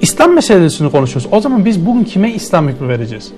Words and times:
İslam 0.00 0.34
meselesini 0.34 0.90
konuşuyoruz. 0.90 1.28
O 1.32 1.40
zaman 1.40 1.64
biz 1.64 1.86
bugün 1.86 2.04
kime 2.04 2.32
İslam 2.32 2.68
hükmü 2.68 2.88
vereceğiz? 2.88 3.32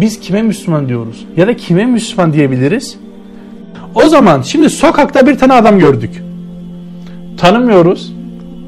Biz 0.00 0.20
kime 0.20 0.42
Müslüman 0.42 0.88
diyoruz? 0.88 1.26
Ya 1.36 1.46
da 1.46 1.56
kime 1.56 1.86
Müslüman 1.86 2.32
diyebiliriz? 2.32 2.98
O 3.94 4.08
zaman 4.08 4.42
şimdi 4.42 4.70
sokakta 4.70 5.26
bir 5.26 5.38
tane 5.38 5.52
adam 5.52 5.78
gördük. 5.78 6.22
Tanımıyoruz. 7.36 8.12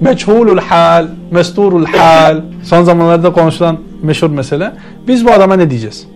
Meçhulul 0.00 0.58
hal, 0.58 1.06
mesturul 1.30 1.84
hal. 1.84 2.40
Son 2.64 2.82
zamanlarda 2.82 3.32
konuşulan 3.32 3.78
meşhur 4.02 4.30
mesele. 4.30 4.72
Biz 5.08 5.26
bu 5.26 5.30
adama 5.30 5.56
ne 5.56 5.70
diyeceğiz? 5.70 6.06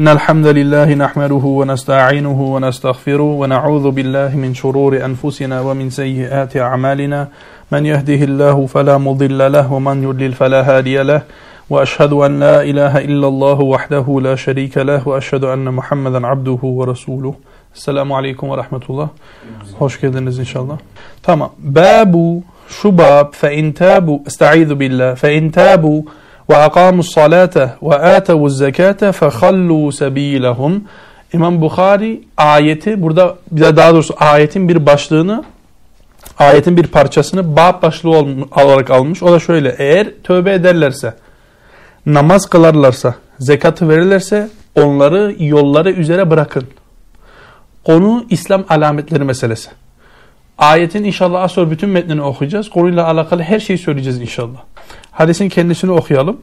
إن 0.00 0.08
الحمد 0.08 0.46
لله 0.46 0.94
نحمده 0.94 1.44
ونستعينه 1.60 2.40
ونستغفره 2.54 3.30
ونعوذ 3.40 3.90
بالله 3.90 4.36
من 4.36 4.54
شرور 4.54 5.04
أنفسنا 5.04 5.60
ومن 5.60 5.90
سيئات 5.90 6.56
أعمالنا 6.56 7.28
من 7.72 7.86
يهده 7.86 8.20
الله 8.28 8.66
فلا 8.66 8.98
مضل 8.98 9.52
له 9.52 9.72
ومن 9.72 10.02
يضلل 10.02 10.32
فلا 10.32 10.60
هادي 10.70 11.02
له 11.02 11.22
وأشهد 11.70 12.12
أن 12.12 12.40
لا 12.40 12.62
إله 12.62 12.98
إلا 12.98 13.28
الله 13.28 13.60
وحده 13.60 14.20
لا 14.22 14.34
شريك 14.34 14.78
له 14.78 15.08
وأشهد 15.08 15.44
أن 15.44 15.74
محمدا 15.78 16.26
عبده 16.26 16.60
ورسوله 16.62 17.34
Selamun 17.74 18.14
Aleyküm 18.14 18.50
ve 18.50 18.56
Rahmetullah. 18.56 19.08
Hoş 19.78 20.00
geldiniz 20.00 20.38
inşallah. 20.38 20.78
Tamam. 21.22 21.52
Babu 21.58 22.42
şu 22.68 22.98
bab 22.98 23.34
fe 23.34 23.54
in 23.56 23.72
tabu 23.72 24.22
estaizu 24.26 24.80
billah 24.80 25.16
fe 25.16 25.34
in 25.34 25.50
salate 27.02 27.74
ve 27.82 27.94
atevuz 27.94 28.58
zekate 28.58 29.12
fehallu 29.12 29.92
sebilehum. 29.92 30.84
İmam 31.32 31.60
Bukhari 31.60 32.22
ayeti 32.36 33.02
burada 33.02 33.36
daha 33.58 33.92
doğrusu 33.92 34.14
ayetin 34.18 34.68
bir 34.68 34.86
başlığını 34.86 35.44
ayetin 36.38 36.76
bir 36.76 36.86
parçasını 36.86 37.56
bab 37.56 37.82
başlığı 37.82 38.10
olarak 38.64 38.90
almış. 38.90 39.22
O 39.22 39.32
da 39.32 39.38
şöyle 39.38 39.74
eğer 39.78 40.08
tövbe 40.24 40.52
ederlerse 40.52 41.14
namaz 42.06 42.46
kılarlarsa 42.46 43.14
zekatı 43.38 43.88
verirlerse 43.88 44.48
onları 44.74 45.34
yolları 45.38 45.90
üzere 45.90 46.30
bırakın. 46.30 46.64
Konu 47.84 48.24
İslam 48.30 48.64
alametleri 48.68 49.24
meselesi. 49.24 49.70
Ayetin 50.60 51.04
inşallah 51.04 51.42
az 51.42 51.52
sonra 51.52 51.70
bütün 51.70 51.88
metnini 51.88 52.22
okuyacağız. 52.22 52.70
Konuyla 52.70 53.06
alakalı 53.06 53.42
her 53.42 53.60
şeyi 53.60 53.78
söyleyeceğiz 53.78 54.20
inşallah. 54.20 54.58
Hadisin 55.10 55.48
kendisini 55.48 55.90
okuyalım. 55.90 56.36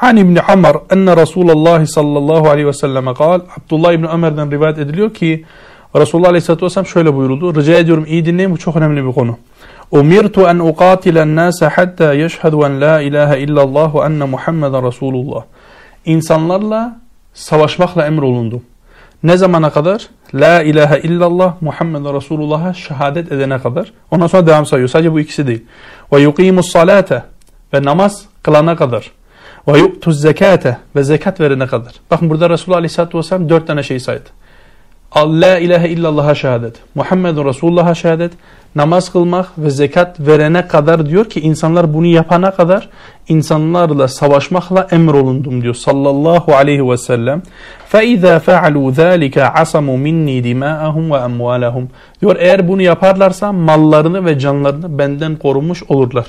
An 0.00 0.16
İbni 0.16 0.40
Amr 0.40 0.76
enne 0.90 1.16
Resulullah 1.16 1.86
sallallahu 1.86 2.48
aleyhi 2.48 2.66
ve 2.68 2.72
selleme 2.72 3.14
kal. 3.14 3.40
Abdullah 3.58 3.92
İbni 3.92 4.06
Ömer'den 4.06 4.50
rivayet 4.50 4.78
ediliyor 4.78 5.14
ki 5.14 5.44
Resulullah 5.96 6.28
aleyhissalatü 6.28 6.64
vesselam 6.64 6.86
şöyle 6.86 7.14
buyuruldu. 7.14 7.60
Rica 7.60 7.78
ediyorum 7.78 8.04
iyi 8.08 8.26
dinleyin 8.26 8.50
bu 8.50 8.58
çok 8.58 8.76
önemli 8.76 9.06
bir 9.06 9.12
konu. 9.12 9.38
Umirtu 9.90 10.40
en 10.40 10.58
uqatilen 10.58 11.36
nase 11.36 11.66
hatta 11.66 12.14
yeşhedü 12.14 12.56
en 12.56 12.80
la 12.80 13.00
ilahe 13.00 13.40
illallah 13.40 13.94
ve 13.94 13.98
enne 13.98 14.24
Muhammeden 14.24 14.86
Resulullah. 14.86 15.42
İnsanlarla 16.04 17.00
savaşmakla 17.34 18.06
emrolundum. 18.06 18.62
Ne 19.22 19.36
zamana 19.36 19.70
kadar? 19.70 20.08
La 20.34 20.62
ilahe 20.62 21.00
illallah 21.00 21.54
Muhammed 21.60 22.14
Resulullah'a 22.14 22.74
şehadet 22.74 23.32
edene 23.32 23.58
kadar. 23.58 23.92
Ondan 24.10 24.26
sonra 24.26 24.46
devam 24.46 24.66
sayıyor. 24.66 24.88
Sadece 24.88 25.12
bu 25.12 25.20
ikisi 25.20 25.46
değil. 25.46 25.64
Ve 26.12 26.20
yuqimus 26.20 26.70
salate 26.70 27.22
ve 27.74 27.82
namaz 27.82 28.24
kılana 28.42 28.76
kadar. 28.76 29.10
Ve 29.68 29.78
yu'tuz 29.78 30.20
zekate 30.20 30.76
ve 30.96 31.02
zekat 31.02 31.40
verene 31.40 31.66
kadar. 31.66 31.92
Bakın 32.10 32.30
burada 32.30 32.50
Resulullah 32.50 32.78
Aleyhisselatü 32.78 33.18
Vesselam 33.18 33.48
dört 33.48 33.66
tane 33.66 33.82
şey 33.82 34.00
saydı. 34.00 34.28
La 35.15 35.59
ilahe 35.59 35.89
illallah'a 35.89 36.35
şehadet. 36.35 36.75
Muhammedun 36.95 37.45
Resulullah'a 37.45 37.95
şehadet. 37.95 38.31
Namaz 38.75 39.11
kılmak 39.11 39.57
ve 39.57 39.69
zekat 39.69 40.19
verene 40.19 40.67
kadar 40.67 41.09
diyor 41.09 41.25
ki 41.25 41.39
insanlar 41.39 41.93
bunu 41.93 42.05
yapana 42.05 42.51
kadar 42.51 42.89
insanlarla 43.27 44.07
savaşmakla 44.07 44.87
emrolundum 44.91 45.61
diyor 45.61 45.73
sallallahu 45.73 46.55
aleyhi 46.55 46.89
ve 46.89 46.97
sellem. 46.97 47.41
فَاِذَا 47.93 48.39
فَعَلُوا 48.39 48.95
ذَٰلِكَ 48.95 49.39
عَصَمُوا 49.39 49.97
مِنِّي 49.97 50.43
دِمَاءَهُمْ 50.43 51.09
وَاَمْوَالَهُمْ 51.09 51.85
Diyor 52.21 52.35
eğer 52.39 52.67
bunu 52.67 52.81
yaparlarsa 52.81 53.51
mallarını 53.51 54.25
ve 54.25 54.39
canlarını 54.39 54.97
benden 54.97 55.35
korumuş 55.35 55.83
olurlar. 55.83 56.25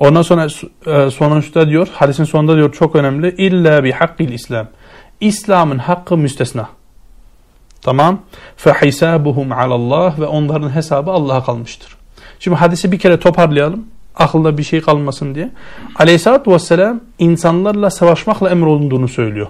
Ondan 0.00 0.22
sonra 0.22 0.48
sonuçta 1.10 1.68
diyor 1.68 1.88
hadisin 1.92 2.24
sonunda 2.24 2.56
diyor 2.56 2.72
çok 2.72 2.96
önemli. 2.96 3.34
İlla 3.38 3.84
bi 3.84 3.92
hakkil 3.92 4.32
İslam. 4.32 4.66
İslam'ın 5.20 5.78
hakkı 5.78 6.16
müstesna. 6.16 6.68
Tamam. 7.82 8.20
فَحِسَابُهُمْ 8.64 9.48
عَلَى 9.54 9.74
اللّٰهِ 9.74 10.20
Ve 10.20 10.26
onların 10.26 10.74
hesabı 10.74 11.10
Allah'a 11.10 11.44
kalmıştır. 11.44 11.96
Şimdi 12.40 12.56
hadisi 12.56 12.92
bir 12.92 12.98
kere 12.98 13.20
toparlayalım. 13.20 13.86
Aklında 14.16 14.58
bir 14.58 14.62
şey 14.62 14.80
kalmasın 14.80 15.34
diye. 15.34 15.50
Aleyhisselatü 15.96 16.50
Vesselam 16.50 17.00
insanlarla 17.18 17.90
savaşmakla 17.90 18.50
emrolunduğunu 18.50 19.08
söylüyor. 19.08 19.46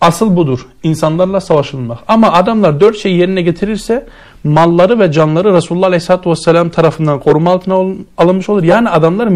Asıl 0.00 0.36
budur. 0.36 0.66
İnsanlarla 0.82 1.40
savaşılmak. 1.40 1.98
Ama 2.08 2.32
adamlar 2.32 2.80
dört 2.80 2.98
şeyi 2.98 3.18
yerine 3.18 3.42
getirirse 3.42 4.06
malları 4.44 4.98
ve 4.98 5.12
canları 5.12 5.54
Resulullah 5.54 5.86
Aleyhisselatü 5.86 6.30
Vesselam 6.30 6.68
tarafından 6.68 7.20
koruma 7.20 7.50
altına 7.50 7.94
alınmış 8.18 8.48
olur. 8.48 8.62
Yani 8.62 8.88
adamlar 8.88 9.28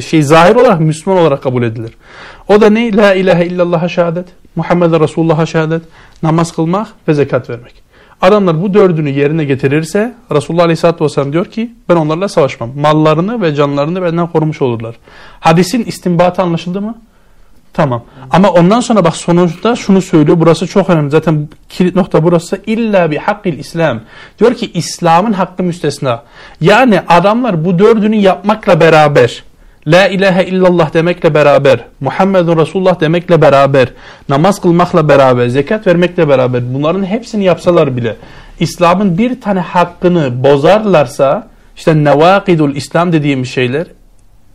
şey 0.00 0.22
zahir 0.22 0.54
olarak 0.54 0.80
Müslüman 0.80 1.20
olarak 1.20 1.42
kabul 1.42 1.62
edilir. 1.62 1.92
O 2.48 2.60
da 2.60 2.70
ne? 2.70 2.96
La 2.96 3.14
ilahe 3.14 3.46
illallah'a 3.46 3.88
şehadet, 3.88 4.26
Muhammed 4.57 5.01
Resulullah'a 5.01 5.45
şehadet, 5.45 5.81
namaz 6.23 6.55
kılmak 6.55 6.87
ve 7.07 7.13
zekat 7.13 7.49
vermek. 7.49 7.87
Adamlar 8.21 8.61
bu 8.61 8.73
dördünü 8.73 9.09
yerine 9.09 9.43
getirirse 9.43 10.13
Resulullah 10.31 10.63
Aleyhisselatü 10.63 11.03
Vesselam 11.03 11.33
diyor 11.33 11.45
ki 11.45 11.71
ben 11.89 11.95
onlarla 11.95 12.27
savaşmam. 12.27 12.69
Mallarını 12.79 13.41
ve 13.41 13.55
canlarını 13.55 14.01
benden 14.01 14.27
korumuş 14.27 14.61
olurlar. 14.61 14.95
Hadisin 15.39 15.83
istinbatı 15.83 16.41
anlaşıldı 16.41 16.81
mı? 16.81 16.95
Tamam. 17.73 18.03
Ama 18.31 18.51
ondan 18.51 18.79
sonra 18.79 19.03
bak 19.03 19.15
sonuçta 19.15 19.75
şunu 19.75 20.01
söylüyor. 20.01 20.39
Burası 20.39 20.67
çok 20.67 20.89
önemli. 20.89 21.09
Zaten 21.09 21.49
kilit 21.69 21.95
nokta 21.95 22.23
burası. 22.23 22.61
İlla 22.67 23.11
bi 23.11 23.17
hakkil 23.17 23.59
İslam. 23.59 24.01
Diyor 24.39 24.53
ki 24.53 24.71
İslam'ın 24.73 25.33
hakkı 25.33 25.63
müstesna. 25.63 26.23
Yani 26.61 27.01
adamlar 27.07 27.65
bu 27.65 27.79
dördünü 27.79 28.15
yapmakla 28.15 28.79
beraber 28.79 29.43
La 29.87 30.07
ilahe 30.07 30.45
illallah 30.45 30.93
demekle 30.93 31.33
beraber, 31.33 31.79
Muhammedun 31.99 32.57
Resulullah 32.57 32.99
demekle 32.99 33.41
beraber, 33.41 33.87
namaz 34.29 34.61
kılmakla 34.61 35.09
beraber, 35.09 35.47
zekat 35.47 35.87
vermekle 35.87 36.29
beraber 36.29 36.73
bunların 36.73 37.05
hepsini 37.05 37.43
yapsalar 37.43 37.97
bile 37.97 38.15
İslam'ın 38.59 39.17
bir 39.17 39.41
tane 39.41 39.59
hakkını 39.59 40.43
bozarlarsa 40.43 41.47
işte 41.75 42.03
nevakidul 42.03 42.75
İslam 42.75 43.13
dediğimiz 43.13 43.49
şeyler 43.49 43.87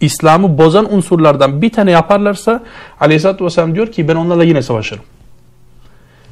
İslam'ı 0.00 0.58
bozan 0.58 0.94
unsurlardan 0.94 1.62
bir 1.62 1.70
tane 1.70 1.90
yaparlarsa 1.90 2.60
Aleyhisselatü 3.00 3.44
Vesselam 3.44 3.74
diyor 3.74 3.86
ki 3.86 4.08
ben 4.08 4.16
onlarla 4.16 4.44
yine 4.44 4.62
savaşırım. 4.62 5.04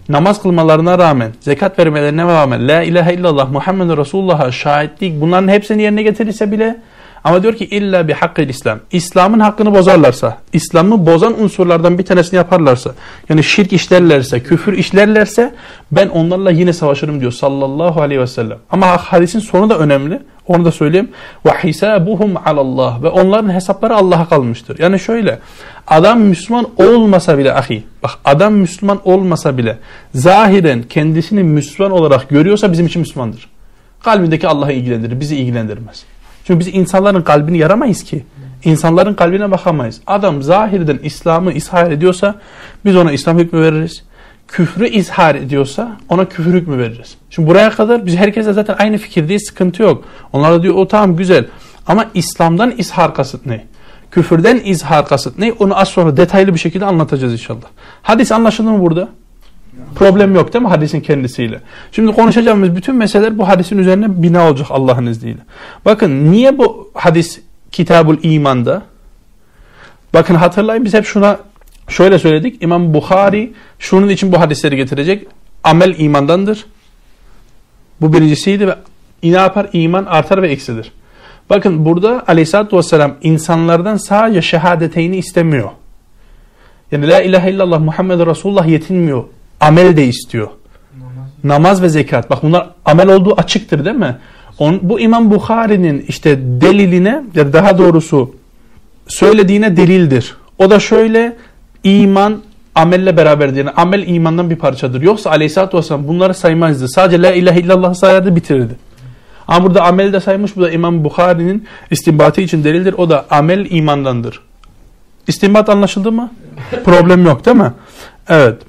Namaz 0.08 0.42
kılmalarına 0.42 0.98
rağmen, 0.98 1.32
zekat 1.40 1.78
vermelerine 1.78 2.24
rağmen, 2.24 2.68
La 2.68 2.82
ilahe 2.82 3.14
illallah 3.14 3.50
Muhammed 3.50 3.98
Resulullah'a 3.98 4.52
şahitlik 4.52 5.20
bunların 5.20 5.48
hepsini 5.48 5.82
yerine 5.82 6.02
getirirse 6.02 6.52
bile 6.52 6.76
ama 7.24 7.42
diyor 7.42 7.54
ki 7.54 7.64
illa 7.64 8.08
bi 8.08 8.12
hakkı 8.12 8.42
İslam. 8.42 8.78
İslam'ın 8.92 9.40
hakkını 9.40 9.74
bozarlarsa, 9.74 10.38
İslam'ı 10.52 11.06
bozan 11.06 11.42
unsurlardan 11.42 11.98
bir 11.98 12.04
tanesini 12.04 12.36
yaparlarsa, 12.36 12.94
yani 13.28 13.44
şirk 13.44 13.72
işlerlerse, 13.72 14.42
küfür 14.42 14.72
işlerlerse 14.72 15.54
ben 15.92 16.08
onlarla 16.08 16.50
yine 16.50 16.72
savaşırım 16.72 17.20
diyor 17.20 17.32
sallallahu 17.32 18.00
aleyhi 18.00 18.20
ve 18.20 18.26
sellem. 18.26 18.58
Ama 18.70 18.96
hadisin 18.96 19.38
sonu 19.38 19.70
da 19.70 19.78
önemli. 19.78 20.20
Onu 20.46 20.64
da 20.64 20.72
söyleyeyim. 20.72 21.10
Ve 21.46 21.50
hisabuhum 21.50 22.36
alallah 22.44 23.02
ve 23.02 23.08
onların 23.08 23.54
hesapları 23.54 23.96
Allah'a 23.96 24.28
kalmıştır. 24.28 24.78
Yani 24.78 25.00
şöyle 25.00 25.38
adam 25.86 26.20
Müslüman 26.20 26.66
olmasa 26.76 27.38
bile 27.38 27.54
ahi 27.54 27.84
bak 28.02 28.10
adam 28.24 28.54
Müslüman 28.54 29.00
olmasa 29.04 29.58
bile 29.58 29.78
zahiren 30.14 30.82
kendisini 30.82 31.42
Müslüman 31.42 31.92
olarak 31.92 32.28
görüyorsa 32.28 32.72
bizim 32.72 32.86
için 32.86 33.00
Müslümandır. 33.00 33.48
Kalbindeki 34.02 34.48
Allah'ı 34.48 34.72
ilgilendirir, 34.72 35.20
bizi 35.20 35.36
ilgilendirmez. 35.36 36.04
Çünkü 36.44 36.60
biz 36.60 36.74
insanların 36.74 37.22
kalbini 37.22 37.58
yaramayız 37.58 38.04
ki. 38.04 38.24
İnsanların 38.64 39.14
kalbine 39.14 39.50
bakamayız. 39.50 40.00
Adam 40.06 40.42
zahirden 40.42 40.98
İslam'ı 41.02 41.52
ishar 41.52 41.90
ediyorsa 41.90 42.34
biz 42.84 42.96
ona 42.96 43.12
İslam 43.12 43.38
hükmü 43.38 43.60
veririz. 43.60 44.04
Küfrü 44.48 44.88
izhar 44.88 45.34
ediyorsa 45.34 45.96
ona 46.08 46.28
küfür 46.28 46.54
hükmü 46.54 46.78
veririz. 46.78 47.16
Şimdi 47.30 47.48
buraya 47.48 47.70
kadar 47.70 48.06
biz 48.06 48.16
herkese 48.16 48.52
zaten 48.52 48.76
aynı 48.78 48.98
fikirdeyiz 48.98 49.46
sıkıntı 49.46 49.82
yok. 49.82 50.04
Onlar 50.32 50.52
da 50.52 50.62
diyor 50.62 50.74
o 50.74 50.88
tamam 50.88 51.16
güzel. 51.16 51.46
Ama 51.86 52.06
İslam'dan 52.14 52.74
izhar 52.78 53.14
kasıt 53.14 53.46
ne? 53.46 53.66
Küfürden 54.10 54.60
izhar 54.64 55.06
kasıt 55.06 55.38
ne? 55.38 55.52
Onu 55.52 55.80
az 55.80 55.88
sonra 55.88 56.16
detaylı 56.16 56.54
bir 56.54 56.58
şekilde 56.58 56.84
anlatacağız 56.84 57.32
inşallah. 57.32 57.66
Hadis 58.02 58.32
anlaşıldı 58.32 58.70
mı 58.70 58.80
burada? 58.80 59.08
Problem 59.94 60.34
yok 60.34 60.52
değil 60.52 60.62
mi 60.62 60.68
hadisin 60.68 61.00
kendisiyle? 61.00 61.60
Şimdi 61.92 62.12
konuşacağımız 62.12 62.76
bütün 62.76 62.94
meseleler 62.94 63.38
bu 63.38 63.48
hadisin 63.48 63.78
üzerine 63.78 64.22
bina 64.22 64.48
olacak 64.48 64.66
Allah'ın 64.70 65.06
izniyle. 65.06 65.40
Bakın 65.84 66.32
niye 66.32 66.58
bu 66.58 66.90
hadis 66.94 67.40
Kitabul 67.72 68.16
İman'da? 68.22 68.82
Bakın 70.14 70.34
hatırlayın 70.34 70.84
biz 70.84 70.94
hep 70.94 71.04
şuna 71.04 71.38
şöyle 71.88 72.18
söyledik. 72.18 72.62
İmam 72.62 72.94
Bukhari 72.94 73.52
şunun 73.78 74.08
için 74.08 74.32
bu 74.32 74.40
hadisleri 74.40 74.76
getirecek. 74.76 75.26
Amel 75.64 75.94
imandandır. 75.98 76.66
Bu 78.00 78.12
birincisiydi 78.12 78.68
ve 78.68 78.74
ne 79.22 79.28
yapar? 79.28 79.68
İman 79.72 80.04
artar 80.04 80.42
ve 80.42 80.48
eksilir. 80.48 80.92
Bakın 81.50 81.84
burada 81.84 82.24
aleyhissalatü 82.26 82.76
vesselam 82.76 83.14
insanlardan 83.22 83.96
sadece 83.96 84.42
şehadeteyni 84.42 85.16
istemiyor. 85.16 85.70
Yani 86.92 87.08
la 87.08 87.22
ilahe 87.22 87.50
illallah 87.50 87.80
Muhammed 87.80 88.26
Resulullah 88.26 88.66
yetinmiyor. 88.66 89.24
Amel 89.60 89.96
de 89.96 90.06
istiyor. 90.06 90.48
Namaz. 90.98 91.30
Namaz 91.44 91.82
ve 91.82 91.88
zekat. 91.88 92.30
Bak 92.30 92.42
bunlar 92.42 92.70
amel 92.84 93.08
olduğu 93.08 93.34
açıktır 93.40 93.84
değil 93.84 93.96
mi? 93.96 94.16
On, 94.58 94.78
bu 94.82 95.00
İmam 95.00 95.30
Bukhari'nin 95.30 96.04
işte 96.08 96.38
deliline 96.40 97.22
ya 97.34 97.52
daha 97.52 97.78
doğrusu 97.78 98.34
söylediğine 99.08 99.76
delildir. 99.76 100.36
O 100.58 100.70
da 100.70 100.80
şöyle 100.80 101.36
iman 101.84 102.42
amelle 102.74 103.16
beraberdir. 103.16 103.56
Yani 103.56 103.70
amel 103.70 104.08
imandan 104.08 104.50
bir 104.50 104.56
parçadır. 104.56 105.02
Yoksa 105.02 105.30
aleyhissalatü 105.30 105.76
vesselam 105.76 106.08
bunları 106.08 106.34
saymazdı. 106.34 106.88
Sadece 106.88 107.22
la 107.22 107.32
ilahe 107.32 107.60
illallah 107.60 107.94
sayardı 107.94 108.36
bitirirdi. 108.36 108.76
Ama 109.48 109.66
burada 109.66 109.82
amel 109.82 110.12
de 110.12 110.20
saymış. 110.20 110.56
Bu 110.56 110.62
da 110.62 110.70
İmam 110.70 111.04
Bukhari'nin 111.04 111.66
istinbatı 111.90 112.40
için 112.40 112.64
delildir. 112.64 112.92
O 112.92 113.10
da 113.10 113.26
amel 113.30 113.66
imandandır. 113.70 114.40
İstinbat 115.26 115.68
anlaşıldı 115.68 116.12
mı? 116.12 116.30
Problem 116.84 117.24
yok 117.24 117.46
değil 117.46 117.56
mi? 117.56 117.72
Evet. 118.28 118.62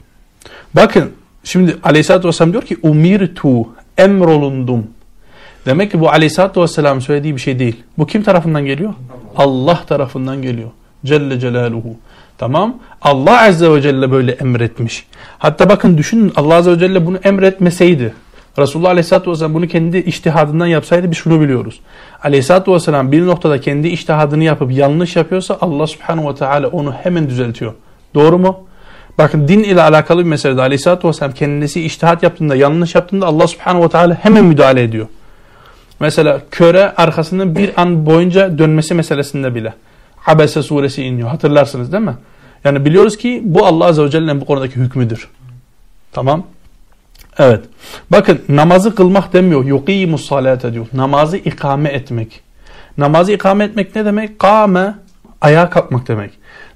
Bakın 0.76 1.12
şimdi 1.44 1.78
aleyhissalatü 1.84 2.28
vesselam 2.28 2.52
diyor 2.52 2.64
ki 2.64 2.78
umirtu 2.84 3.68
emrolundum. 3.98 4.88
Demek 5.66 5.92
ki 5.92 6.00
bu 6.00 6.10
aleyhissalatü 6.10 6.62
vesselam 6.62 7.02
söylediği 7.02 7.36
bir 7.36 7.42
şey 7.42 7.60
değil. 7.60 7.84
Bu 7.98 8.08
kim 8.08 8.24
tarafından 8.24 8.66
geliyor? 8.66 8.94
Allah 9.38 9.84
tarafından 9.88 10.42
geliyor. 10.42 10.70
Celle 11.06 11.40
Celaluhu. 11.40 11.96
Tamam. 12.38 12.76
Allah 13.02 13.42
Azze 13.42 13.72
ve 13.72 13.82
Celle 13.82 14.12
böyle 14.12 14.32
emretmiş. 14.32 15.06
Hatta 15.38 15.70
bakın 15.70 15.98
düşünün 15.98 16.34
Allah 16.36 16.56
Azze 16.56 16.72
ve 16.72 16.80
Celle 16.80 17.06
bunu 17.06 17.18
emretmeseydi. 17.18 18.14
Resulullah 18.60 18.90
Aleyhisselatü 18.90 19.32
Vesselam 19.32 19.54
bunu 19.54 19.68
kendi 19.68 19.98
iştihadından 19.98 20.68
yapsaydı 20.68 21.12
biz 21.12 21.18
şunu 21.18 21.42
biliyoruz. 21.42 21.80
Aleyhisselatü 22.24 22.72
Vesselam 22.72 23.12
bir 23.12 23.26
noktada 23.26 23.62
kendi 23.62 23.88
iştihadını 23.88 24.44
yapıp 24.44 24.72
yanlış 24.72 25.16
yapıyorsa 25.16 25.58
Allah 25.62 25.88
Subhanahu 25.88 26.30
ve 26.30 26.36
Teala 26.36 26.68
onu 26.68 26.92
hemen 26.92 27.30
düzeltiyor. 27.30 27.74
Doğru 28.16 28.38
mu? 28.38 28.60
Bakın 29.18 29.48
din 29.48 29.64
ile 29.64 29.82
alakalı 29.82 30.20
bir 30.20 30.30
meselede 30.30 30.62
Aleyhisselatü 30.62 31.08
Vesselam 31.08 31.34
kendisi 31.34 31.82
iştihat 31.82 32.24
yaptığında 32.24 32.56
yanlış 32.56 32.96
yaptığında 32.96 33.26
Allah 33.28 33.48
Subhanahu 33.48 33.84
ve 33.84 33.90
Teala 33.90 34.14
hemen 34.14 34.46
müdahale 34.46 34.84
ediyor. 34.84 35.08
Mesela 36.00 36.42
köre 36.52 36.94
arkasının 36.98 37.56
bir 37.56 37.82
an 37.82 38.06
boyunca 38.06 38.58
dönmesi 38.58 38.94
meselesinde 38.94 39.56
bile. 39.56 39.74
Abese 40.28 40.64
suresi 40.64 41.04
iniyor. 41.04 41.30
Hatırlarsınız 41.30 41.92
değil 41.92 42.04
mi? 42.04 42.16
Yani 42.64 42.86
biliyoruz 42.86 43.18
ki 43.18 43.42
bu 43.46 43.66
Allah 43.66 43.86
Azze 43.86 44.04
ve 44.04 44.10
Celle'nin 44.10 44.42
bu 44.42 44.46
konudaki 44.46 44.76
hükmüdür. 44.76 45.28
Tamam. 46.12 46.44
Evet. 47.38 47.64
Bakın 48.12 48.42
namazı 48.50 48.96
kılmak 48.96 49.34
demiyor. 49.34 49.66
Yuqimus 49.66 50.28
salate 50.28 50.74
diyor. 50.74 50.86
Namazı 50.94 51.38
ikame 51.38 51.90
etmek. 51.90 52.42
Namazı 52.98 53.32
ikame 53.32 53.64
etmek 53.64 53.96
ne 53.96 54.06
demek? 54.06 54.40
Kame 54.40 54.96
ayağa 55.42 55.70
kalkmak 55.70 56.08
demek. 56.08 56.32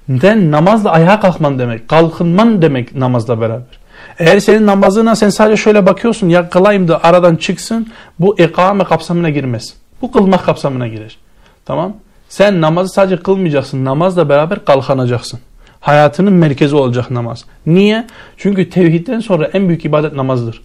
Den 0.08 0.50
namazla 0.50 0.90
ayağa 0.90 1.20
kalkman 1.20 1.58
demek. 1.58 1.88
Kalkınman 1.88 2.62
demek 2.62 2.94
namazla 2.94 3.40
beraber. 3.40 3.78
Eğer 4.18 4.40
senin 4.40 4.66
namazına 4.66 5.16
sen 5.16 5.30
sadece 5.30 5.62
şöyle 5.62 5.86
bakıyorsun 5.86 6.28
ya 6.28 6.50
kılayım 6.50 6.88
da 6.88 7.04
aradan 7.04 7.36
çıksın 7.36 7.88
bu 8.20 8.38
ikame 8.38 8.84
kapsamına 8.84 9.30
girmez. 9.30 9.74
Bu 10.02 10.12
kılmak 10.12 10.44
kapsamına 10.44 10.88
girer. 10.88 11.18
Tamam. 11.64 11.96
Sen 12.28 12.60
namazı 12.60 12.94
sadece 12.94 13.16
kılmayacaksın. 13.16 13.84
Namazla 13.84 14.28
beraber 14.28 14.64
kalkanacaksın. 14.64 15.40
Hayatının 15.80 16.32
merkezi 16.32 16.76
olacak 16.76 17.10
namaz. 17.10 17.44
Niye? 17.66 18.06
Çünkü 18.36 18.70
tevhidden 18.70 19.20
sonra 19.20 19.50
en 19.52 19.68
büyük 19.68 19.84
ibadet 19.84 20.12
namazdır. 20.12 20.62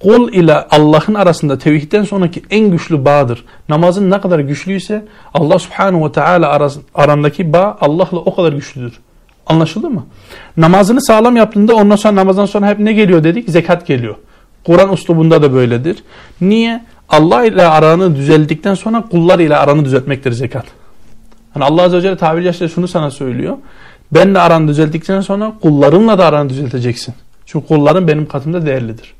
Kul 0.00 0.32
ile 0.32 0.54
Allah'ın 0.54 1.14
arasında 1.14 1.58
tevhidden 1.58 2.04
sonraki 2.04 2.42
en 2.50 2.70
güçlü 2.70 3.04
bağdır. 3.04 3.44
Namazın 3.68 4.10
ne 4.10 4.20
kadar 4.20 4.38
güçlüyse 4.38 5.04
Allah 5.34 5.58
subhanahu 5.58 6.06
ve 6.06 6.12
teala 6.12 6.70
arandaki 6.94 7.52
bağ 7.52 7.76
Allah'la 7.80 8.18
o 8.18 8.34
kadar 8.34 8.52
güçlüdür. 8.52 9.00
Anlaşıldı 9.46 9.90
mı? 9.90 10.06
Namazını 10.56 11.02
sağlam 11.02 11.36
yaptığında 11.36 11.74
ondan 11.74 11.96
sonra 11.96 12.14
namazdan 12.14 12.46
sonra 12.46 12.66
hep 12.66 12.78
ne 12.78 12.92
geliyor 12.92 13.24
dedik? 13.24 13.48
Zekat 13.50 13.86
geliyor. 13.86 14.14
Kur'an 14.64 14.92
uslubunda 14.92 15.42
da 15.42 15.52
böyledir. 15.52 16.04
Niye? 16.40 16.84
Allah 17.08 17.44
ile 17.44 17.66
aranı 17.66 18.16
düzeldikten 18.16 18.74
sonra 18.74 19.04
kullar 19.10 19.38
ile 19.38 19.56
aranı 19.56 19.84
düzeltmektir 19.84 20.32
zekat. 20.32 20.64
Hani 21.54 21.64
Allah 21.64 21.82
Azze 21.82 21.96
ve 21.96 22.02
Celle 22.02 22.16
tabiri 22.16 22.44
caizse 22.44 22.68
şunu 22.68 22.88
sana 22.88 23.10
söylüyor. 23.10 23.56
Benle 24.12 24.38
aranı 24.38 24.68
düzelttikten 24.68 25.20
sonra 25.20 25.52
kullarınla 25.62 26.18
da 26.18 26.26
aranı 26.26 26.48
düzelteceksin. 26.48 27.14
Çünkü 27.46 27.66
kulların 27.66 28.08
benim 28.08 28.26
katımda 28.26 28.66
değerlidir. 28.66 29.14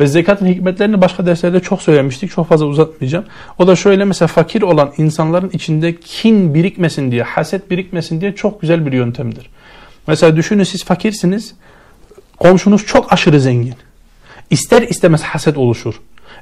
Ve 0.00 0.06
zekatın 0.06 0.46
hikmetlerini 0.46 1.00
başka 1.00 1.26
derslerde 1.26 1.60
çok 1.60 1.82
söylemiştik. 1.82 2.30
Çok 2.30 2.48
fazla 2.48 2.66
uzatmayacağım. 2.66 3.24
O 3.58 3.66
da 3.66 3.76
şöyle 3.76 4.04
mesela 4.04 4.28
fakir 4.28 4.62
olan 4.62 4.92
insanların 4.96 5.50
içinde 5.52 5.96
kin 5.96 6.54
birikmesin 6.54 7.10
diye, 7.10 7.22
haset 7.22 7.70
birikmesin 7.70 8.20
diye 8.20 8.34
çok 8.34 8.60
güzel 8.60 8.86
bir 8.86 8.92
yöntemdir. 8.92 9.50
Mesela 10.06 10.36
düşünün 10.36 10.64
siz 10.64 10.84
fakirsiniz. 10.84 11.54
Komşunuz 12.36 12.86
çok 12.86 13.12
aşırı 13.12 13.40
zengin. 13.40 13.74
İster 14.50 14.82
istemez 14.82 15.22
haset 15.22 15.58
oluşur. 15.58 15.94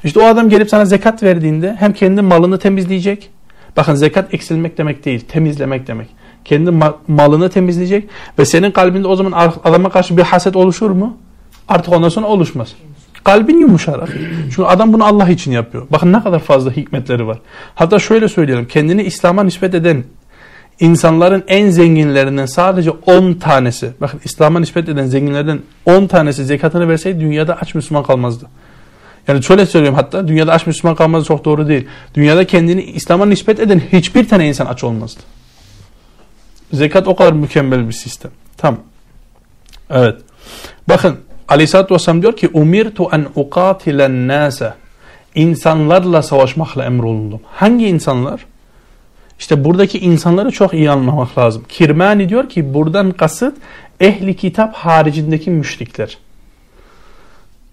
İşte 0.04 0.20
o 0.20 0.24
adam 0.24 0.48
gelip 0.48 0.70
sana 0.70 0.84
zekat 0.84 1.22
verdiğinde 1.22 1.76
hem 1.78 1.92
kendi 1.92 2.22
malını 2.22 2.58
temizleyecek. 2.58 3.30
Bakın 3.76 3.94
zekat 3.94 4.34
eksilmek 4.34 4.78
demek 4.78 5.04
değil, 5.04 5.20
temizlemek 5.28 5.86
demek. 5.86 6.08
Kendi 6.44 6.70
malını 7.08 7.50
temizleyecek 7.50 8.08
ve 8.38 8.44
senin 8.44 8.70
kalbinde 8.70 9.08
o 9.08 9.16
zaman 9.16 9.52
adama 9.64 9.90
karşı 9.90 10.16
bir 10.16 10.22
haset 10.22 10.56
oluşur 10.56 10.90
mu? 10.90 11.16
Artık 11.68 11.92
ondan 11.92 12.08
sonra 12.08 12.26
oluşmaz. 12.26 12.74
Kalbin 13.24 13.58
yumuşar. 13.58 14.10
Çünkü 14.42 14.62
adam 14.62 14.92
bunu 14.92 15.04
Allah 15.04 15.28
için 15.28 15.52
yapıyor. 15.52 15.86
Bakın 15.90 16.12
ne 16.12 16.22
kadar 16.22 16.38
fazla 16.38 16.70
hikmetleri 16.70 17.26
var. 17.26 17.38
Hatta 17.74 17.98
şöyle 17.98 18.28
söyleyelim. 18.28 18.68
Kendini 18.68 19.02
İslam'a 19.02 19.44
nispet 19.44 19.74
eden 19.74 20.04
insanların 20.80 21.44
en 21.48 21.70
zenginlerinden 21.70 22.46
sadece 22.46 22.90
10 22.90 23.34
tanesi, 23.34 23.92
bakın 24.00 24.20
İslam'a 24.24 24.60
nispet 24.60 24.88
eden 24.88 25.06
zenginlerden 25.06 25.60
10 25.86 26.06
tanesi 26.06 26.44
zekatını 26.44 26.88
verseydi 26.88 27.20
dünyada 27.20 27.58
aç 27.60 27.74
Müslüman 27.74 28.02
kalmazdı. 28.04 28.46
Yani 29.28 29.42
şöyle 29.42 29.66
söylüyorum 29.66 29.98
hatta 29.98 30.28
dünyada 30.28 30.52
aç 30.52 30.66
Müslüman 30.66 30.96
kalmazdı 30.96 31.28
çok 31.28 31.44
doğru 31.44 31.68
değil. 31.68 31.86
Dünyada 32.14 32.46
kendini 32.46 32.82
İslam'a 32.82 33.26
nispet 33.26 33.60
eden 33.60 33.82
hiçbir 33.92 34.28
tane 34.28 34.48
insan 34.48 34.66
aç 34.66 34.84
olmazdı. 34.84 35.20
Zekat 36.72 37.08
o 37.08 37.16
kadar 37.16 37.32
mükemmel 37.32 37.88
bir 37.88 37.92
sistem. 37.92 38.30
Tamam. 38.56 38.80
Evet. 39.90 40.20
Bakın 40.88 41.16
Aleyhisselatü 41.48 41.94
Vesselam 41.94 42.22
diyor 42.22 42.36
ki 42.36 42.50
umirtu 42.52 43.08
en 43.12 43.26
uqatilen 43.34 44.28
nase 44.28 44.74
insanlarla 45.34 46.22
savaşmakla 46.22 46.84
emrolundum. 46.84 47.40
Hangi 47.52 47.86
insanlar? 47.86 48.46
İşte 49.38 49.64
buradaki 49.64 49.98
insanları 49.98 50.50
çok 50.50 50.74
iyi 50.74 50.90
anlamak 50.90 51.38
lazım. 51.38 51.64
Kirmani 51.68 52.28
diyor 52.28 52.48
ki 52.48 52.74
buradan 52.74 53.10
kasıt 53.10 53.56
ehli 54.00 54.36
kitap 54.36 54.74
haricindeki 54.74 55.50
müşrikler. 55.50 56.18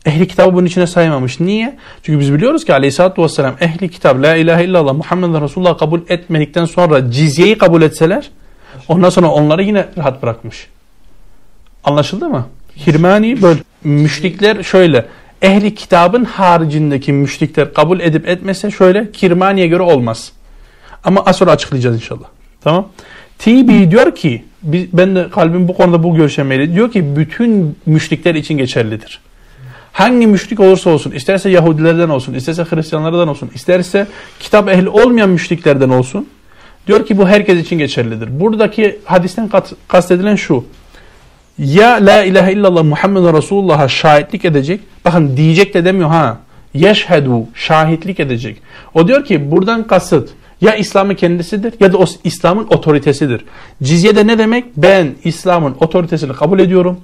Ehli 0.06 0.28
kitabı 0.28 0.56
bunun 0.56 0.66
içine 0.66 0.88
saymamış. 0.88 1.40
Niye? 1.40 1.78
Çünkü 2.04 2.20
biz 2.20 2.34
biliyoruz 2.34 2.66
ki 2.66 2.74
aleyhissalatü 2.74 3.22
vesselam 3.22 3.56
ehli 3.60 3.90
kitap 3.90 4.24
la 4.24 4.36
ilahe 4.36 4.66
illallah 4.66 4.94
Muhammed 4.94 5.42
Resulullah 5.42 5.78
kabul 5.78 6.00
etmedikten 6.10 6.66
sonra 6.66 7.12
cizyeyi 7.12 7.58
kabul 7.58 7.82
etseler 7.82 8.30
ondan 8.88 9.10
sonra 9.10 9.28
onları 9.28 9.64
yine 9.64 9.88
rahat 9.98 10.22
bırakmış. 10.22 10.68
Anlaşıldı 11.84 12.30
mı? 12.30 12.48
Hirmani 12.78 13.42
böyle. 13.42 13.60
Müşrikler 13.84 14.64
şöyle. 14.64 15.06
Ehli 15.42 15.76
kitabın 15.76 16.26
haricindeki 16.26 17.14
müşrikler 17.14 17.74
kabul 17.74 18.00
edip 18.00 18.28
etmese 18.28 18.72
şöyle 18.72 19.12
Kirmani'ye 19.12 19.68
göre 19.68 19.84
olmaz. 19.84 20.32
Ama 21.04 21.24
az 21.26 21.36
sonra 21.36 21.52
açıklayacağız 21.52 21.96
inşallah. 21.96 22.28
Tamam. 22.62 22.88
TB 23.40 23.92
diyor 23.92 24.16
ki 24.16 24.44
ben 24.64 25.16
de 25.16 25.30
kalbim 25.30 25.68
bu 25.68 25.78
konuda 25.78 26.04
bu 26.04 26.16
görüşe 26.16 26.74
Diyor 26.76 26.92
ki 26.92 27.16
bütün 27.16 27.78
müşrikler 27.86 28.36
için 28.36 28.58
geçerlidir. 28.58 29.20
Hangi 29.92 30.28
müşrik 30.28 30.60
olursa 30.60 30.90
olsun, 30.90 31.12
isterse 31.12 31.50
Yahudilerden 31.50 32.10
olsun, 32.10 32.34
isterse 32.34 32.66
Hristiyanlardan 32.70 33.28
olsun, 33.28 33.50
isterse 33.56 34.08
kitap 34.40 34.70
ehli 34.70 34.90
olmayan 34.90 35.30
müşriklerden 35.30 35.90
olsun. 35.90 36.28
Diyor 36.88 37.06
ki 37.06 37.18
bu 37.18 37.28
herkes 37.28 37.60
için 37.60 37.78
geçerlidir. 37.78 38.40
Buradaki 38.40 39.00
hadisten 39.06 39.50
kastedilen 39.88 40.36
şu 40.36 40.66
ya 41.58 42.06
la 42.06 42.24
ilahe 42.24 42.54
illallah 42.54 42.84
Muhammed 42.84 43.24
Resulullah'a 43.38 43.88
şahitlik 43.88 44.46
edecek. 44.46 44.82
Bakın 45.06 45.38
diyecek 45.38 45.74
de 45.74 45.86
demiyor 45.86 46.10
ha. 46.10 46.38
Yeşhedu 46.74 47.48
şahitlik 47.54 48.20
edecek. 48.20 48.62
O 48.94 49.08
diyor 49.08 49.26
ki 49.26 49.52
buradan 49.52 49.88
kasıt 49.88 50.30
ya 50.62 50.76
İslam'ın 50.76 51.16
kendisidir 51.16 51.74
ya 51.80 51.94
da 51.94 51.98
o 51.98 52.06
İslam'ın 52.24 52.68
otoritesidir. 52.70 53.46
Cizye 53.84 54.16
de 54.16 54.28
ne 54.28 54.38
demek? 54.38 54.66
Ben 54.78 55.16
İslam'ın 55.24 55.76
otoritesini 55.80 56.34
kabul 56.34 56.60
ediyorum. 56.60 57.00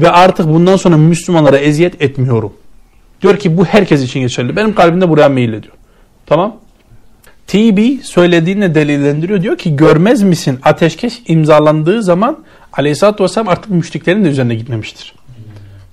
Ve 0.00 0.10
artık 0.10 0.48
bundan 0.48 0.76
sonra 0.76 0.96
Müslümanlara 0.96 1.58
eziyet 1.58 2.02
etmiyorum. 2.02 2.52
Diyor 3.22 3.36
ki 3.36 3.56
bu 3.56 3.64
herkes 3.64 4.02
için 4.02 4.20
geçerli. 4.20 4.56
Benim 4.56 4.74
kalbimde 4.74 5.08
buraya 5.08 5.28
meyil 5.28 5.52
ediyor. 5.52 5.74
Tamam. 6.26 6.56
TB 7.46 8.02
söylediğini 8.02 8.74
delillendiriyor. 8.74 9.42
Diyor 9.42 9.58
ki 9.58 9.76
görmez 9.76 10.22
misin 10.22 10.58
ateşkes 10.62 11.20
imzalandığı 11.26 12.02
zaman 12.02 12.38
aleyhissalatü 12.78 13.24
vesselam 13.24 13.48
artık 13.48 13.70
müşriklerin 13.70 14.24
de 14.24 14.28
üzerine 14.28 14.54
gitmemiştir. 14.54 15.14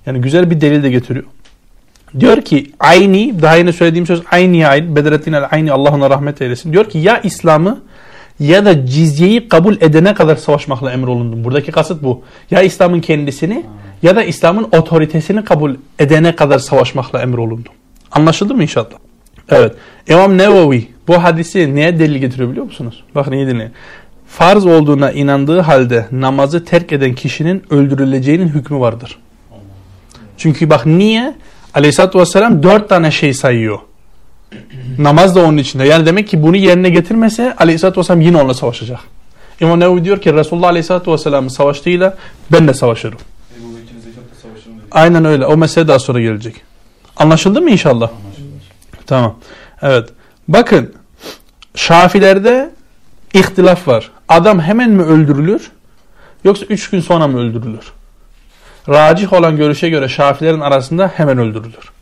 Yani 0.06 0.20
güzel 0.20 0.50
bir 0.50 0.60
delil 0.60 0.82
de 0.82 0.90
getiriyor. 0.90 1.24
Diyor 2.20 2.42
ki 2.42 2.72
Ayni, 2.80 3.42
daha 3.42 3.56
yine 3.56 3.72
söylediğim 3.72 4.06
söz 4.06 4.22
Ayni 4.30 4.68
ayn, 4.68 4.96
Bedrettin 4.96 5.32
el 5.32 5.44
Ayni 5.50 5.72
Allah 5.72 5.90
ona 5.90 6.10
rahmet 6.10 6.42
eylesin. 6.42 6.72
Diyor 6.72 6.88
ki 6.90 6.98
ya 6.98 7.20
İslam'ı 7.20 7.80
ya 8.40 8.64
da 8.64 8.86
cizyeyi 8.86 9.48
kabul 9.48 9.76
edene 9.80 10.14
kadar 10.14 10.36
savaşmakla 10.36 10.92
emrolundum. 10.92 11.44
Buradaki 11.44 11.72
kasıt 11.72 12.02
bu. 12.02 12.22
Ya 12.50 12.62
İslam'ın 12.62 13.00
kendisini 13.00 13.64
ya 14.02 14.16
da 14.16 14.24
İslam'ın 14.24 14.68
otoritesini 14.72 15.44
kabul 15.44 15.74
edene 15.98 16.36
kadar 16.36 16.58
savaşmakla 16.58 17.22
emrolundum. 17.22 17.72
Anlaşıldı 18.12 18.54
mı 18.54 18.62
inşallah? 18.62 18.98
Evet. 19.48 19.74
İmam 20.08 20.38
Nevevi 20.38 20.88
bu 21.08 21.22
hadisi 21.22 21.74
neye 21.74 21.98
delil 21.98 22.18
getiriyor 22.18 22.50
biliyor 22.50 22.66
musunuz? 22.66 23.04
Bakın 23.14 23.32
iyi 23.32 23.46
dinleyin. 23.46 23.72
Farz 24.38 24.66
olduğuna 24.66 25.12
inandığı 25.12 25.60
halde 25.60 26.06
namazı 26.12 26.64
terk 26.64 26.92
eden 26.92 27.14
kişinin 27.14 27.62
öldürüleceğinin 27.70 28.48
hükmü 28.48 28.80
vardır. 28.80 29.18
Çünkü 30.36 30.70
bak 30.70 30.86
niye? 30.86 31.34
Aleyhisselatü 31.74 32.18
Vesselam 32.18 32.62
dört 32.62 32.88
tane 32.88 33.10
şey 33.10 33.34
sayıyor. 33.34 33.78
Namaz 34.98 35.34
da 35.34 35.44
onun 35.44 35.56
içinde. 35.56 35.84
Yani 35.84 36.06
demek 36.06 36.28
ki 36.28 36.42
bunu 36.42 36.56
yerine 36.56 36.90
getirmese 36.90 37.54
Aleyhisselatü 37.56 38.00
Vesselam 38.00 38.20
yine 38.20 38.36
onunla 38.36 38.54
savaşacak. 38.54 39.00
İmam 39.60 39.80
Nevevi 39.80 40.04
diyor 40.04 40.20
ki 40.20 40.34
Resulullah 40.34 40.68
Aleyhisselatü 40.68 41.12
Vesselam'ın 41.12 41.48
savaştığıyla 41.48 42.16
ben 42.52 42.68
de 42.68 42.74
savaşırım. 42.74 43.18
Aynen 44.90 45.24
öyle. 45.24 45.46
O 45.46 45.56
mesele 45.56 45.88
daha 45.88 45.98
sonra 45.98 46.20
gelecek. 46.20 46.54
Anlaşıldı 47.16 47.60
mı 47.62 47.70
inşallah? 47.70 48.10
Anlaşıldı. 48.10 48.48
Tamam. 49.06 49.36
Evet. 49.82 50.08
Bakın 50.48 50.94
Şafilerde 51.74 52.75
ihtilaf 53.34 53.88
var. 53.88 54.10
Adam 54.28 54.60
hemen 54.60 54.90
mi 54.90 55.02
öldürülür 55.02 55.70
yoksa 56.44 56.66
üç 56.66 56.90
gün 56.90 57.00
sonra 57.00 57.28
mı 57.28 57.38
öldürülür? 57.40 57.92
Racih 58.88 59.32
olan 59.32 59.56
görüşe 59.56 59.88
göre 59.88 60.08
Şafilerin 60.08 60.60
arasında 60.60 61.12
hemen 61.14 61.38
öldürülür. 61.38 61.92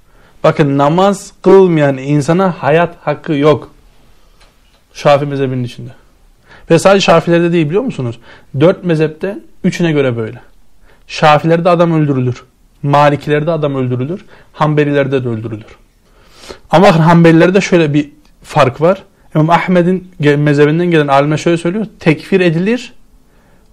Bakın 0.45 0.78
namaz 0.78 1.33
kılmayan 1.43 1.99
insana 1.99 2.54
hayat 2.59 2.97
hakkı 3.00 3.33
yok. 3.33 3.71
Şafi 4.95 5.26
mezhebinin 5.26 5.64
içinde. 5.64 5.90
Ve 6.71 6.78
sadece 6.78 7.04
Şafilerde 7.04 7.52
değil 7.52 7.66
biliyor 7.66 7.83
musunuz? 7.83 8.19
Dört 8.61 8.85
mezhepte 8.85 9.38
üçüne 9.64 9.93
göre 9.93 10.16
böyle. 10.16 10.40
Şafilerde 11.07 11.71
adam 11.71 11.93
öldürülür. 11.93 12.45
Malikilerde 12.83 13.50
adam 13.50 13.75
öldürülür. 13.75 14.25
Hanbelilerde 14.52 15.25
de 15.25 15.28
öldürülür. 15.28 15.76
Ama 16.71 17.07
Hanbelilerde 17.07 17.61
şöyle 17.61 17.95
bir 17.95 18.11
fark 18.43 18.81
var. 18.81 19.02
İmam 19.35 19.50
Ahmet'in 19.50 20.11
mezhebinden 20.38 20.87
gelen 20.87 21.07
alime 21.07 21.37
şöyle 21.37 21.57
söylüyor. 21.57 21.87
Tekfir 22.00 22.41
edilir 22.41 22.93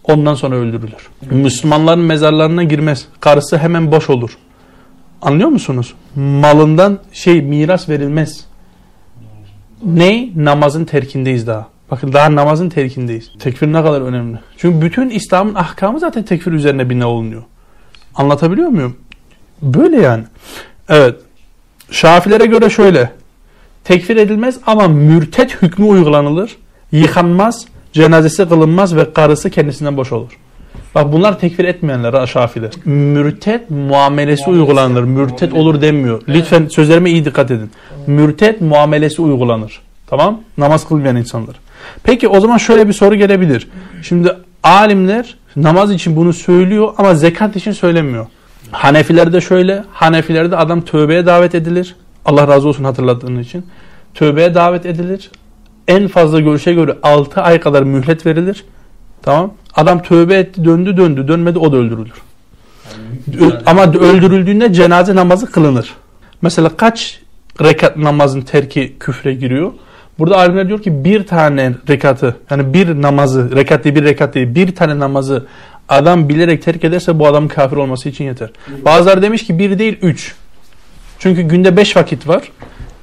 ondan 0.03 0.35
sonra 0.35 0.55
öldürülür. 0.55 1.09
Müslümanların 1.31 2.03
mezarlarına 2.03 2.63
girmez. 2.63 3.07
Karısı 3.19 3.57
hemen 3.57 3.91
boş 3.91 4.09
olur. 4.09 4.37
Anlıyor 5.21 5.49
musunuz? 5.49 5.93
Malından 6.15 6.99
şey 7.13 7.41
miras 7.41 7.89
verilmez. 7.89 8.45
Ne? 9.85 10.29
Namazın 10.35 10.85
terkindeyiz 10.85 11.47
daha. 11.47 11.67
Bakın 11.91 12.13
daha 12.13 12.35
namazın 12.35 12.69
terkindeyiz. 12.69 13.31
Tekfir 13.39 13.67
ne 13.67 13.83
kadar 13.83 14.01
önemli. 14.01 14.39
Çünkü 14.57 14.85
bütün 14.85 15.09
İslam'ın 15.09 15.55
ahkamı 15.55 15.99
zaten 15.99 16.23
tekfir 16.23 16.51
üzerine 16.51 16.89
bina 16.89 17.07
olunuyor. 17.07 17.43
Anlatabiliyor 18.15 18.69
muyum? 18.69 18.97
Böyle 19.61 20.01
yani. 20.01 20.23
Evet. 20.89 21.15
Şafilere 21.91 22.45
göre 22.45 22.69
şöyle. 22.69 23.11
Tekfir 23.83 24.17
edilmez 24.17 24.59
ama 24.67 24.87
mürtet 24.87 25.61
hükmü 25.61 25.85
uygulanılır. 25.85 26.57
Yıkanmaz, 26.91 27.65
cenazesi 27.93 28.49
kılınmaz 28.49 28.95
ve 28.95 29.13
karısı 29.13 29.49
kendisinden 29.49 29.97
boş 29.97 30.11
olur. 30.11 30.37
Bak 30.95 31.13
bunlar 31.13 31.39
tekfir 31.39 31.65
etmeyenler 31.65 32.27
Şafi'de. 32.27 32.69
Mürtet 32.85 33.69
muamelesi 33.69 34.49
uygulanır. 34.49 35.03
Mürtet 35.03 35.53
olur 35.53 35.81
demiyor. 35.81 36.21
Lütfen 36.27 36.67
sözlerime 36.67 37.09
iyi 37.09 37.25
dikkat 37.25 37.51
edin. 37.51 37.71
Mürtet 38.07 38.61
muamelesi 38.61 39.21
uygulanır. 39.21 39.81
Tamam? 40.07 40.41
Namaz 40.57 40.87
kılmayan 40.87 41.15
insanlar. 41.15 41.55
Peki 42.03 42.27
o 42.27 42.39
zaman 42.39 42.57
şöyle 42.57 42.87
bir 42.87 42.93
soru 42.93 43.15
gelebilir. 43.15 43.67
Şimdi 44.01 44.35
alimler 44.63 45.37
namaz 45.55 45.91
için 45.91 46.15
bunu 46.15 46.33
söylüyor 46.33 46.93
ama 46.97 47.15
zekat 47.15 47.55
için 47.55 47.71
söylemiyor. 47.71 48.25
Hanefilerde 48.71 49.41
şöyle, 49.41 49.83
Hanefilerde 49.93 50.57
adam 50.57 50.81
tövbeye 50.81 51.25
davet 51.25 51.55
edilir. 51.55 51.95
Allah 52.25 52.47
razı 52.47 52.67
olsun 52.67 52.83
hatırlattığın 52.83 53.39
için. 53.39 53.65
Tövbeye 54.13 54.55
davet 54.55 54.85
edilir. 54.85 55.31
En 55.87 56.07
fazla 56.07 56.39
görüşe 56.39 56.73
göre 56.73 56.97
6 57.03 57.41
ay 57.41 57.59
kadar 57.59 57.83
mühlet 57.83 58.25
verilir. 58.25 58.65
Tamam. 59.21 59.53
Adam 59.75 60.01
tövbe 60.01 60.35
etti, 60.35 60.65
döndü, 60.65 60.97
döndü, 60.97 61.27
dönmedi 61.27 61.59
o 61.59 61.71
da 61.71 61.77
öldürülür. 61.77 62.21
Yani, 63.39 63.53
Ama 63.65 63.83
öldürüldüğünde 63.93 64.73
cenaze 64.73 65.15
namazı 65.15 65.51
kılınır. 65.51 65.93
Mesela 66.41 66.69
kaç 66.77 67.19
rekat 67.61 67.97
namazın 67.97 68.41
terki 68.41 68.95
küfre 68.99 69.33
giriyor? 69.33 69.71
Burada 70.19 70.37
alimler 70.37 70.67
diyor 70.67 70.81
ki 70.81 71.03
bir 71.03 71.27
tane 71.27 71.73
rekatı 71.89 72.35
yani 72.49 72.73
bir 72.73 73.01
namazı 73.01 73.55
rekat 73.55 73.83
değil 73.83 73.95
bir 73.95 74.03
rekat 74.03 74.35
değil 74.35 74.55
bir 74.55 74.75
tane 74.75 74.99
namazı 74.99 75.45
adam 75.89 76.29
bilerek 76.29 76.63
terk 76.63 76.83
ederse 76.83 77.19
bu 77.19 77.27
adam 77.27 77.47
kafir 77.47 77.77
olması 77.77 78.09
için 78.09 78.25
yeter. 78.25 78.49
Bazıları 78.85 79.21
demiş 79.21 79.45
ki 79.45 79.59
bir 79.59 79.79
değil 79.79 79.97
üç. 80.01 80.35
Çünkü 81.21 81.41
günde 81.41 81.77
beş 81.77 81.97
vakit 81.97 82.27
var. 82.27 82.51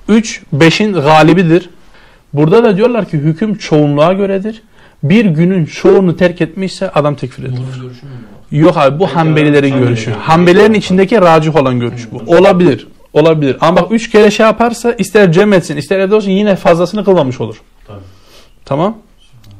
Üç 0.08 0.42
beşin 0.52 0.92
galibidir. 0.92 1.70
Burada 2.32 2.64
da 2.64 2.76
diyorlar 2.76 3.08
ki 3.08 3.18
hüküm 3.18 3.54
çoğunluğa 3.54 4.12
göredir. 4.12 4.62
Bir 5.02 5.24
günün 5.24 5.64
çoğunu 5.66 6.16
terk 6.16 6.40
etmişse 6.40 6.90
adam 6.90 7.14
tekfir 7.14 7.42
edilir. 7.42 7.62
Yok 8.50 8.76
abi 8.76 8.98
bu 8.98 9.06
Hanbelilerin 9.06 9.78
görüşü. 9.78 10.10
Hanbelilerin 10.10 10.74
içindeki 10.74 11.20
racih 11.20 11.56
olan 11.56 11.80
görüş 11.80 12.08
bu. 12.12 12.36
Olabilir. 12.36 12.88
Olabilir. 13.12 13.56
Ama 13.60 13.80
bak 13.80 13.92
üç 13.92 14.10
kere 14.10 14.30
şey 14.30 14.46
yaparsa 14.46 14.92
ister 14.92 15.32
cem 15.32 15.52
etsin 15.52 15.76
ister 15.76 15.98
evde 15.98 16.14
olsun 16.14 16.30
yine 16.30 16.56
fazlasını 16.56 17.04
kılmamış 17.04 17.40
olur. 17.40 17.62
Tabii. 17.86 17.98
Tamam. 18.64 18.96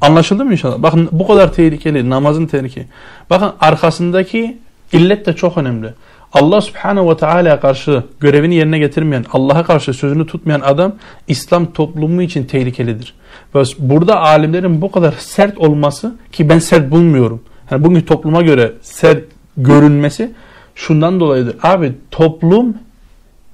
Anlaşıldı 0.00 0.44
mı 0.44 0.52
inşallah? 0.52 0.82
Bakın 0.82 1.08
bu 1.12 1.26
kadar 1.26 1.52
tehlikeli 1.52 2.10
namazın 2.10 2.46
tehlikeli. 2.46 2.86
Bakın 3.30 3.52
arkasındaki 3.60 4.58
illet 4.92 5.26
de 5.26 5.32
çok 5.32 5.58
önemli. 5.58 5.94
Allah 6.32 6.60
subhanehu 6.60 7.10
ve 7.10 7.16
teala 7.16 7.60
karşı 7.60 8.02
görevini 8.20 8.54
yerine 8.54 8.78
getirmeyen, 8.78 9.24
Allah'a 9.32 9.64
karşı 9.64 9.94
sözünü 9.94 10.26
tutmayan 10.26 10.60
adam 10.60 10.92
İslam 11.28 11.72
toplumu 11.72 12.22
için 12.22 12.44
tehlikelidir. 12.44 13.14
Ve 13.54 13.62
burada 13.78 14.20
alimlerin 14.20 14.82
bu 14.82 14.90
kadar 14.90 15.14
sert 15.18 15.58
olması 15.58 16.16
ki 16.32 16.48
ben 16.48 16.58
sert 16.58 16.90
bulmuyorum. 16.90 17.42
Yani 17.70 17.84
bugün 17.84 18.00
topluma 18.00 18.42
göre 18.42 18.72
sert 18.82 19.24
görünmesi 19.56 20.30
şundan 20.74 21.20
dolayıdır. 21.20 21.56
Abi 21.62 21.92
toplum 22.10 22.74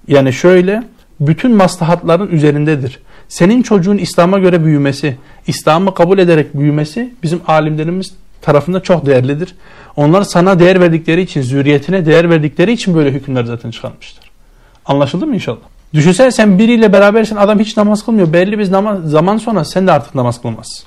yani 0.08 0.32
şöyle 0.32 0.82
bütün 1.20 1.56
maslahatların 1.56 2.28
üzerindedir. 2.28 2.98
Senin 3.28 3.62
çocuğun 3.62 3.98
İslam'a 3.98 4.38
göre 4.38 4.64
büyümesi, 4.64 5.16
İslam'ı 5.46 5.94
kabul 5.94 6.18
ederek 6.18 6.58
büyümesi 6.58 7.14
bizim 7.22 7.40
alimlerimiz 7.46 8.14
tarafında 8.44 8.80
çok 8.80 9.06
değerlidir. 9.06 9.54
Onlar 9.96 10.22
sana 10.22 10.58
değer 10.58 10.80
verdikleri 10.80 11.20
için, 11.20 11.42
zürriyetine 11.42 12.06
değer 12.06 12.30
verdikleri 12.30 12.72
için 12.72 12.94
böyle 12.94 13.10
hükümler 13.10 13.44
zaten 13.44 13.70
çıkarmıştır. 13.70 14.30
Anlaşıldı 14.86 15.26
mı 15.26 15.34
inşallah? 15.34 15.58
Düşünsene 15.94 16.30
sen 16.30 16.58
biriyle 16.58 16.92
berabersin 16.92 17.36
adam 17.36 17.58
hiç 17.58 17.76
namaz 17.76 18.04
kılmıyor. 18.04 18.32
Belli 18.32 18.58
bir 18.58 18.64
zaman, 18.64 19.02
zaman 19.02 19.36
sonra 19.36 19.64
sen 19.64 19.86
de 19.86 19.92
artık 19.92 20.14
namaz 20.14 20.42
kılmazsın. 20.42 20.86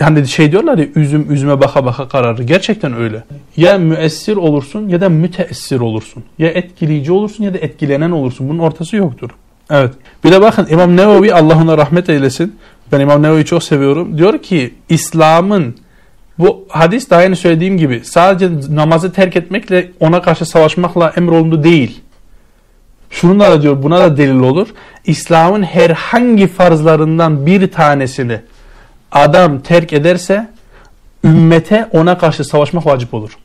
Yani 0.00 0.28
şey 0.28 0.52
diyorlar 0.52 0.78
ya 0.78 0.86
üzüm 0.94 1.32
üzüme 1.32 1.60
baka 1.60 1.84
baka 1.84 2.08
kararı. 2.08 2.42
Gerçekten 2.42 2.96
öyle. 2.96 3.24
Ya 3.56 3.78
müessir 3.78 4.36
olursun 4.36 4.88
ya 4.88 5.00
da 5.00 5.08
müteessir 5.08 5.80
olursun. 5.80 6.24
Ya 6.38 6.48
etkileyici 6.48 7.12
olursun 7.12 7.44
ya 7.44 7.54
da 7.54 7.58
etkilenen 7.58 8.10
olursun. 8.10 8.48
Bunun 8.48 8.58
ortası 8.58 8.96
yoktur. 8.96 9.30
Evet. 9.70 9.94
Bir 10.24 10.32
de 10.32 10.40
bakın 10.40 10.66
İmam 10.70 10.96
Nevevi 10.96 11.34
Allah 11.34 11.62
ona 11.62 11.78
rahmet 11.78 12.08
eylesin. 12.08 12.56
Ben 12.92 13.00
İmam 13.00 13.22
Nevevi'yi 13.22 13.44
çok 13.44 13.62
seviyorum. 13.62 14.18
Diyor 14.18 14.42
ki 14.42 14.74
İslam'ın 14.88 15.76
bu 16.38 16.64
hadis 16.68 17.10
daha 17.10 17.22
yeni 17.22 17.36
söylediğim 17.36 17.78
gibi 17.78 18.02
sadece 18.04 18.50
namazı 18.76 19.12
terk 19.12 19.36
etmekle 19.36 19.90
ona 20.00 20.22
karşı 20.22 20.46
savaşmakla 20.46 21.12
emrolundu 21.16 21.64
değil. 21.64 22.00
Şunu 23.10 23.40
da 23.40 23.62
diyor 23.62 23.82
buna 23.82 23.98
da 23.98 24.16
delil 24.16 24.40
olur. 24.40 24.68
İslam'ın 25.04 25.62
herhangi 25.62 26.46
farzlarından 26.46 27.46
bir 27.46 27.72
tanesini 27.72 28.40
adam 29.12 29.60
terk 29.60 29.92
ederse 29.92 30.48
ümmete 31.24 31.88
ona 31.92 32.18
karşı 32.18 32.44
savaşmak 32.44 32.86
vacip 32.86 33.14
olur. 33.14 33.38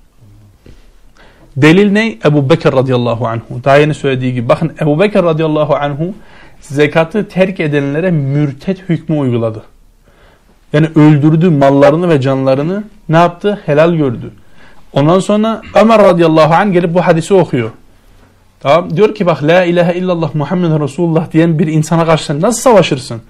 Delil 1.57 1.91
ne? 1.91 2.17
Ebu 2.25 2.49
Bekir 2.49 2.73
radıyallahu 2.73 3.27
anhu. 3.27 3.63
Daha 3.63 3.77
yeni 3.77 3.93
söylediği 3.93 4.33
gibi. 4.33 4.49
Bakın 4.49 4.73
Ebu 4.81 4.99
Bekir 4.99 5.23
radıyallahu 5.23 5.75
anhu 5.75 6.13
zekatı 6.61 7.27
terk 7.27 7.59
edenlere 7.59 8.11
mürtet 8.11 8.89
hükmü 8.89 9.17
uyguladı. 9.17 9.63
Yani 10.73 10.87
öldürdü 10.95 11.49
mallarını 11.49 12.09
ve 12.09 12.21
canlarını 12.21 12.83
ne 13.09 13.17
yaptı? 13.17 13.59
Helal 13.65 13.93
gördü. 13.93 14.31
Ondan 14.93 15.19
sonra 15.19 15.61
Ömer 15.75 15.99
radıyallahu 15.99 16.53
anh 16.53 16.73
gelip 16.73 16.93
bu 16.93 17.01
hadisi 17.01 17.33
okuyor. 17.33 17.69
Tamam. 18.59 18.97
Diyor 18.97 19.15
ki 19.15 19.25
bak 19.25 19.43
la 19.43 19.63
ilahe 19.63 19.97
illallah 19.97 20.35
Muhammed 20.35 20.81
Resulullah 20.81 21.31
diyen 21.31 21.59
bir 21.59 21.67
insana 21.67 22.05
karşı 22.05 22.41
nasıl 22.41 22.61
savaşırsın? 22.61 23.21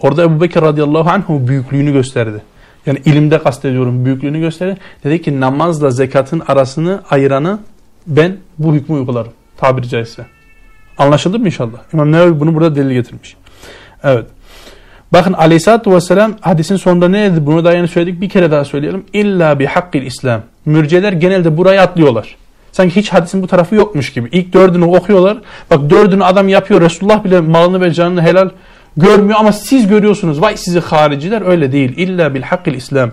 Orada 0.00 0.22
Ebu 0.22 0.40
Bekir 0.40 0.62
radıyallahu 0.62 1.10
anh 1.10 1.22
büyüklüğünü 1.28 1.92
gösterdi. 1.92 2.42
Yani 2.86 2.98
ilimde 3.04 3.38
kastediyorum 3.38 4.04
büyüklüğünü 4.04 4.40
gösterdi. 4.40 4.76
Dedi 5.04 5.22
ki 5.22 5.40
namazla 5.40 5.90
zekatın 5.90 6.42
arasını 6.48 7.02
ayıranı 7.10 7.58
ben 8.06 8.36
bu 8.58 8.74
hükmü 8.74 8.96
uygularım. 8.96 9.32
Tabiri 9.56 9.88
caizse. 9.88 10.26
Anlaşıldı 10.98 11.38
mı 11.38 11.46
inşallah? 11.46 11.78
İmam 11.92 12.12
Nevevi 12.12 12.40
bunu 12.40 12.54
burada 12.54 12.76
delil 12.76 12.92
getirmiş. 12.92 13.36
Evet. 14.02 14.26
Bakın 15.12 15.32
aleyhissalatü 15.32 15.90
vesselam 15.90 16.32
hadisin 16.40 16.76
sonunda 16.76 17.08
ne 17.08 17.32
dedi? 17.32 17.46
Bunu 17.46 17.64
da 17.64 17.72
yeni 17.72 17.88
söyledik. 17.88 18.20
Bir 18.20 18.28
kere 18.28 18.50
daha 18.50 18.64
söyleyelim. 18.64 19.04
İlla 19.12 19.58
bi 19.58 19.66
hakkil 19.66 20.02
İslam. 20.02 20.40
Mürceler 20.66 21.12
genelde 21.12 21.56
burayı 21.56 21.82
atlıyorlar. 21.82 22.36
Sanki 22.72 22.96
hiç 22.96 23.08
hadisin 23.12 23.42
bu 23.42 23.46
tarafı 23.46 23.74
yokmuş 23.74 24.12
gibi. 24.12 24.28
İlk 24.32 24.52
dördünü 24.52 24.84
okuyorlar. 24.84 25.38
Bak 25.70 25.90
dördünü 25.90 26.24
adam 26.24 26.48
yapıyor. 26.48 26.80
Resulullah 26.80 27.24
bile 27.24 27.40
malını 27.40 27.80
ve 27.80 27.92
canını 27.92 28.22
helal 28.22 28.50
görmüyor 28.96 29.38
ama 29.38 29.52
siz 29.52 29.86
görüyorsunuz. 29.86 30.42
Vay 30.42 30.56
sizi 30.56 30.80
hariciler 30.80 31.42
öyle 31.46 31.72
değil. 31.72 31.96
İlla 31.96 32.34
bil 32.34 32.42
hakkil 32.42 32.74
İslam. 32.74 33.10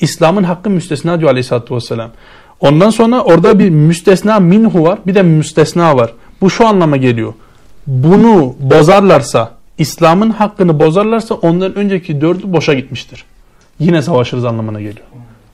İslam'ın 0.00 0.42
hakkı 0.42 0.70
müstesna 0.70 1.20
diyor 1.20 1.30
aleyhissalatü 1.30 1.74
vesselam. 1.74 2.10
Ondan 2.60 2.90
sonra 2.90 3.20
orada 3.20 3.58
bir 3.58 3.70
müstesna 3.70 4.40
minhu 4.40 4.82
var. 4.82 4.98
Bir 5.06 5.14
de 5.14 5.22
müstesna 5.22 5.96
var. 5.96 6.10
Bu 6.40 6.50
şu 6.50 6.66
anlama 6.66 6.96
geliyor. 6.96 7.34
Bunu 7.86 8.54
bozarlarsa, 8.60 9.50
İslam'ın 9.78 10.30
hakkını 10.30 10.80
bozarlarsa 10.80 11.34
ondan 11.34 11.74
önceki 11.74 12.20
dördü 12.20 12.42
boşa 12.44 12.74
gitmiştir. 12.74 13.24
Yine 13.78 14.02
savaşırız 14.02 14.44
anlamına 14.44 14.80
geliyor. 14.80 15.06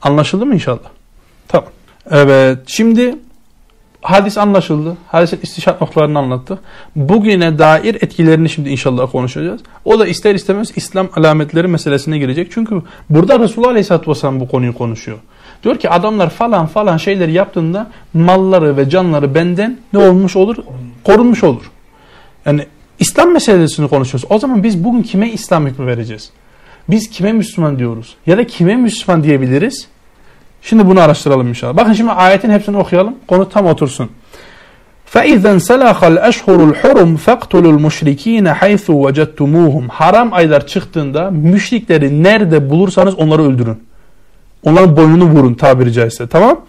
Anlaşıldı 0.03 0.47
mı 0.47 0.55
inşallah? 0.55 0.91
Tamam. 1.49 1.71
Evet. 2.11 2.59
Şimdi 2.67 3.17
hadis 4.03 4.39
anlaşıldı. 4.39 4.97
Hadisin 5.07 5.41
istişat 5.43 5.81
noktalarını 5.81 6.19
anlattık. 6.19 6.59
Bugüne 6.97 7.59
dair 7.59 7.95
etkilerini 7.95 8.49
şimdi 8.49 8.69
inşallah 8.69 9.13
konuşacağız. 9.13 9.61
O 9.85 9.99
da 9.99 10.07
ister 10.07 10.35
istemez 10.35 10.73
İslam 10.77 11.09
alametleri 11.17 11.69
meselesine 11.69 12.19
girecek. 12.19 12.49
Çünkü 12.51 12.83
burada 13.11 13.39
Resulullah 13.39 13.71
Aleyhisselatü 13.71 14.11
Vesselam 14.11 14.41
bu 14.41 14.49
konuyu 14.49 14.75
konuşuyor. 14.75 15.19
Diyor 15.65 15.79
ki 15.79 15.91
adamlar 15.91 16.31
falan 16.31 16.67
falan 16.67 16.97
şeyler 16.97 17.29
yaptığında 17.29 17.91
malları 18.15 18.77
ve 18.77 18.91
canları 18.91 19.35
benden 19.35 19.79
ne 19.93 19.99
olmuş 19.99 20.37
olur? 20.37 20.57
Korunmuş 21.05 21.45
olur. 21.45 21.71
Yani 22.47 22.67
İslam 23.02 23.34
meselesini 23.34 23.88
konuşuyoruz. 23.88 24.28
O 24.30 24.40
zaman 24.40 24.64
biz 24.64 24.84
bugün 24.84 25.02
kime 25.02 25.30
İslam 25.30 25.66
hükmü 25.66 25.88
vereceğiz? 25.88 26.32
Biz 26.90 27.10
kime 27.10 27.32
Müslüman 27.32 27.80
diyoruz? 27.80 28.16
Ya 28.26 28.38
da 28.38 28.48
kime 28.48 28.76
Müslüman 28.76 29.24
diyebiliriz? 29.24 29.88
Şimdi 30.62 30.88
bunu 30.88 31.02
araştıralım 31.02 31.48
inşallah. 31.48 31.78
Bakın 31.78 31.94
şimdi 31.94 32.12
ayetin 32.12 32.50
hepsini 32.50 32.78
okuyalım. 32.78 33.16
Konu 33.28 33.50
tam 33.50 33.66
otursun. 33.66 34.10
فَاِذَنْ 35.14 35.60
سَلَخَ 35.60 36.00
الْاَشْهُرُ 36.14 36.60
الْحُرُمْ 36.72 37.18
فَقْتُلُوا 37.18 37.72
الْمُشْرِك۪ينَ 37.76 38.54
حَيْثُ 38.54 38.86
وَجَدْتُمُوهُم 38.86 39.88
Haram 39.90 40.34
aylar 40.34 40.68
çıktığında 40.68 41.32
müşrikleri 41.32 42.24
nerede 42.24 42.70
bulursanız 42.70 43.16
onları 43.16 43.44
öldürün. 43.44 43.84
Onların 44.64 44.98
boynunu 44.98 45.26
vurun 45.26 45.54
tabiri 45.54 45.94
caizse. 45.94 46.28
Tamam? 46.28 46.60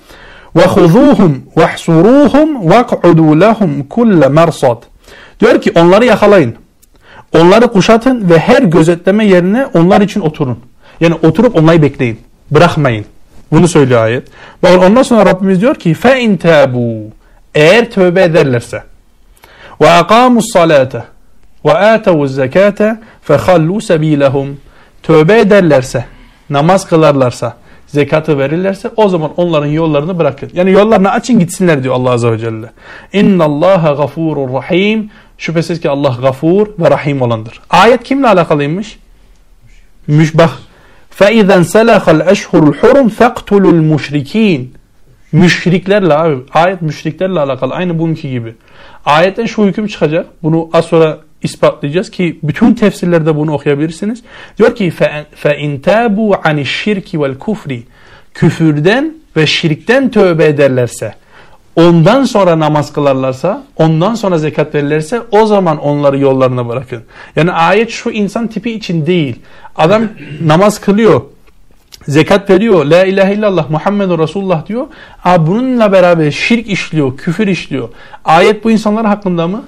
وَخُذُوهُمْ 0.56 1.32
وَحْسُرُوهُمْ 1.56 2.48
وَقْعُدُوا 2.72 3.32
لَهُمْ 3.44 3.88
كُلَّ 3.88 4.24
مَرْصَدٍ 4.34 4.78
Diyor 5.42 5.60
ki 5.60 5.72
onları 5.74 6.04
yakalayın. 6.04 6.54
Onları 7.32 7.68
kuşatın 7.72 8.30
ve 8.30 8.38
her 8.38 8.62
gözetleme 8.62 9.26
yerine 9.26 9.66
onlar 9.66 10.00
için 10.00 10.20
oturun. 10.20 10.58
Yani 11.00 11.14
oturup 11.14 11.56
onları 11.56 11.82
bekleyin. 11.82 12.20
Bırakmayın. 12.50 13.04
Bunu 13.52 13.68
söylüyor 13.68 14.02
ayet. 14.02 14.28
Bakın 14.62 14.78
ondan 14.78 15.02
sonra 15.02 15.26
Rabbimiz 15.26 15.60
diyor 15.60 15.74
ki 15.74 15.92
فَاِنْ 15.92 16.38
تَابُوا 16.38 17.10
Eğer 17.54 17.90
tövbe 17.90 18.22
ederlerse 18.22 18.82
وَاَقَامُوا 19.80 20.40
الصَّلَاةَ 20.40 21.02
وَآتَوُوا 21.64 22.26
الزَّكَاةَ 22.28 22.96
فَخَلُّوا 23.28 23.80
سَب۪يلَهُمْ 23.80 24.54
Tövbe 25.02 25.40
ederlerse, 25.40 26.04
namaz 26.50 26.86
kılarlarsa, 26.86 27.56
zekatı 27.86 28.38
verirlerse 28.38 28.90
o 28.96 29.08
zaman 29.08 29.30
onların 29.36 29.66
yollarını 29.66 30.18
bırakın. 30.18 30.50
Yani 30.52 30.70
yollarını 30.70 31.10
açın 31.10 31.38
gitsinler 31.38 31.82
diyor 31.82 31.94
Allah 31.94 32.10
Azze 32.10 32.32
ve 32.32 32.38
Celle. 32.38 32.70
İnna 33.12 33.44
Allaha 33.44 33.92
gafurur 33.92 34.52
rahim. 34.52 35.10
Şüphesiz 35.38 35.80
ki 35.80 35.90
Allah 35.90 36.16
gafur 36.22 36.66
ve 36.78 36.90
rahim 36.90 37.22
olandır. 37.22 37.60
Ayet 37.70 38.04
kimle 38.04 38.28
alakalıymış? 38.28 38.98
Müşbah. 40.06 40.52
فَاِذَنْ 41.18 41.62
سَلَخَ 41.64 42.04
الْاَشْهُرُ 42.04 42.72
الْحُرُمْ 42.72 43.10
فَقْتُلُ 43.10 43.64
الْمُشْرِك۪ينَ 43.64 44.66
Müşriklerle 45.32 46.14
abi. 46.14 46.36
Ayet 46.52 46.82
müşriklerle 46.82 47.40
alakalı. 47.40 47.74
Aynı 47.74 47.98
bununki 47.98 48.30
gibi. 48.30 48.54
Ayetten 49.04 49.46
şu 49.46 49.64
hüküm 49.64 49.86
çıkacak. 49.86 50.26
Bunu 50.42 50.70
az 50.72 50.84
sonra 50.84 51.18
ispatlayacağız 51.42 52.10
ki 52.10 52.38
bütün 52.42 52.74
tefsirlerde 52.74 53.36
bunu 53.36 53.52
okuyabilirsiniz. 53.52 54.22
Diyor 54.58 54.74
ki 54.74 54.92
فَاِنْ 55.42 55.80
تَابُوا 55.80 56.42
عَنِ 56.42 56.60
الشِّرْكِ 56.60 57.16
وَالْكُفْرِ 57.16 57.80
Küfürden 58.34 59.14
ve 59.36 59.46
şirkten 59.46 60.10
tövbe 60.10 60.44
ederlerse, 60.44 61.14
ondan 61.75 62.23
sonra 62.23 62.59
namaz 62.59 62.93
kılarlarsa, 62.93 63.63
ondan 63.77 64.15
sonra 64.15 64.37
zekat 64.37 64.75
verirlerse 64.75 65.21
o 65.31 65.45
zaman 65.45 65.77
onları 65.77 66.19
yollarına 66.19 66.69
bırakın. 66.69 67.03
Yani 67.35 67.51
ayet 67.51 67.89
şu 67.89 68.09
insan 68.09 68.47
tipi 68.47 68.71
için 68.71 69.05
değil. 69.05 69.39
Adam 69.75 70.03
namaz 70.41 70.81
kılıyor, 70.81 71.21
zekat 72.07 72.49
veriyor, 72.49 72.85
la 72.85 73.05
ilahe 73.05 73.33
illallah 73.33 73.69
Muhammed 73.69 74.19
Resulullah 74.19 74.67
diyor. 74.67 74.87
Ama 75.23 75.47
bununla 75.47 75.91
beraber 75.91 76.31
şirk 76.31 76.67
işliyor, 76.67 77.17
küfür 77.17 77.47
işliyor. 77.47 77.89
Ayet 78.25 78.63
bu 78.63 78.71
insanlar 78.71 79.05
hakkında 79.05 79.47
mı? 79.47 79.63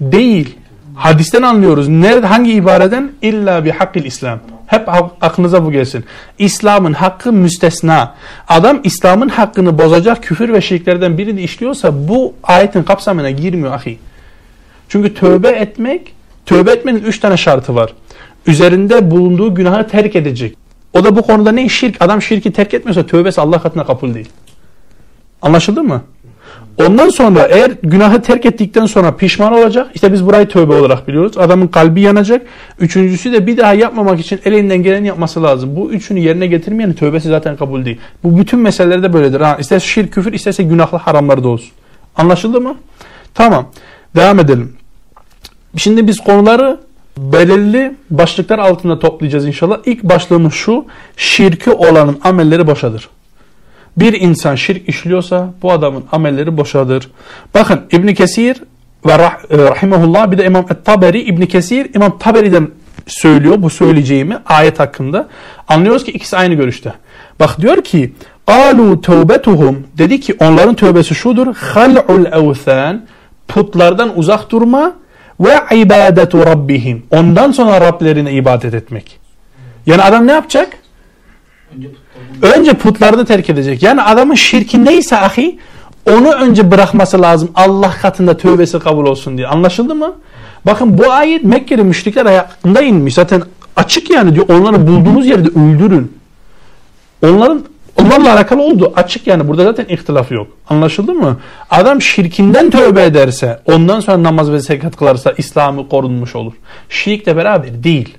Değil. 0.00 0.56
Hadisten 0.94 1.42
anlıyoruz. 1.42 1.88
Nerede, 1.88 2.26
hangi 2.26 2.52
ibareden? 2.52 3.12
İlla 3.22 3.64
bi 3.64 3.70
hakkil 3.70 4.04
İslam. 4.04 4.38
Hep 4.68 4.88
aklınıza 5.20 5.64
bu 5.64 5.72
gelsin. 5.72 6.04
İslam'ın 6.38 6.92
hakkı 6.92 7.32
müstesna. 7.32 8.14
Adam 8.48 8.80
İslam'ın 8.84 9.28
hakkını 9.28 9.78
bozacak 9.78 10.22
küfür 10.22 10.52
ve 10.52 10.60
şirklerden 10.60 11.18
birini 11.18 11.40
işliyorsa 11.42 12.08
bu 12.08 12.34
ayetin 12.42 12.82
kapsamına 12.82 13.30
girmiyor 13.30 13.72
ahi. 13.72 13.98
Çünkü 14.88 15.14
tövbe 15.14 15.48
etmek, 15.48 16.14
tövbe 16.46 16.70
etmenin 16.70 17.02
üç 17.04 17.20
tane 17.20 17.36
şartı 17.36 17.74
var. 17.74 17.94
Üzerinde 18.46 19.10
bulunduğu 19.10 19.54
günahı 19.54 19.88
terk 19.88 20.16
edecek. 20.16 20.56
O 20.92 21.04
da 21.04 21.16
bu 21.16 21.22
konuda 21.22 21.52
ne? 21.52 21.68
Şirk. 21.68 22.02
Adam 22.02 22.22
şirki 22.22 22.52
terk 22.52 22.74
etmiyorsa 22.74 23.06
tövbesi 23.06 23.40
Allah 23.40 23.62
katına 23.62 23.86
kabul 23.86 24.14
değil. 24.14 24.28
Anlaşıldı 25.42 25.82
mı? 25.82 26.02
Ondan 26.86 27.08
sonra 27.08 27.46
eğer 27.50 27.72
günahı 27.82 28.22
terk 28.22 28.46
ettikten 28.46 28.86
sonra 28.86 29.16
pişman 29.16 29.52
olacak. 29.52 29.90
İşte 29.94 30.12
biz 30.12 30.26
burayı 30.26 30.48
tövbe 30.48 30.72
olarak 30.72 31.08
biliyoruz. 31.08 31.38
Adamın 31.38 31.68
kalbi 31.68 32.00
yanacak. 32.00 32.46
Üçüncüsü 32.80 33.32
de 33.32 33.46
bir 33.46 33.56
daha 33.56 33.74
yapmamak 33.74 34.20
için 34.20 34.40
elinden 34.44 34.82
geleni 34.82 35.06
yapması 35.06 35.42
lazım. 35.42 35.76
Bu 35.76 35.90
üçünü 35.90 36.18
yerine 36.18 36.46
getirmeyen 36.46 36.92
tövbesi 36.92 37.28
zaten 37.28 37.56
kabul 37.56 37.84
değil. 37.84 37.98
Bu 38.24 38.38
bütün 38.38 38.58
meselelerde 38.58 39.12
böyledir. 39.12 39.40
Ha, 39.40 39.56
isterse 39.60 39.86
şirk, 39.86 40.12
küfür, 40.12 40.32
isterse 40.32 40.62
günahlı 40.62 40.98
haramları 40.98 41.44
da 41.44 41.48
olsun. 41.48 41.70
Anlaşıldı 42.16 42.60
mı? 42.60 42.76
Tamam. 43.34 43.68
Devam 44.16 44.38
edelim. 44.38 44.72
Şimdi 45.76 46.06
biz 46.06 46.20
konuları 46.20 46.80
belirli 47.16 47.94
başlıklar 48.10 48.58
altında 48.58 48.98
toplayacağız 48.98 49.46
inşallah. 49.46 49.78
İlk 49.84 50.04
başlığımız 50.04 50.54
şu. 50.54 50.84
Şirki 51.16 51.70
olanın 51.70 52.18
amelleri 52.24 52.66
boşadır 52.66 53.08
bir 54.00 54.20
insan 54.20 54.54
şirk 54.54 54.88
işliyorsa 54.88 55.50
bu 55.62 55.72
adamın 55.72 56.04
amelleri 56.12 56.56
boşadır. 56.56 57.10
Bakın 57.54 57.80
İbn 57.92 58.14
Kesir 58.14 58.62
ve 59.06 59.18
rah 59.18 59.34
e, 59.50 59.58
rahimehullah 59.58 60.30
bir 60.30 60.38
de 60.38 60.44
İmam 60.44 60.64
Et-Taberi 60.70 61.20
İbn 61.20 61.42
Kesir 61.42 61.94
İmam 61.94 62.18
Taberi'den 62.18 62.68
söylüyor 63.06 63.62
bu 63.62 63.70
söyleyeceğimi 63.70 64.38
ayet 64.46 64.80
hakkında. 64.80 65.28
Anlıyoruz 65.68 66.04
ki 66.04 66.10
ikisi 66.10 66.36
aynı 66.36 66.54
görüşte. 66.54 66.92
Bak 67.40 67.60
diyor 67.60 67.84
ki 67.84 68.12
qalu 68.46 69.00
tevbetuhum 69.00 69.86
dedi 69.98 70.20
ki 70.20 70.36
onların 70.40 70.74
tövbesi 70.74 71.14
şudur. 71.14 71.54
Hal'ul 71.56 72.26
evthan 72.26 73.02
putlardan 73.48 74.18
uzak 74.18 74.50
durma 74.50 74.92
ve 75.40 75.76
ibadetu 75.76 76.38
rabbihim. 76.46 77.02
Ondan 77.10 77.52
sonra 77.52 77.80
Rablerine 77.80 78.32
ibadet 78.32 78.74
etmek. 78.74 79.18
Yani 79.86 80.02
adam 80.02 80.26
ne 80.26 80.32
yapacak? 80.32 80.68
Önce 81.76 81.88
Önce 82.42 82.72
putlarını 82.72 83.26
terk 83.26 83.50
edecek. 83.50 83.82
Yani 83.82 84.02
adamın 84.02 84.34
şirki 84.34 84.84
neyse 84.84 85.16
ahi 85.16 85.58
onu 86.10 86.32
önce 86.32 86.70
bırakması 86.70 87.22
lazım. 87.22 87.50
Allah 87.54 87.90
katında 88.02 88.36
tövbesi 88.36 88.78
kabul 88.78 89.06
olsun 89.06 89.36
diye. 89.38 89.46
Anlaşıldı 89.46 89.94
mı? 89.94 90.14
Bakın 90.66 90.98
bu 90.98 91.12
ayet 91.12 91.44
Mekke'li 91.44 91.84
müşrikler 91.84 92.26
hakkında 92.26 92.82
inmiş. 92.82 93.14
Zaten 93.14 93.42
açık 93.76 94.10
yani 94.10 94.34
diyor. 94.34 94.48
Onları 94.48 94.86
bulduğunuz 94.86 95.26
yerde 95.26 95.48
öldürün. 95.48 96.12
Onların 97.22 97.64
onlarla 98.02 98.34
alakalı 98.34 98.62
oldu. 98.62 98.92
Açık 98.96 99.26
yani. 99.26 99.48
Burada 99.48 99.64
zaten 99.64 99.86
ihtilaf 99.88 100.32
yok. 100.32 100.46
Anlaşıldı 100.68 101.14
mı? 101.14 101.36
Adam 101.70 102.02
şirkinden 102.02 102.70
tövbe 102.70 103.04
ederse 103.04 103.60
ondan 103.66 104.00
sonra 104.00 104.22
namaz 104.22 104.52
ve 104.52 104.58
zekat 104.58 104.96
kılarsa 104.96 105.34
İslam'ı 105.38 105.88
korunmuş 105.88 106.36
olur. 106.36 106.52
Şirkle 106.88 107.36
beraber 107.36 107.84
değil. 107.84 108.18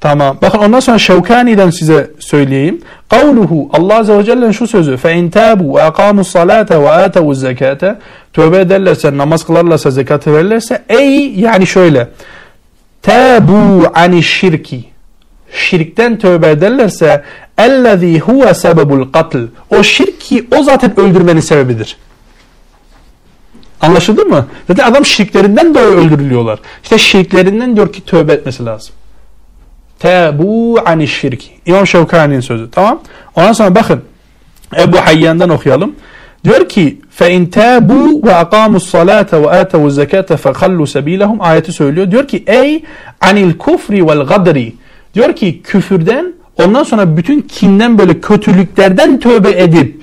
Tamam. 0.00 0.38
Bakın 0.42 0.58
ondan 0.58 0.80
sonra 0.80 0.98
Şevkani'den 0.98 1.70
size 1.70 2.10
söyleyeyim. 2.18 2.80
Kavluhu 3.08 3.70
Allah 3.72 3.98
Azze 3.98 4.18
ve 4.18 4.24
Celle'nin 4.24 4.52
şu 4.52 4.66
sözü. 4.66 4.96
Fe 4.96 5.12
in 5.14 5.30
tabu 5.30 5.76
ve 5.76 5.82
akamu 5.82 6.24
salate 6.24 6.80
ve 6.80 6.90
atevu 6.90 7.34
zekate. 7.34 7.98
Tövbe 8.32 8.58
ederlerse, 8.58 9.16
namaz 9.16 9.46
kılarlarsa, 9.46 9.90
zekatı 9.90 10.34
verirlerse. 10.34 10.84
Ey 10.88 11.32
yani 11.32 11.66
şöyle. 11.66 12.08
Tabu 13.02 13.90
ani 13.94 14.22
şirki. 14.22 14.84
Şirkten 15.52 16.18
tövbe 16.18 16.50
ederlerse 16.50 17.24
ellezî 17.58 18.18
huve 18.18 18.54
sebebul 18.54 19.12
katl. 19.12 19.36
O 19.70 19.82
şirki 19.82 20.46
o 20.58 20.62
zaten 20.62 21.00
öldürmenin 21.00 21.40
sebebidir. 21.40 21.96
Anlaşıldı 23.80 24.24
mı? 24.24 24.46
Zaten 24.68 24.90
adam 24.90 25.04
şirklerinden 25.04 25.74
dolayı 25.74 25.88
öldürülüyorlar. 25.88 26.58
İşte 26.82 26.98
şirklerinden 26.98 27.76
diyor 27.76 27.92
ki 27.92 28.04
tövbe 28.04 28.32
etmesi 28.32 28.64
lazım. 28.64 28.94
Tebu 29.99 30.79
ani 30.85 31.07
şirki. 31.07 31.47
İmam 31.65 31.87
Şevkani'nin 31.87 32.39
sözü. 32.39 32.71
Tamam. 32.71 32.99
Ondan 33.35 33.53
sonra 33.53 33.75
bakın. 33.75 34.01
Ebu 34.79 34.97
Hayyan'dan 34.97 35.49
okuyalım. 35.49 35.95
Diyor 36.43 36.69
ki 36.69 37.01
فَاِنْ 37.19 37.49
تَابُوا 37.49 38.21
وَاَقَامُوا 38.21 38.79
الصَّلَاةَ 38.79 39.29
وَآتَوُوا 39.29 39.89
الزَّكَاةَ 39.89 40.37
فَخَلُّوا 40.37 40.85
سَب۪يلَهُمْ 40.85 41.41
Ayeti 41.41 41.71
söylüyor. 41.71 42.11
Diyor 42.11 42.27
ki 42.27 42.43
ey 42.47 42.83
anil 43.21 43.57
kufri 43.57 44.07
vel 44.07 44.19
gadri. 44.19 44.73
Diyor 45.13 45.35
ki 45.35 45.61
küfürden 45.63 46.33
ondan 46.57 46.83
sonra 46.83 47.17
bütün 47.17 47.41
kinden 47.41 47.97
böyle 47.97 48.21
kötülüklerden 48.21 49.19
tövbe 49.19 49.61
edip 49.61 50.01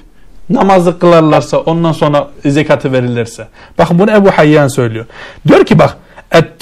namazı 0.50 0.98
kılarlarsa 0.98 1.58
ondan 1.58 1.92
sonra 1.92 2.28
zekatı 2.46 2.92
verirlerse. 2.92 3.48
Bakın 3.78 3.98
bunu 3.98 4.10
Ebu 4.10 4.30
Hayyan 4.30 4.68
söylüyor. 4.68 5.06
Diyor 5.48 5.64
ki 5.64 5.78
bak 5.78 5.96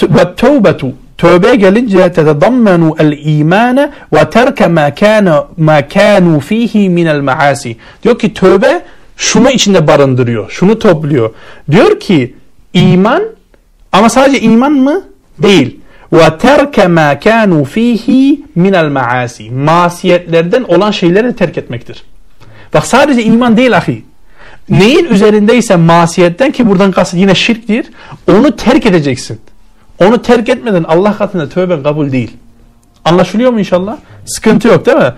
وَالتَّوْبَةُ 0.01 0.93
Tövbe 1.22 1.56
gelince 1.56 2.12
tetedammenu 2.12 2.96
el 3.00 3.12
imane 3.26 3.92
ve 4.14 4.30
terke 4.30 4.68
ma 4.68 4.96
kana 4.96 5.48
ma 5.58 5.88
kanu 5.88 6.40
fihi 6.40 6.90
min 6.90 7.06
el 7.06 7.22
maasi. 7.22 7.78
Diyor 8.04 8.20
ki 8.20 8.34
tövbe 8.34 8.82
şunu 9.18 9.50
içinde 9.50 9.88
barındırıyor. 9.88 10.50
Şunu 10.50 10.80
topluyor. 10.80 11.34
Diyor 11.72 12.00
ki 12.00 12.36
iman 12.74 13.24
ama 13.92 14.10
sadece 14.10 14.42
iman 14.42 14.72
mı? 14.72 15.02
Değil. 15.38 15.80
Ve 16.14 16.38
terke 16.38 16.88
ma 16.88 17.20
kanu 17.20 17.64
fihi 17.64 18.42
min 18.56 18.74
el 18.74 18.90
maasi. 18.90 19.52
Masiyetlerden 19.52 20.64
olan 20.64 20.92
şeyleri 20.92 21.36
terk 21.36 21.58
etmektir. 21.58 22.04
Bak 22.74 22.86
sadece 22.86 23.24
iman 23.24 23.58
değil 23.58 23.78
ahi. 23.78 24.04
Neyin 24.70 25.06
üzerindeyse 25.06 25.76
masiyetten 25.76 26.52
ki 26.52 26.70
buradan 26.70 26.92
kasıt 26.92 27.20
yine 27.20 27.36
şirktir. 27.36 27.86
Onu 28.28 28.56
terk 28.56 28.86
edeceksin. 28.86 29.40
Onu 30.02 30.22
terk 30.22 30.50
etmeden 30.50 30.84
Allah 30.84 31.18
katında 31.18 31.50
tövben 31.50 31.84
kabul 31.84 32.12
değil. 32.12 32.38
Anlaşılıyor 33.06 33.52
mu 33.52 33.60
inşallah? 33.60 33.98
Sıkıntı 34.26 34.68
yok 34.68 34.86
değil 34.86 34.98
mi? 34.98 35.14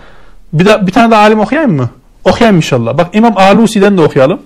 Bir, 0.53 0.65
da, 0.65 0.87
bir 0.87 0.91
tane 0.91 1.11
de 1.11 1.15
alim 1.15 1.39
okuyayım 1.39 1.75
mı? 1.75 1.89
Okuyayım 2.23 2.57
inşallah. 2.57 2.97
Bak 2.97 3.15
İmam 3.15 3.37
Alusi'den 3.37 3.97
de 3.97 4.01
okuyalım. 4.01 4.41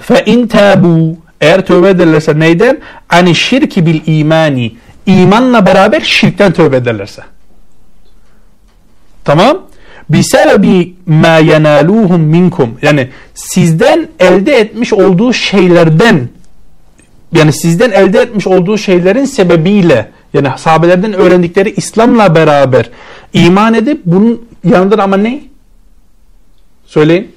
Fe 0.00 0.24
in 0.26 0.46
tabu 0.46 1.16
eğer 1.40 1.66
tövbe 1.66 1.88
ederlerse 1.88 2.38
neyden? 2.38 2.78
Ani 3.08 3.34
şirki 3.34 3.86
bil 3.86 4.00
imani. 4.06 4.76
İmanla 5.06 5.66
beraber 5.66 6.00
şirkten 6.00 6.52
tövbe 6.52 6.76
ederlerse. 6.76 7.22
Tamam? 9.24 9.58
Bisebebi 10.10 10.94
ma 11.06 11.38
yenaluhum 11.38 12.20
minkum. 12.20 12.78
Yani 12.82 13.08
sizden 13.34 14.08
elde 14.20 14.52
etmiş 14.52 14.92
olduğu 14.92 15.32
şeylerden 15.32 16.28
yani 17.32 17.52
sizden 17.52 17.90
elde 17.90 18.20
etmiş 18.20 18.46
olduğu 18.46 18.78
şeylerin 18.78 19.24
sebebiyle 19.24 20.10
yani 20.34 20.48
sahabelerden 20.56 21.12
öğrendikleri 21.12 21.74
İslam'la 21.76 22.34
beraber 22.34 22.90
iman 23.32 23.74
edip 23.74 24.00
bunun 24.04 24.48
yanında 24.64 25.02
ama 25.02 25.16
ne? 25.16 25.40
Söyleyin. 26.86 27.32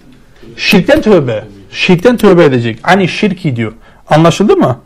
Şirkten 0.58 1.02
tövbe. 1.02 1.44
Şirkten 1.72 2.18
tövbe 2.18 2.44
edecek. 2.44 2.80
Hani 2.82 3.08
şirki 3.08 3.56
diyor. 3.56 3.74
Anlaşıldı 4.10 4.58
mı? 4.58 4.80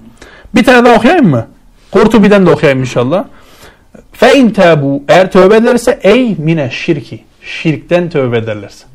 Bir 0.56 0.64
tane 0.64 0.86
daha 0.86 0.96
okuyayım 0.96 1.30
mı? 1.30 1.48
Kurtubi'den 1.92 2.46
de 2.46 2.50
okuyayım 2.50 2.80
inşallah. 2.80 3.26
Fe 4.12 4.38
in 4.38 4.50
tabu 4.50 5.04
eğer 5.08 5.32
tövbe 5.32 5.56
ederlerse 5.56 6.00
ey 6.04 6.36
mine 6.38 6.70
şirki. 6.72 7.24
Şirkten 7.42 8.10
tövbe 8.10 8.38
ederlerse. 8.38 8.86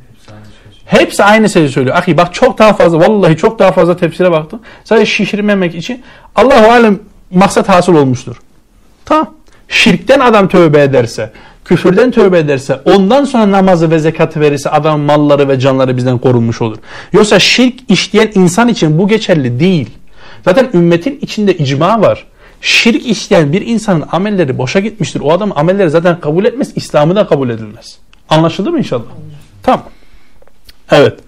Hepsi 0.85 1.25
aynı 1.25 1.51
şeyi 1.51 1.69
söylüyor. 1.69 1.97
Ahi 1.97 2.17
bak 2.17 2.35
çok 2.35 2.59
daha 2.59 2.73
fazla 2.73 3.01
vallahi 3.01 3.37
çok 3.37 3.59
daha 3.59 3.73
fazla 3.73 3.97
tefsire 3.97 4.33
baktım. 4.33 4.61
Sadece 4.85 5.07
şişirmemek 5.07 5.75
için 5.75 6.03
Allahu 6.37 6.71
alem 6.71 6.99
maksat 7.31 7.69
hasıl 7.69 7.95
olmuştur. 7.95 8.37
Tamam. 9.05 9.35
Şirkten 9.69 10.21
adam 10.21 10.49
tövbe 10.49 10.83
ederse, 10.83 11.33
küfürden 11.65 12.11
tövbe 12.11 12.39
ederse, 12.39 12.81
ondan 12.85 13.25
sonra 13.25 13.51
namazı 13.51 13.91
ve 13.91 13.99
zekatı 13.99 14.41
verirse 14.41 14.71
adam 14.71 15.01
malları 15.01 15.49
ve 15.49 15.61
canları 15.61 15.97
bizden 15.97 16.19
korunmuş 16.19 16.63
olur. 16.63 16.79
Yoksa 17.13 17.39
şirk 17.39 17.91
işleyen 17.91 18.31
insan 18.35 18.69
için 18.69 18.99
bu 18.99 19.09
geçerli 19.09 19.61
değil. 19.61 19.91
Zaten 20.45 20.71
ümmetin 20.75 21.19
içinde 21.23 21.57
icma 21.57 22.01
var. 22.01 22.27
Şirk 22.61 23.07
işleyen 23.07 23.53
bir 23.53 23.67
insanın 23.67 24.05
amelleri 24.13 24.59
boşa 24.59 24.81
gitmiştir. 24.81 25.21
O 25.21 25.33
adam 25.33 25.53
amelleri 25.57 25.91
zaten 25.91 26.21
kabul 26.21 26.45
etmez, 26.45 26.73
İslam'ı 26.77 27.17
da 27.17 27.27
kabul 27.27 27.51
edilmez. 27.51 27.99
Anlaşıldı 28.29 28.73
mı 28.73 28.79
inşallah? 28.79 29.03
Tamam. 29.63 29.85
Evet. 30.93 31.19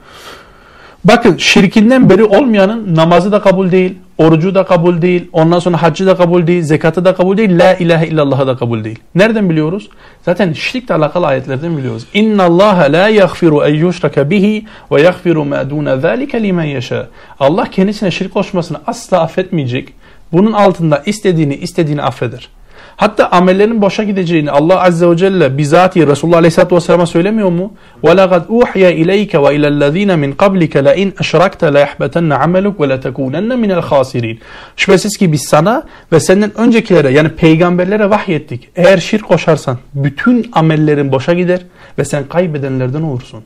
Bakın 1.05 1.37
şirkinden 1.37 2.11
beri 2.11 2.25
olmayanın 2.25 2.97
namazı 2.97 3.33
da 3.33 3.41
kabul 3.41 3.71
değil, 3.71 3.95
orucu 4.19 4.55
da 4.55 4.65
kabul 4.65 5.03
değil, 5.03 5.29
ondan 5.33 5.59
sonra 5.59 5.83
haccı 5.83 6.07
da 6.07 6.17
kabul 6.17 6.47
değil, 6.47 6.63
zekatı 6.63 7.05
da 7.05 7.15
kabul 7.15 7.37
değil, 7.37 7.59
la 7.59 7.75
ilahe 7.75 8.07
illallah'ı 8.07 8.47
da 8.47 8.57
kabul 8.57 8.85
değil. 8.85 8.99
Nereden 9.15 9.51
biliyoruz? 9.51 9.89
Zaten 10.23 10.53
şirkle 10.53 10.95
alakalı 10.95 11.27
ayetlerden 11.27 11.77
biliyoruz. 11.77 12.07
İnna 12.15 12.45
Allah 12.45 12.87
la 12.91 13.09
yaghfiru 13.09 13.65
en 13.65 13.75
yushraka 13.75 14.31
bihi 14.31 14.67
ve 14.93 15.03
yaghfiru 15.03 15.45
ma 15.45 15.71
dun 15.71 16.01
zalika 16.01 16.39
limen 16.39 16.65
yasha. 16.65 17.09
Allah 17.41 17.65
kendisine 17.71 18.11
şirk 18.11 18.35
koşmasını 18.35 18.79
asla 18.87 19.21
affetmeyecek. 19.21 19.93
Bunun 20.33 20.53
altında 20.53 21.03
istediğini 21.07 21.55
istediğini 21.55 22.03
affeder. 22.03 22.49
Hatta 22.96 23.28
amellerin 23.32 23.82
boşa 23.82 24.04
gideceğini 24.04 24.52
Allah 24.52 24.84
Azze 24.84 25.10
ve 25.10 25.18
Celle 25.18 25.58
bizatihi 25.58 26.08
Resulullah 26.08 26.38
Aleyhisselatü 26.38 26.76
Vesselam'a 26.76 27.06
söylemiyor 27.06 27.50
mu? 27.50 27.74
وَلَقَدْ 28.04 28.46
اُوحْيَ 28.48 29.04
اِلَيْكَ 29.04 29.32
وَاِلَى 29.32 29.68
الَّذ۪ينَ 29.68 30.12
مِنْ 30.12 30.34
قَبْلِكَ 30.34 30.76
لَاِنْ 30.76 31.12
اَشْرَكْتَ 31.14 31.64
لَيَحْبَتَنَّ 31.64 32.34
عَمَلُكَ 32.34 32.76
وَلَتَكُونَنَّ 32.76 33.54
مِنَ 33.64 33.82
الْخَاسِرِينَ 33.82 34.38
Şüphesiz 34.76 35.18
ki 35.18 35.32
biz 35.32 35.42
sana 35.42 35.84
ve 36.12 36.20
senden 36.20 36.58
öncekilere 36.58 37.12
yani 37.12 37.30
peygamberlere 37.30 38.10
vahyettik. 38.10 38.70
Eğer 38.76 38.98
şirk 38.98 39.28
koşarsan 39.28 39.78
bütün 39.94 40.50
amellerin 40.54 41.12
boşa 41.12 41.34
gider 41.34 41.62
ve 41.98 42.06
sen 42.06 42.24
kaybedenlerden 42.28 43.02
olursun. 43.02 43.44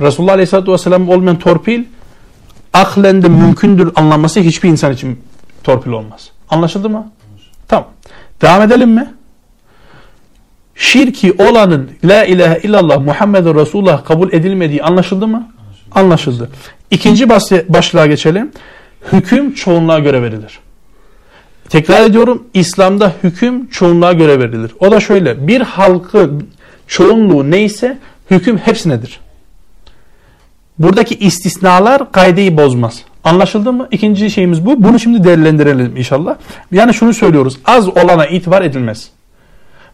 Resulullah 0.00 0.32
Aleyhisselatü 0.32 0.72
Vesselam 0.72 1.08
olmayan 1.08 1.38
torpil 1.38 1.84
aklen 2.72 3.22
de 3.22 3.28
mümkündür 3.28 3.92
anlaması 3.94 4.40
hiçbir 4.40 4.68
insan 4.68 4.92
için 4.92 5.20
torpil 5.64 5.90
olmaz. 5.90 6.30
Anlaşıldı 6.50 6.90
mı? 6.90 7.12
Devam 8.41 8.61
edelim 8.61 8.91
mi? 8.91 9.13
Şirki 10.75 11.33
olanın 11.33 11.91
La 12.03 12.25
ilahe 12.25 12.59
illallah 12.59 13.01
Muhammedun 13.01 13.55
Resulullah 13.55 14.05
kabul 14.05 14.33
edilmediği 14.33 14.83
anlaşıldı 14.83 15.27
mı? 15.27 15.51
Anlaşıldı. 15.91 16.49
İkinci 16.91 17.29
başlığa 17.69 18.05
geçelim. 18.05 18.51
Hüküm 19.11 19.53
çoğunluğa 19.53 19.99
göre 19.99 20.21
verilir. 20.21 20.59
Tekrar 21.69 22.01
ediyorum 22.01 22.43
İslam'da 22.53 23.13
hüküm 23.23 23.69
çoğunluğa 23.69 24.13
göre 24.13 24.39
verilir. 24.39 24.71
O 24.79 24.91
da 24.91 24.99
şöyle 24.99 25.47
bir 25.47 25.61
halkı 25.61 26.31
çoğunluğu 26.87 27.51
neyse 27.51 27.97
hüküm 28.31 28.57
hepsinedir. 28.57 29.19
Buradaki 30.79 31.15
istisnalar 31.15 32.11
kaydeyi 32.11 32.57
bozmaz. 32.57 33.03
Anlaşıldı 33.23 33.73
mı? 33.73 33.87
İkinci 33.91 34.31
şeyimiz 34.31 34.65
bu. 34.65 34.83
Bunu 34.83 34.99
şimdi 34.99 35.23
değerlendirelim 35.23 35.97
inşallah. 35.97 36.35
Yani 36.71 36.93
şunu 36.93 37.13
söylüyoruz. 37.13 37.57
Az 37.65 37.87
olana 37.87 38.27
itibar 38.27 38.61
edilmez. 38.61 39.09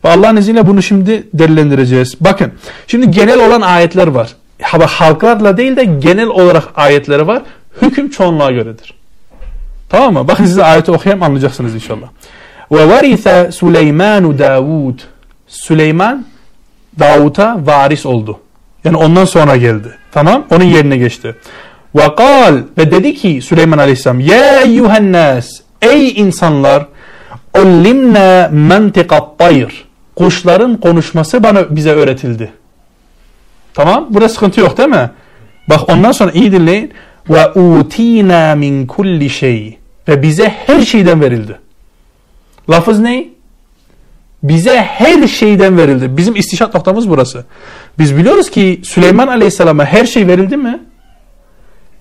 Ve 0.05 0.09
Allah'ın 0.09 0.37
izniyle 0.37 0.67
bunu 0.67 0.81
şimdi 0.81 1.27
değerlendireceğiz. 1.33 2.15
Bakın. 2.21 2.51
Şimdi 2.87 3.11
genel 3.11 3.47
olan 3.47 3.61
ayetler 3.61 4.07
var. 4.07 4.35
Halklarla 4.61 5.57
değil 5.57 5.75
de 5.75 5.83
genel 5.83 6.27
olarak 6.27 6.63
ayetleri 6.75 7.27
var. 7.27 7.41
Hüküm 7.81 8.09
çoğunluğa 8.09 8.51
göredir. 8.51 8.93
Tamam 9.89 10.13
mı? 10.13 10.27
Bakın 10.27 10.45
size 10.45 10.63
ayeti 10.63 10.91
okuyayım 10.91 11.23
anlayacaksınız 11.23 11.75
inşallah. 11.75 12.07
Ve 12.71 12.89
varitha 12.89 13.51
Süleymanu 13.51 14.39
Davud. 14.39 14.99
Süleyman 15.47 16.25
Davut'a 16.99 17.57
varis 17.65 18.05
oldu. 18.05 18.39
Yani 18.83 18.97
ondan 18.97 19.25
sonra 19.25 19.57
geldi. 19.57 19.97
Tamam? 20.11 20.45
Onun 20.51 20.63
yerine 20.63 20.97
geçti. 20.97 21.35
Ve 21.95 22.01
ve 22.77 22.91
dedi 22.91 23.13
ki 23.13 23.41
Süleyman 23.41 23.77
Aleyhisselam 23.77 24.19
Ya 24.19 24.61
eyyuhen 24.61 25.11
nas 25.11 25.49
Ey 25.81 26.09
insanlar 26.09 26.85
Ullimna 27.57 28.49
mentikat 28.51 29.39
tayr 29.39 29.85
Kuşların 30.15 30.77
konuşması 30.77 31.43
bana 31.43 31.75
bize 31.75 31.91
öğretildi. 31.91 32.51
Tamam? 33.73 34.07
Burada 34.09 34.29
sıkıntı 34.29 34.59
yok 34.59 34.77
değil 34.77 34.89
mi? 34.89 35.09
Bak 35.69 35.89
ondan 35.89 36.11
sonra 36.11 36.31
iyi 36.31 36.51
dinleyin. 36.51 36.93
Ve 37.29 37.51
utina 37.51 38.55
min 38.55 38.87
kulli 38.87 39.29
şey. 39.29 39.77
Ve 40.07 40.21
bize 40.21 40.49
her 40.49 40.81
şeyden 40.81 41.21
verildi. 41.21 41.59
Lafız 42.69 42.99
ne? 42.99 43.35
bize 44.43 44.77
her 44.81 45.27
şeyden 45.27 45.77
verildi. 45.77 46.17
Bizim 46.17 46.35
istişat 46.35 46.75
noktamız 46.75 47.09
burası. 47.09 47.45
Biz 47.99 48.17
biliyoruz 48.17 48.51
ki 48.51 48.81
Süleyman 48.83 49.27
Aleyhisselam'a 49.27 49.85
her 49.85 50.05
şey 50.05 50.27
verildi 50.27 50.57
mi? 50.57 50.79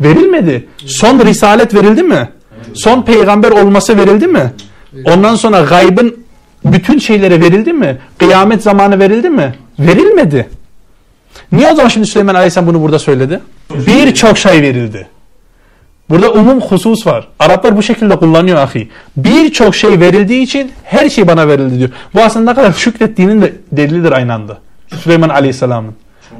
Verilmedi. 0.04 0.66
Son 0.86 1.18
risalet 1.18 1.74
verildi 1.74 2.02
mi? 2.02 2.28
Son 2.74 3.02
peygamber 3.02 3.50
olması 3.50 3.96
verildi 3.96 4.26
mi? 4.26 4.52
Ondan 5.04 5.34
sonra 5.34 5.60
gaybın 5.60 6.24
bütün 6.64 6.98
şeylere 6.98 7.40
verildi 7.40 7.72
mi? 7.72 7.98
Kıyamet 8.18 8.62
zamanı 8.62 8.98
verildi 8.98 9.30
mi? 9.30 9.54
Verilmedi. 9.78 10.48
Niye 11.52 11.72
o 11.72 11.74
zaman 11.74 11.88
şimdi 11.88 12.06
Süleyman 12.06 12.34
Aleyhisselam 12.34 12.66
bunu 12.66 12.82
burada 12.82 12.98
söyledi? 12.98 13.40
Birçok 13.74 14.38
şey 14.38 14.62
verildi. 14.62 15.06
Burada 16.10 16.32
umum 16.32 16.60
husus 16.60 17.06
var. 17.06 17.28
Araplar 17.38 17.76
bu 17.76 17.82
şekilde 17.82 18.16
kullanıyor 18.16 18.58
ahi. 18.58 18.88
Birçok 19.16 19.74
şey 19.74 20.00
verildiği 20.00 20.42
için 20.42 20.72
her 20.84 21.10
şey 21.10 21.26
bana 21.26 21.48
verildi 21.48 21.78
diyor. 21.78 21.90
Bu 22.14 22.20
aslında 22.20 22.50
ne 22.50 22.54
kadar 22.56 22.72
şükrettiğinin 22.72 23.42
de 23.42 23.52
delilidir 23.72 24.12
aynı 24.12 24.34
anda. 24.34 24.58
Süleyman 24.96 25.28
Aleyhisselam'ın. 25.28 25.94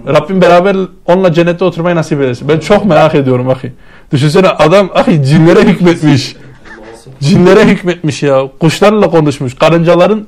Rabbim 0.06 0.40
beraber 0.40 0.76
onunla 1.06 1.32
cennette 1.32 1.64
oturmayı 1.64 1.96
nasip 1.96 2.20
edersin. 2.20 2.48
Ben 2.48 2.58
çok 2.58 2.84
merak 2.84 3.14
ediyorum 3.14 3.48
ahi. 3.48 3.72
Düşünsene 4.12 4.48
adam 4.48 4.90
ahi 4.94 5.24
cinlere 5.24 5.62
hükmetmiş. 5.62 6.36
Cinlere 7.20 7.64
hükmetmiş 7.64 8.22
ya. 8.22 8.48
Kuşlarla 8.60 9.10
konuşmuş. 9.10 9.54
Karıncaların 9.54 10.26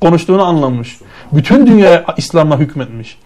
konuştuğunu 0.00 0.42
anlamış. 0.42 0.98
Bütün 1.32 1.66
dünya 1.66 2.04
İslam'a 2.16 2.58
hükmetmiş. 2.58 3.18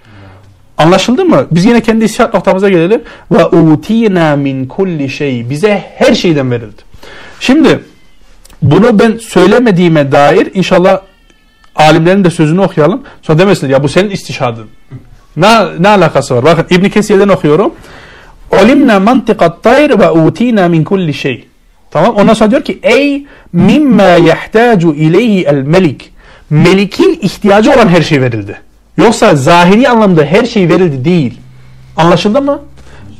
Anlaşıldı 0.78 1.24
mı? 1.24 1.46
Biz 1.50 1.64
yine 1.64 1.80
kendi 1.80 2.04
istişat 2.04 2.34
noktamıza 2.34 2.68
gelelim. 2.68 3.02
Ve 3.30 3.44
utina 3.46 4.36
min 4.36 4.66
kulli 4.66 5.08
şey. 5.08 5.50
Bize 5.50 5.84
her 5.94 6.14
şeyden 6.14 6.50
verildi. 6.50 6.82
Şimdi 7.40 7.80
bunu 8.62 8.98
ben 8.98 9.18
söylemediğime 9.18 10.12
dair 10.12 10.50
inşallah 10.54 11.00
alimlerin 11.76 12.24
de 12.24 12.30
sözünü 12.30 12.60
okuyalım. 12.60 13.02
Sonra 13.22 13.38
demesinler 13.38 13.72
ya 13.72 13.82
bu 13.82 13.88
senin 13.88 14.10
istişadın. 14.10 14.66
Ne, 15.36 15.48
ne 15.78 15.88
alakası 15.88 16.36
var? 16.36 16.44
Bakın 16.44 16.66
İbn 16.70 16.88
Kesir'den 16.88 17.28
okuyorum. 17.28 17.72
Ulimna 18.62 19.00
mantikat 19.00 19.62
tayr 19.62 19.98
ve 19.98 20.10
utina 20.10 20.68
min 20.68 20.84
kulli 20.84 21.14
şey. 21.14 21.48
Tamam. 21.90 22.14
Ondan 22.14 22.34
sonra 22.34 22.50
diyor 22.50 22.62
ki 22.62 22.78
ey 22.82 23.26
mimma 23.52 24.02
yahtacu 24.02 24.94
ileyhi 24.94 25.44
el 25.44 25.54
melik. 25.54 26.12
Melikin 26.50 27.18
ihtiyacı 27.22 27.72
olan 27.72 27.88
her 27.88 28.02
şey 28.02 28.20
verildi. 28.20 28.60
Yoksa 28.96 29.36
zahiri 29.36 29.88
anlamda 29.88 30.24
her 30.24 30.46
şey 30.46 30.68
verildi 30.68 31.04
değil. 31.04 31.34
Anlaşıldı 31.96 32.42
mı? 32.42 32.60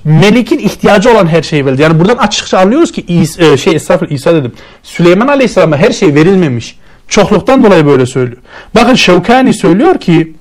Melik'in 0.04 0.58
ihtiyacı 0.58 1.10
olan 1.10 1.26
her 1.26 1.42
şey 1.42 1.66
verildi. 1.66 1.82
Yani 1.82 2.00
buradan 2.00 2.16
açıkça 2.16 2.58
anlıyoruz 2.58 2.92
ki 2.92 3.04
İsa, 3.08 3.44
e, 3.44 3.56
şey 3.56 3.76
estağfurullah 3.76 4.14
İsa 4.14 4.34
dedim. 4.34 4.52
Süleyman 4.82 5.28
Aleyhisselam'a 5.28 5.76
her 5.76 5.92
şey 5.92 6.14
verilmemiş. 6.14 6.78
Çokluktan 7.08 7.64
dolayı 7.64 7.86
böyle 7.86 8.06
söylüyor. 8.06 8.42
Bakın 8.74 8.94
Şevkani 8.94 9.54
söylüyor 9.54 10.00
ki 10.00 10.32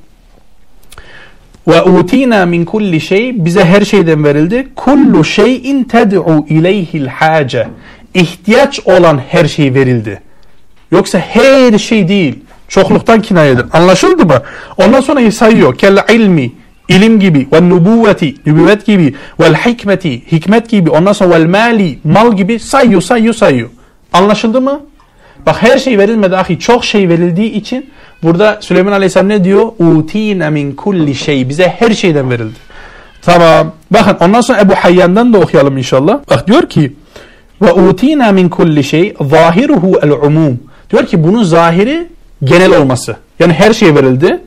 ve 1.67 1.82
utina 1.82 2.45
min 2.45 2.65
kulli 2.65 3.01
şey 3.01 3.45
bize 3.45 3.65
her 3.65 3.82
şeyden 3.82 4.23
verildi. 4.23 4.67
Kullu 4.75 5.23
şeyin 5.23 5.84
ted'u 5.84 6.45
ileyhil 6.49 7.08
hace. 7.08 7.67
İhtiyaç 8.13 8.80
olan 8.80 9.21
her 9.30 9.45
şey 9.45 9.73
verildi. 9.73 10.21
Yoksa 10.91 11.19
her 11.19 11.78
şey 11.78 12.08
değil. 12.08 12.39
Çokluktan 12.67 13.21
kinayedir. 13.21 13.65
Anlaşıldı 13.73 14.25
mı? 14.25 14.41
Ondan 14.78 15.01
sonra 15.01 15.32
sayıyor. 15.32 15.78
Kelle 15.78 16.01
ilmi, 16.10 16.51
ilim 16.89 17.19
gibi, 17.19 17.47
ve 17.54 17.69
nubuvveti, 17.69 18.36
nübüvvet 18.45 18.86
gibi, 18.86 19.15
vel 19.39 19.56
hikmeti, 19.56 20.32
hikmet 20.32 20.69
gibi, 20.69 20.89
ondan 20.89 21.13
sonra 21.13 21.30
vel 21.30 21.45
mali, 21.45 21.99
mal 22.04 22.38
gibi 22.38 22.60
sayıyor, 22.60 23.01
sayıyor, 23.01 23.34
sayıyor. 23.34 23.69
Anlaşıldı 24.13 24.62
mı? 24.62 24.82
Bak 25.45 25.63
her 25.63 25.77
şey 25.77 25.97
verilmedi 25.97 26.38
ahi. 26.38 26.60
Çok 26.60 26.86
şey 26.86 27.10
verildiği 27.10 27.51
için 27.51 27.89
burada 28.23 28.58
Süleyman 28.62 28.91
Aleyhisselam 28.91 29.29
ne 29.29 29.43
diyor? 29.43 29.71
Utine 29.79 30.49
min 30.49 30.71
kulli 30.71 31.15
şey. 31.15 31.49
Bize 31.49 31.67
her 31.67 31.91
şeyden 31.91 32.29
verildi. 32.29 32.60
Tamam. 33.21 33.71
Bakın 33.91 34.25
ondan 34.25 34.41
sonra 34.41 34.60
Ebu 34.60 34.75
Hayyan'dan 34.75 35.34
da 35.34 35.38
okuyalım 35.38 35.77
inşallah. 35.77 36.19
Bak 36.29 36.47
diyor 36.47 36.69
ki 36.69 36.93
ve 37.62 37.73
utina 37.73 38.31
min 38.31 38.49
kulli 38.49 38.84
şey 38.84 39.13
zahiruhu 39.21 39.99
el 40.03 40.12
umum. 40.12 40.60
Diyor 40.89 41.05
ki 41.05 41.23
bunun 41.23 41.43
zahiri 41.43 42.08
genel 42.43 42.77
olması. 42.77 43.15
Yani 43.39 43.53
her 43.53 43.73
şey 43.73 43.95
verildi. 43.95 44.41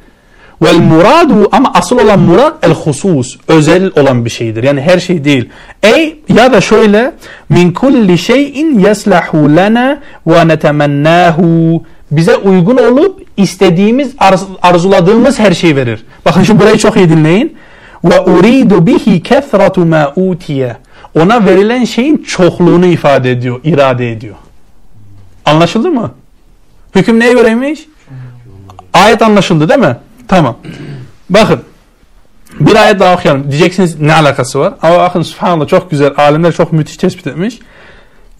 Vel 0.62 0.78
muradu 0.78 1.48
ama 1.52 1.72
asıl 1.74 1.98
olan 1.98 2.20
murad 2.20 2.52
el 2.62 2.72
husus. 2.72 3.36
Özel 3.48 3.90
olan 3.96 4.24
bir 4.24 4.30
şeydir. 4.30 4.62
Yani 4.62 4.80
her 4.80 4.98
şey 4.98 5.24
değil. 5.24 5.48
Ey 5.82 6.18
ya 6.28 6.52
da 6.52 6.60
şöyle 6.60 7.12
min 7.48 7.72
kulli 7.72 8.18
şeyin 8.18 8.78
yaslahu 8.78 9.56
lana 9.56 10.00
ve 10.26 10.48
netemennahu. 10.48 11.82
Bize 12.10 12.36
uygun 12.36 12.76
olup 12.76 13.22
istediğimiz 13.36 14.12
arz 14.18 14.44
arzuladığımız 14.62 15.38
her 15.38 15.52
şeyi 15.52 15.76
verir. 15.76 16.04
Bakın 16.24 16.42
şu 16.42 16.60
burayı 16.60 16.78
çok 16.78 16.96
iyi 16.96 17.08
dinleyin. 17.08 17.56
Ve 18.04 18.20
uridu 18.20 18.86
bihi 18.86 19.22
kethratu 19.22 19.86
ma 19.86 20.12
utiye. 20.16 20.76
Ona 21.14 21.46
verilen 21.46 21.84
şeyin 21.84 22.16
çokluğunu 22.16 22.86
ifade 22.86 23.30
ediyor, 23.30 23.60
irade 23.64 24.12
ediyor. 24.12 24.34
Anlaşıldı 25.44 25.90
mı? 25.90 26.10
Hüküm 26.94 27.20
neye 27.20 27.32
göreymiş? 27.32 27.80
Ayet 28.92 29.22
anlaşıldı 29.22 29.68
değil 29.68 29.80
mi? 29.80 29.96
Tamam. 30.27 30.57
Bakın. 31.29 31.61
Bir 32.59 32.75
ayet 32.75 32.99
daha 32.99 33.15
okuyalım. 33.15 33.51
Diyeceksiniz 33.51 33.99
ne 33.99 34.13
alakası 34.13 34.59
var? 34.59 34.73
Ama 34.81 34.97
bakın 34.97 35.21
subhanallah 35.21 35.67
çok 35.67 35.91
güzel. 35.91 36.13
Alimler 36.17 36.51
çok 36.51 36.73
müthiş 36.73 36.97
tespit 36.97 37.27
etmiş. 37.27 37.59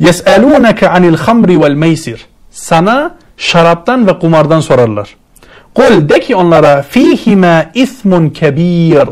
يَسْأَلُونَكَ 0.01 0.79
عَنِ 0.79 1.15
الْخَمْرِ 1.15 1.57
وَالْمَيْسِرِ 1.57 2.17
Sana 2.51 3.15
şaraptan 3.37 4.07
ve 4.07 4.19
kumardan 4.19 4.59
sorarlar. 4.59 5.15
Kul 5.75 6.09
de 6.09 6.19
ki 6.19 6.35
onlara 6.35 6.85
فِيهِمَا 6.93 7.71
اِثْمٌ 7.73 8.31
كَب۪يرٌ 8.31 9.07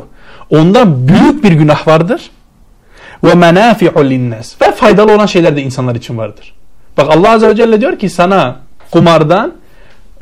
Onda 0.49 1.07
büyük 1.07 1.43
bir 1.43 1.51
günah 1.51 1.87
vardır. 1.87 2.29
وَمَنَافِعُ 3.23 3.93
لِلنَّاسِ 3.93 4.61
Ve 4.61 4.71
faydalı 4.71 5.13
olan 5.13 5.25
şeyler 5.25 5.55
de 5.55 5.61
insanlar 5.61 5.95
için 5.95 6.17
vardır. 6.17 6.53
Bak 6.97 7.07
Allah 7.09 7.31
Azze 7.31 7.49
ve 7.49 7.55
Celle 7.55 7.81
diyor 7.81 7.99
ki 7.99 8.09
sana 8.09 8.55
kumardan 8.91 9.53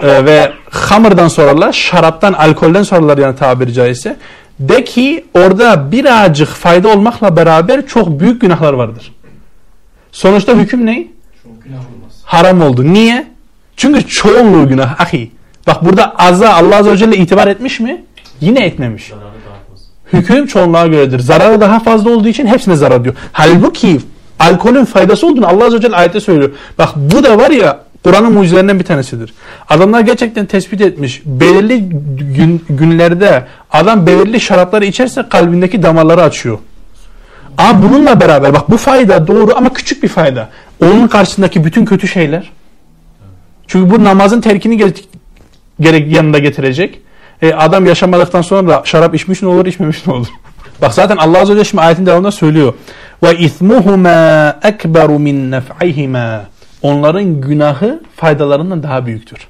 e, 0.01 0.25
ve 0.25 0.53
hamırdan 0.71 1.29
sorarlar, 1.29 1.73
şaraptan, 1.73 2.33
alkolden 2.33 2.83
sorarlar 2.83 3.19
yani 3.19 3.37
tabiri 3.37 3.73
caizse. 3.73 4.17
De 4.61 4.85
ki 4.85 5.25
orada 5.35 5.93
birazcık 5.93 6.49
fayda 6.49 6.89
olmakla 6.89 7.37
beraber 7.37 7.87
çok 7.87 8.21
büyük 8.21 8.41
günahlar 8.41 8.73
vardır. 8.73 9.13
Sonuçta 10.13 10.55
hüküm 10.55 10.87
ne? 10.87 11.07
Haram 12.25 12.63
oldu. 12.63 12.93
Niye? 12.93 13.27
Çünkü 13.77 14.07
çoğunluğu 14.07 14.69
günah. 14.69 15.01
Ahi. 15.01 15.31
Bak 15.67 15.85
burada 15.85 16.15
azza 16.19 16.55
Allah 16.55 16.77
Azze 16.77 16.91
ve 16.91 16.97
Celle 16.97 17.17
itibar 17.17 17.47
etmiş 17.47 17.81
mi? 17.81 18.05
Yine 18.41 18.65
etmemiş. 18.65 19.13
Hüküm 20.13 20.47
çoğunluğa 20.47 20.87
göredir. 20.87 21.19
Zararı 21.19 21.61
daha 21.61 21.81
fazla 21.81 22.11
olduğu 22.11 22.29
için 22.29 22.47
hepsine 22.47 22.77
zarar 22.77 23.05
diyor. 23.05 23.15
Halbuki 23.33 24.01
alkolün 24.39 24.85
faydası 24.85 25.27
olduğunu 25.27 25.47
Allah 25.47 25.65
Azze 25.65 25.77
ve 25.77 25.81
Celle 25.81 25.97
ayette 25.97 26.21
söylüyor. 26.21 26.51
Bak 26.79 26.89
bu 26.97 27.25
da 27.25 27.39
var 27.39 27.51
ya 27.51 27.81
Kur'an'ın 28.05 28.33
mucizelerinden 28.33 28.79
bir 28.79 28.85
tanesidir. 28.85 29.35
Adamlar 29.69 30.01
gerçekten 30.01 30.47
tespit 30.47 30.81
etmiş. 30.81 31.23
Belirli 31.25 31.89
gün, 32.37 32.65
günlerde 32.69 33.45
adam 33.73 34.07
belirli 34.07 34.41
şarapları 34.41 34.85
içerse 34.85 35.29
kalbindeki 35.29 35.83
damarları 35.83 36.23
açıyor. 36.23 36.59
Ama 37.59 37.83
bununla 37.83 38.21
beraber 38.21 38.55
bak 38.55 38.71
bu 38.71 38.77
fayda 38.77 39.27
doğru 39.27 39.57
ama 39.57 39.73
küçük 39.73 40.03
bir 40.03 40.09
fayda. 40.09 40.49
Onun 40.83 41.09
karşısındaki 41.09 41.65
bütün 41.65 41.85
kötü 41.85 42.09
şeyler. 42.09 42.51
Çünkü 43.67 43.91
bu 43.91 44.05
namazın 44.05 44.41
terkini 44.41 44.95
gerek 45.81 46.13
yanında 46.13 46.39
getirecek. 46.39 47.01
E, 47.43 47.53
adam 47.53 47.87
yaşamadıktan 47.87 48.43
sonra 48.43 48.69
da 48.69 48.83
şarap 48.85 49.15
içmiş 49.15 49.43
ne 49.43 49.49
olur 49.49 49.67
içmemiş 49.67 50.07
ne 50.07 50.13
olur. 50.13 50.27
Bak 50.83 50.95
zaten 50.95 51.17
Allah 51.17 51.39
Azze 51.39 51.53
ve 51.53 51.57
Celle 51.57 51.65
şimdi 51.65 51.83
ayetin 51.83 52.07
devamında 52.07 52.33
söylüyor. 52.33 52.75
Ve 53.23 53.39
ismuhuma 53.39 54.57
ekberu 54.63 55.19
min 55.19 55.51
nef'ihima 55.51 56.45
onların 56.85 57.41
günahı 57.41 58.03
faydalarından 58.17 58.83
daha 58.83 59.07
büyüktür. 59.07 59.49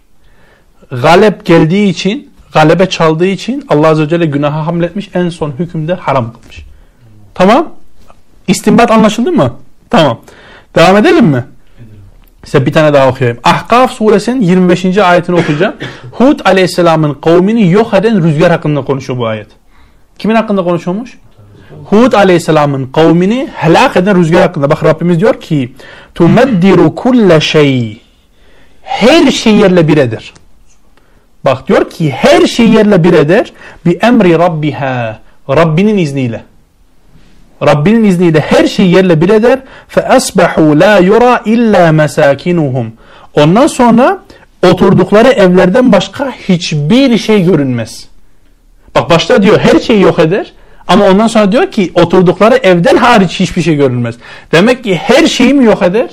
Galep 0.91 1.45
geldiği 1.45 1.89
için, 1.89 2.31
galebe 2.53 2.89
çaldığı 2.89 3.27
için 3.27 3.65
Allah 3.69 3.89
Azze 3.89 4.03
ve 4.03 4.09
Celle 4.09 4.27
günaha 4.27 4.67
hamletmiş, 4.67 5.11
en 5.15 5.29
son 5.29 5.53
hükümde 5.59 5.95
haram 5.95 6.33
kılmış. 6.33 6.65
Tamam. 7.35 7.69
İstinbat 8.49 8.91
anlaşıldı 8.91 9.33
mı? 9.33 9.53
Tamam. 9.91 10.21
Devam 10.75 10.97
edelim 10.97 11.27
mi? 11.27 11.45
Size 12.45 12.67
bir 12.67 12.73
tane 12.73 12.95
daha 12.95 13.09
okuyayım. 13.09 13.41
Ahkaf 13.45 13.93
suresinin 13.93 14.41
25. 14.41 14.99
ayetini 14.99 15.41
okuyacağım. 15.41 15.75
Hud 16.13 16.41
aleyhisselamın 16.45 17.15
kavmini 17.15 17.71
yok 17.71 17.95
eden 17.95 18.23
rüzgar 18.23 18.51
hakkında 18.51 18.85
konuşuyor 18.85 19.19
bu 19.19 19.27
ayet. 19.27 19.49
Kimin 20.19 20.35
hakkında 20.35 20.65
konuşuyormuş? 20.65 21.19
Hud 21.85 22.13
aleyhisselamın 22.13 22.87
kavmini 22.87 23.49
helak 23.55 23.97
eden 23.97 24.19
rüzgar 24.19 24.43
hakkında. 24.43 24.71
Bak 24.71 24.85
Rabbimiz 24.85 25.21
diyor 25.21 25.41
ki 25.41 25.75
tumeddiru 26.15 26.95
kulle 26.95 27.41
şey 27.41 28.01
her 28.83 29.31
şey 29.31 29.57
yerle 29.57 29.89
bir 29.89 29.97
eder. 29.97 30.33
Bak 31.45 31.69
diyor 31.69 31.91
ki 31.91 32.11
her 32.11 32.47
şey 32.47 32.69
yerle 32.69 33.05
bir 33.05 33.13
eder 33.13 33.53
bi 33.87 33.99
emri 34.03 34.39
rabbiha 34.39 35.19
Rabbinin 35.49 35.99
izniyle. 35.99 36.45
Rabbinin 37.63 38.05
izniyle 38.05 38.41
her 38.41 38.67
şey 38.67 38.87
yerle 38.87 39.21
bir 39.21 39.29
eder 39.29 39.59
asbahu 40.09 40.81
la 40.81 40.99
yura 40.99 41.43
illa 41.45 41.93
masakinuhum. 41.93 42.93
Ondan 43.35 43.67
sonra 43.67 44.19
oturdukları 44.71 45.29
evlerden 45.29 45.93
başka 45.93 46.31
hiçbir 46.31 47.19
şey 47.19 47.45
görünmez. 47.45 48.09
Bak 48.95 49.11
başta 49.11 49.43
diyor 49.43 49.59
her 49.59 49.81
şeyi 49.81 50.01
yok 50.01 50.19
eder. 50.19 50.53
Ama 50.89 51.05
ondan 51.05 51.27
sonra 51.27 51.53
diyor 51.53 51.71
ki 51.71 51.93
oturdukları 51.95 52.57
evden 52.57 52.97
hariç 52.97 53.41
hiçbir 53.41 53.63
şey 53.63 53.77
görünmez. 53.77 54.15
Demek 54.53 54.85
ki 54.85 54.97
her 54.97 55.27
şeyi 55.27 55.55
mi 55.55 55.65
yok 55.65 55.83
eder? 55.83 56.11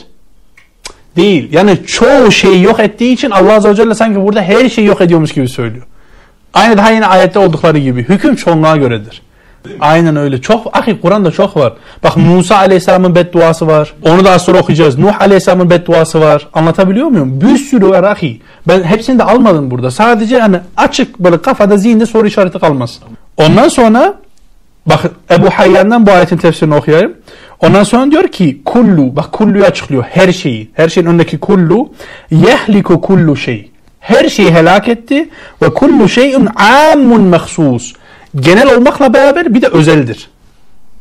Değil. 1.16 1.54
Yani 1.54 1.86
çoğu 1.88 2.32
şeyi 2.32 2.64
yok 2.64 2.80
ettiği 2.80 3.14
için 3.14 3.32
Allah 3.32 3.54
Azze 3.54 3.70
ve 3.70 3.76
Celle 3.76 3.96
sanki 3.96 4.22
burada 4.22 4.42
her 4.42 4.70
şeyi 4.70 4.88
yok 4.88 5.02
ediyormuş 5.02 5.32
gibi 5.32 5.50
söylüyor. 5.50 5.86
Aynı 6.54 6.78
daha 6.78 6.92
yine 6.92 7.06
ayette 7.06 7.40
oldukları 7.40 7.78
gibi. 7.78 8.04
Hüküm 8.10 8.36
çoğunluğa 8.36 8.78
göredir. 8.78 9.22
Aynen 9.80 10.16
öyle. 10.16 10.42
Çok, 10.42 10.78
ahi 10.78 11.02
Kur'an'da 11.02 11.32
çok 11.32 11.58
var. 11.58 11.74
Bak 12.04 12.18
Musa 12.18 12.58
Aleyhisselam'ın 12.58 13.16
bedduası 13.16 13.68
var. 13.68 13.94
Onu 14.02 14.26
daha 14.26 14.40
sonra 14.40 14.60
okuyacağız. 14.60 14.98
Nuh 14.98 15.22
Aleyhisselam'ın 15.22 15.70
bedduası 15.70 16.22
var. 16.22 16.48
Anlatabiliyor 16.54 17.08
muyum? 17.08 17.42
Bir 17.42 17.58
sürü 17.58 17.90
var 17.90 18.04
ahi. 18.04 18.42
Ben 18.68 18.84
hepsini 18.84 19.20
de 19.20 19.24
almadım 19.24 19.72
burada. 19.72 19.92
Sadece 19.92 20.40
hani 20.40 20.60
açık 20.78 21.20
böyle 21.20 21.42
kafada 21.42 21.78
zihinde 21.78 22.06
soru 22.06 22.28
işareti 22.28 22.60
kalmasın. 22.60 23.04
Ondan 23.38 23.68
sonra 23.68 24.14
bak 24.86 25.12
Ebu 25.32 25.50
Hayyan'dan 25.50 26.06
bu 26.06 26.12
ayetin 26.12 26.38
tefsirini 26.38 26.76
okuyayım. 26.76 27.14
Ondan 27.60 27.84
sonra 27.84 28.12
diyor 28.12 28.28
ki 28.28 28.62
kullu 28.66 29.16
bak 29.16 29.32
kulluyu 29.32 29.64
açıklıyor. 29.64 30.04
Her 30.04 30.32
şeyi. 30.32 30.70
Her 30.74 30.90
şeyin 30.90 31.08
önündeki 31.08 31.38
kullu 31.40 31.94
yehliku 32.32 33.02
kullu 33.02 33.38
şey. 33.38 33.72
Her 34.00 34.30
şeyi 34.30 34.52
helak 34.52 34.88
etti 34.88 35.30
ve 35.62 35.74
kullu 35.74 36.10
şeyin 36.10 36.48
amun 36.56 37.22
mehsus 37.22 37.94
genel 38.36 38.76
olmakla 38.76 39.14
beraber 39.14 39.54
bir 39.54 39.62
de 39.62 39.68
özeldir. 39.68 40.30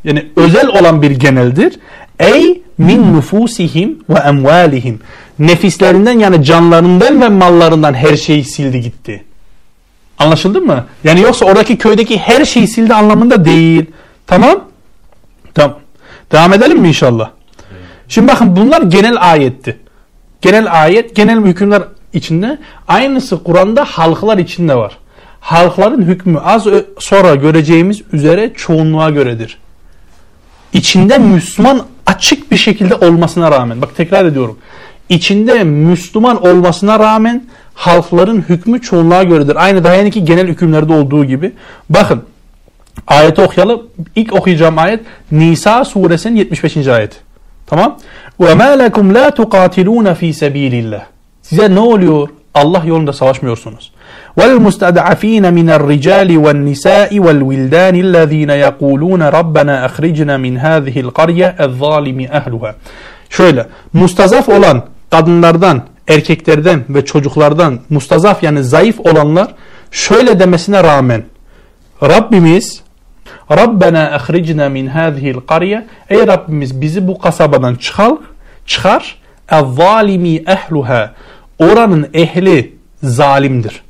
Yani 0.05 0.27
özel 0.37 0.69
olan 0.69 1.03
bir 1.03 1.11
geneldir. 1.11 1.79
Ey 2.19 2.62
min 2.79 3.14
nufusihim 3.14 3.99
ve 4.09 4.19
emvalihim. 4.19 5.01
Nefislerinden 5.38 6.19
yani 6.19 6.45
canlarından 6.45 7.21
ve 7.21 7.29
mallarından 7.29 7.95
her 7.95 8.16
şeyi 8.16 8.45
sildi 8.45 8.81
gitti. 8.81 9.25
Anlaşıldı 10.20 10.61
mı? 10.61 10.85
Yani 11.04 11.20
yoksa 11.20 11.46
oradaki 11.46 11.78
köydeki 11.78 12.18
her 12.18 12.44
şeyi 12.44 12.68
sildi 12.68 12.94
anlamında 12.94 13.44
değil. 13.44 13.87
Tamam? 14.26 14.64
Tamam. 15.54 15.78
Devam 16.33 16.52
edelim 16.52 16.78
mi 16.78 16.88
inşallah? 16.88 17.30
Şimdi 18.09 18.28
bakın 18.28 18.56
bunlar 18.56 18.83
genel 18.83 19.30
ayetti. 19.30 19.78
Genel 20.40 20.83
ayet, 20.83 21.16
genel 21.16 21.44
hükümler 21.44 21.83
içinde. 22.12 22.59
Aynısı 22.88 23.42
Kur'an'da 23.42 23.85
halklar 23.85 24.38
içinde 24.38 24.74
var 24.74 24.98
halkların 25.40 26.02
hükmü 26.02 26.38
az 26.38 26.66
sonra 26.98 27.35
göreceğimiz 27.35 28.02
üzere 28.12 28.52
çoğunluğa 28.56 29.11
göredir. 29.11 29.59
İçinde 30.72 31.18
Müslüman 31.18 31.83
açık 32.06 32.50
bir 32.50 32.56
şekilde 32.56 32.94
olmasına 32.94 33.50
rağmen, 33.50 33.83
bak 33.83 33.96
tekrar 33.96 34.24
ediyorum, 34.24 34.59
içinde 35.09 35.64
Müslüman 35.64 36.46
olmasına 36.46 36.98
rağmen 36.98 37.44
halkların 37.80 38.41
hükmü 38.41 38.82
çoğunluğa 38.82 39.23
göredir. 39.23 39.65
Aynı 39.65 39.84
daha 39.84 39.93
yeniki 39.93 40.25
genel 40.25 40.47
hükümlerde 40.47 40.93
olduğu 40.93 41.25
gibi. 41.25 41.51
Bakın 41.89 42.23
ayeti 43.08 43.41
okuyalım. 43.41 43.84
İlk 44.15 44.34
okuyacağım 44.34 44.78
ayet 44.78 44.99
Nisa 45.32 45.86
suresinin 45.86 46.36
75. 46.36 46.88
ayet. 46.88 47.21
Tamam? 47.67 47.97
وَمَا 48.39 48.88
لَكُمْ 48.88 49.13
لَا 49.17 49.30
تُقَاتِلُونَ 49.30 50.15
ف۪ي 50.15 50.34
سَب۪يلِ 50.34 50.73
اللّٰهِ 50.84 51.01
Size 51.41 51.75
ne 51.75 51.80
oluyor? 51.80 52.30
Allah 52.54 52.82
yolunda 52.86 53.13
savaşmıyorsunuz. 53.13 53.91
والمستضعفين 54.39 55.54
من 55.60 55.69
الرجال 55.78 56.30
والنساء 56.45 57.19
والولدان 57.25 57.95
الذين 58.06 58.49
يقولون 58.65 59.21
ربنا 59.38 59.75
أخرجنا 59.86 60.38
من 60.38 60.54
هذه 60.58 60.95
القرية 61.06 61.56
الظالم 61.65 62.19
أهلها 62.39 62.75
Şöyle 63.30 63.65
mustazaf 63.93 64.49
olan 64.49 64.84
kadınlardan, 65.12 65.82
erkeklerden 66.08 66.84
ve 66.88 67.04
çocuklardan 67.04 67.80
mustazaf 67.90 68.42
yani 68.42 68.64
zayıf 68.64 69.00
olanlar 69.00 69.54
şöyle 69.90 70.40
demesine 70.40 70.84
rağmen 70.84 71.24
Rabbimiz 72.02 72.82
Rabbena 73.50 74.10
ahricna 74.10 74.68
min 74.68 74.86
hadhihi'l 74.86 75.40
qarya 75.40 75.86
Ey 76.08 76.26
Rabbimiz 76.26 76.80
bizi 76.80 77.08
bu 77.08 77.18
kasabadan 77.18 77.74
çıkar 77.74 78.12
çıkar 78.66 79.16
ezzalimi 79.52 80.36
ehluha 80.36 81.14
oranın 81.58 82.08
ehli 82.14 82.74
zalimdir. 83.02 83.82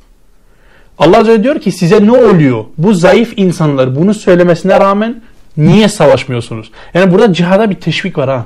Allah 0.97 1.17
Azze 1.17 1.43
diyor 1.43 1.59
ki 1.59 1.71
size 1.71 2.05
ne 2.05 2.11
oluyor? 2.11 2.65
Bu 2.77 2.93
zayıf 2.93 3.33
insanlar 3.37 3.95
bunu 3.95 4.13
söylemesine 4.13 4.79
rağmen 4.79 5.21
niye 5.57 5.89
savaşmıyorsunuz? 5.89 6.71
Yani 6.93 7.11
burada 7.13 7.33
cihada 7.33 7.69
bir 7.69 7.75
teşvik 7.75 8.17
var 8.17 8.29
ha. 8.29 8.45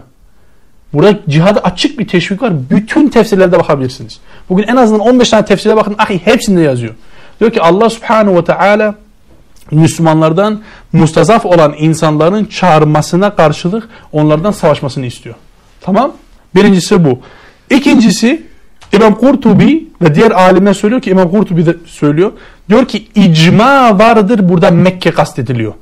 Burada 0.94 1.20
cihada 1.30 1.60
açık 1.60 2.00
bir 2.00 2.08
teşvik 2.08 2.42
var. 2.42 2.54
Bütün 2.70 3.10
tefsirlerde 3.10 3.60
bakabilirsiniz. 3.60 4.20
Bugün 4.50 4.64
en 4.68 4.76
azından 4.76 5.00
15 5.00 5.30
tane 5.30 5.46
tefsire 5.46 5.76
bakın. 5.76 5.96
Ahi 5.98 6.22
hepsinde 6.26 6.62
yazıyor. 6.62 6.94
Diyor 7.40 7.52
ki 7.52 7.62
Allah 7.62 7.90
Subhanahu 7.90 8.36
ve 8.36 8.44
Teala 8.44 8.96
Müslümanlardan 9.72 10.62
mustazaf 10.94 11.46
olan 11.46 11.76
insanların 11.80 12.46
çağırmasına 12.46 13.36
karşılık 13.36 13.90
onlardan 14.12 14.52
savaşmasını 14.52 15.06
istiyor. 15.06 15.36
Tamam? 15.82 16.12
Birincisi 16.56 17.06
bu. 17.06 17.20
İkincisi 17.70 18.46
İmam 18.94 19.16
Kurtubi 19.16 19.88
ve 20.02 20.16
diğer 20.16 20.32
alimler 20.32 20.74
söylüyor 20.74 21.02
ki 21.02 21.10
İmam 21.10 21.32
Kurtubi 21.32 21.66
de 21.66 21.76
söylüyor. 21.86 22.32
Diyor 22.70 22.88
ki 22.88 23.08
icma 23.16 24.00
vardır 24.00 24.50
burada 24.50 24.72
Mekke 24.72 25.12
kastediliyor. 25.12 25.74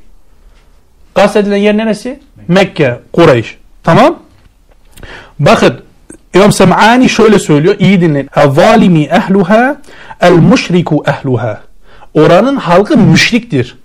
Kastedilen 1.13 1.57
yer 1.57 1.77
neresi? 1.77 2.19
Mekke, 2.47 2.99
Kureyş. 3.13 3.57
Tamam? 3.83 4.19
Bakın 5.45 5.79
İmam 6.33 6.51
Sem'ani 6.51 7.09
şöyle 7.09 7.39
söylüyor. 7.39 7.75
İyi 7.79 8.01
dinleyin. 8.01 8.29
Zalimi 8.51 9.03
ehluha 9.03 9.77
el 10.21 10.31
müşriku 10.31 11.03
ehluha. 11.07 11.61
Oranın 12.13 12.55
halkı 12.55 12.97
müşriktir. 12.97 13.77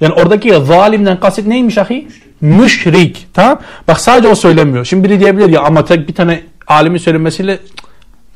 Yani 0.00 0.14
oradaki 0.14 0.54
zalimden 0.64 1.20
kasıt 1.20 1.46
neymiş 1.46 1.78
ahi? 1.78 2.08
Müşrik. 2.40 3.26
Tamam? 3.34 3.60
Bak 3.88 4.00
sadece 4.00 4.28
o 4.28 4.34
söylemiyor. 4.34 4.84
Şimdi 4.84 5.08
biri 5.08 5.20
diyebilir 5.20 5.48
ya 5.48 5.60
ama 5.60 5.84
tek 5.84 6.08
bir 6.08 6.14
tane 6.14 6.42
alimin 6.66 6.98
söylemesiyle 6.98 7.58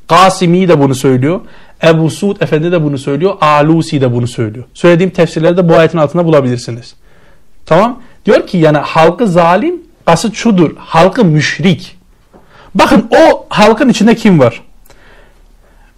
Kasimi 0.08 0.68
de 0.68 0.80
bunu 0.80 0.94
söylüyor. 0.94 1.40
Ebu 1.84 2.10
Suud 2.10 2.40
Efendi 2.40 2.72
de 2.72 2.82
bunu 2.82 2.98
söylüyor. 2.98 3.34
Alusi 3.40 4.00
de 4.00 4.12
bunu 4.12 4.28
söylüyor. 4.28 4.64
Söylediğim 4.74 5.10
tefsirlerde 5.10 5.68
bu 5.68 5.74
ayetin 5.74 5.98
altında 5.98 6.24
bulabilirsiniz. 6.24 6.94
Tamam. 7.66 8.02
Diyor 8.26 8.46
ki 8.46 8.58
yani 8.58 8.78
halkı 8.78 9.26
zalim 9.26 9.82
kasıt 10.06 10.34
şudur. 10.34 10.70
Halkı 10.76 11.24
müşrik. 11.24 11.93
Bakın 12.74 13.08
o 13.10 13.46
halkın 13.48 13.88
içinde 13.88 14.14
kim 14.14 14.38
var? 14.38 14.62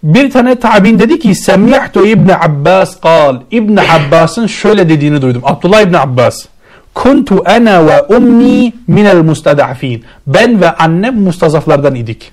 Bir 0.03 0.31
tane 0.31 0.55
tabin 0.55 0.99
dedi 0.99 1.19
ki 1.19 1.35
Semihtu 1.35 2.07
İbni 2.07 2.35
Abbas 2.35 2.99
kal. 2.99 3.39
İbni 3.51 3.79
Abbas'ın 3.81 4.47
şöyle 4.47 4.89
dediğini 4.89 5.21
duydum. 5.21 5.41
Abdullah 5.45 5.81
İbni 5.81 5.97
Abbas. 5.97 6.45
Kuntu 6.93 7.43
ana 7.45 7.87
ve 7.87 8.01
ummi 8.01 8.73
minel 8.87 9.21
mustadafin. 9.21 10.03
Ben 10.27 10.61
ve 10.61 10.71
annem 10.71 11.21
mustazaflardan 11.21 11.95
idik. 11.95 12.31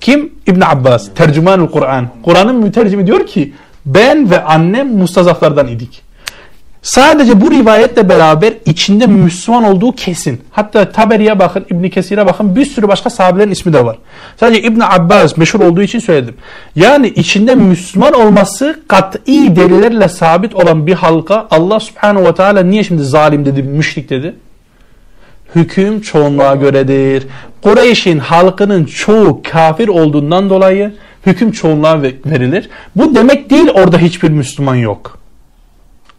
Kim? 0.00 0.32
İbn 0.46 0.60
Abbas. 0.60 1.08
Tercümanul 1.14 1.68
Kur'an. 1.68 2.08
Kur'an'ın 2.22 2.56
mütercimi 2.56 3.06
diyor 3.06 3.26
ki 3.26 3.54
ben 3.86 4.30
ve 4.30 4.44
annem 4.44 4.96
mustazaflardan 4.96 5.68
idik. 5.68 6.02
Sadece 6.86 7.40
bu 7.40 7.50
rivayetle 7.50 8.08
beraber 8.08 8.54
içinde 8.66 9.06
Müslüman 9.06 9.64
olduğu 9.64 9.92
kesin. 9.92 10.40
Hatta 10.50 10.92
Taberi'ye 10.92 11.38
bakın, 11.38 11.66
İbn 11.70 11.88
Kesir'e 11.88 12.26
bakın 12.26 12.56
bir 12.56 12.64
sürü 12.66 12.88
başka 12.88 13.10
sahabelerin 13.10 13.50
ismi 13.50 13.72
de 13.72 13.84
var. 13.84 13.98
Sadece 14.40 14.62
İbn 14.62 14.80
Abbas 14.80 15.36
meşhur 15.36 15.60
olduğu 15.60 15.82
için 15.82 15.98
söyledim. 15.98 16.34
Yani 16.76 17.08
içinde 17.08 17.54
Müslüman 17.54 18.12
olması 18.12 18.80
kat'i 18.88 19.56
delillerle 19.56 20.08
sabit 20.08 20.54
olan 20.54 20.86
bir 20.86 20.94
halka 20.94 21.46
Allah 21.50 21.80
Subhanahu 21.80 22.24
ve 22.24 22.34
Teala 22.34 22.62
niye 22.62 22.84
şimdi 22.84 23.02
zalim 23.04 23.46
dedi, 23.46 23.62
müşrik 23.62 24.10
dedi? 24.10 24.34
hüküm 25.54 26.00
çoğunluğa 26.00 26.54
göredir. 26.54 27.26
Kureyş'in 27.62 28.18
halkının 28.18 28.84
çoğu 28.84 29.42
kafir 29.52 29.88
olduğundan 29.88 30.50
dolayı 30.50 30.94
hüküm 31.26 31.52
çoğunluğa 31.52 32.02
verilir. 32.02 32.68
Bu 32.96 33.14
demek 33.14 33.50
değil 33.50 33.68
orada 33.74 33.98
hiçbir 33.98 34.28
Müslüman 34.28 34.74
yok. 34.74 35.25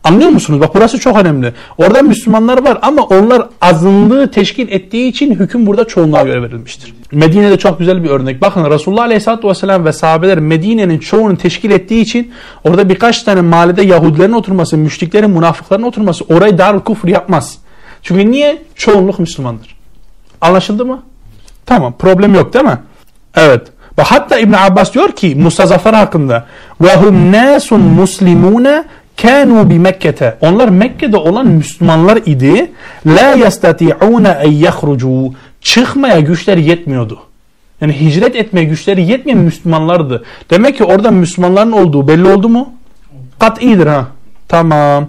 Anlıyor 0.03 0.29
musunuz? 0.29 0.61
Bak 0.61 0.75
burası 0.75 0.99
çok 0.99 1.17
önemli. 1.17 1.53
Orada 1.77 2.01
Müslümanlar 2.01 2.63
var 2.63 2.77
ama 2.81 3.01
onlar 3.03 3.47
azınlığı 3.61 4.31
teşkil 4.31 4.71
ettiği 4.71 5.07
için 5.07 5.35
hüküm 5.35 5.67
burada 5.67 5.87
çoğunluğa 5.87 6.23
göre 6.23 6.41
verilmiştir. 6.41 6.93
Medine'de 7.11 7.57
çok 7.57 7.79
güzel 7.79 8.03
bir 8.03 8.09
örnek. 8.09 8.41
Bakın 8.41 8.71
Resulullah 8.71 9.03
Aleyhisselatü 9.03 9.47
Vesselam 9.47 9.85
ve 9.85 9.93
sahabeler 9.93 10.39
Medine'nin 10.39 10.99
çoğunu 10.99 11.37
teşkil 11.37 11.71
ettiği 11.71 12.01
için 12.01 12.31
orada 12.63 12.89
birkaç 12.89 13.23
tane 13.23 13.41
mahallede 13.41 13.81
Yahudilerin 13.81 14.31
oturması, 14.31 14.77
müşriklerin, 14.77 15.29
münafıkların 15.29 15.83
oturması 15.83 16.23
orayı 16.23 16.57
dar 16.57 16.83
kufur 16.83 17.07
yapmaz. 17.07 17.57
Çünkü 18.01 18.31
niye? 18.31 18.61
Çoğunluk 18.75 19.19
Müslümandır. 19.19 19.75
Anlaşıldı 20.41 20.85
mı? 20.85 21.03
Tamam 21.65 21.93
problem 21.99 22.35
yok 22.35 22.53
değil 22.53 22.65
mi? 22.65 22.77
Evet. 23.35 23.67
Ve 23.97 24.01
hatta 24.01 24.37
İbn 24.37 24.53
Abbas 24.53 24.93
diyor 24.93 25.11
ki 25.11 25.35
mustazaflar 25.35 25.95
hakkında 25.95 26.45
ve 26.81 26.95
hum 26.95 27.31
nasun 27.31 27.81
muslimune 29.16 29.16
kanu 29.16 29.70
bi 29.70 29.78
Mekke'te. 29.78 30.36
Onlar 30.40 30.68
Mekke'de 30.68 31.16
olan 31.16 31.46
Müslümanlar 31.46 32.16
idi. 32.26 32.72
La 33.06 33.34
yastati'una 33.36 34.32
en 34.32 34.50
yahrucu. 34.50 35.32
Çıkmaya 35.60 36.20
güçleri 36.20 36.62
yetmiyordu. 36.62 37.18
Yani 37.80 38.00
hicret 38.00 38.36
etmeye 38.36 38.64
güçleri 38.64 39.02
yetmeyen 39.02 39.40
Müslümanlardı. 39.40 40.24
Demek 40.50 40.76
ki 40.76 40.84
orada 40.84 41.10
Müslümanların 41.10 41.72
olduğu 41.72 42.08
belli 42.08 42.28
oldu 42.28 42.48
mu? 42.48 42.72
Kat 43.38 43.62
iyidir 43.62 43.86
ha. 43.86 44.06
Tamam. 44.48 45.08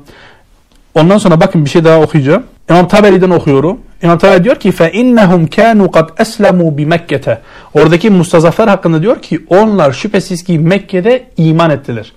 Ondan 0.96 1.18
sonra 1.18 1.40
bakın 1.40 1.66
bir 1.66 1.70
şey 1.70 1.84
daha 1.84 2.02
okuyacağım. 2.02 2.44
İmam 2.70 2.88
Taberi'den 2.88 3.30
okuyorum. 3.30 3.80
İmam 4.04 4.18
Taberi 4.18 4.44
diyor 4.44 4.56
ki 4.56 4.70
فَاِنَّهُمْ 4.70 5.48
كَانُوا 5.48 5.88
قَدْ 5.88 6.10
أَسْلَمُوا 6.10 6.76
بِمَكَّةَ 6.76 7.38
Oradaki 7.74 8.10
mustazaflar 8.10 8.70
hakkında 8.70 9.02
diyor 9.02 9.22
ki 9.22 9.46
onlar 9.50 9.92
şüphesiz 9.92 10.44
ki 10.44 10.60
Mekke'de 10.60 11.24
iman 11.38 11.70
ettiler. 11.70 12.12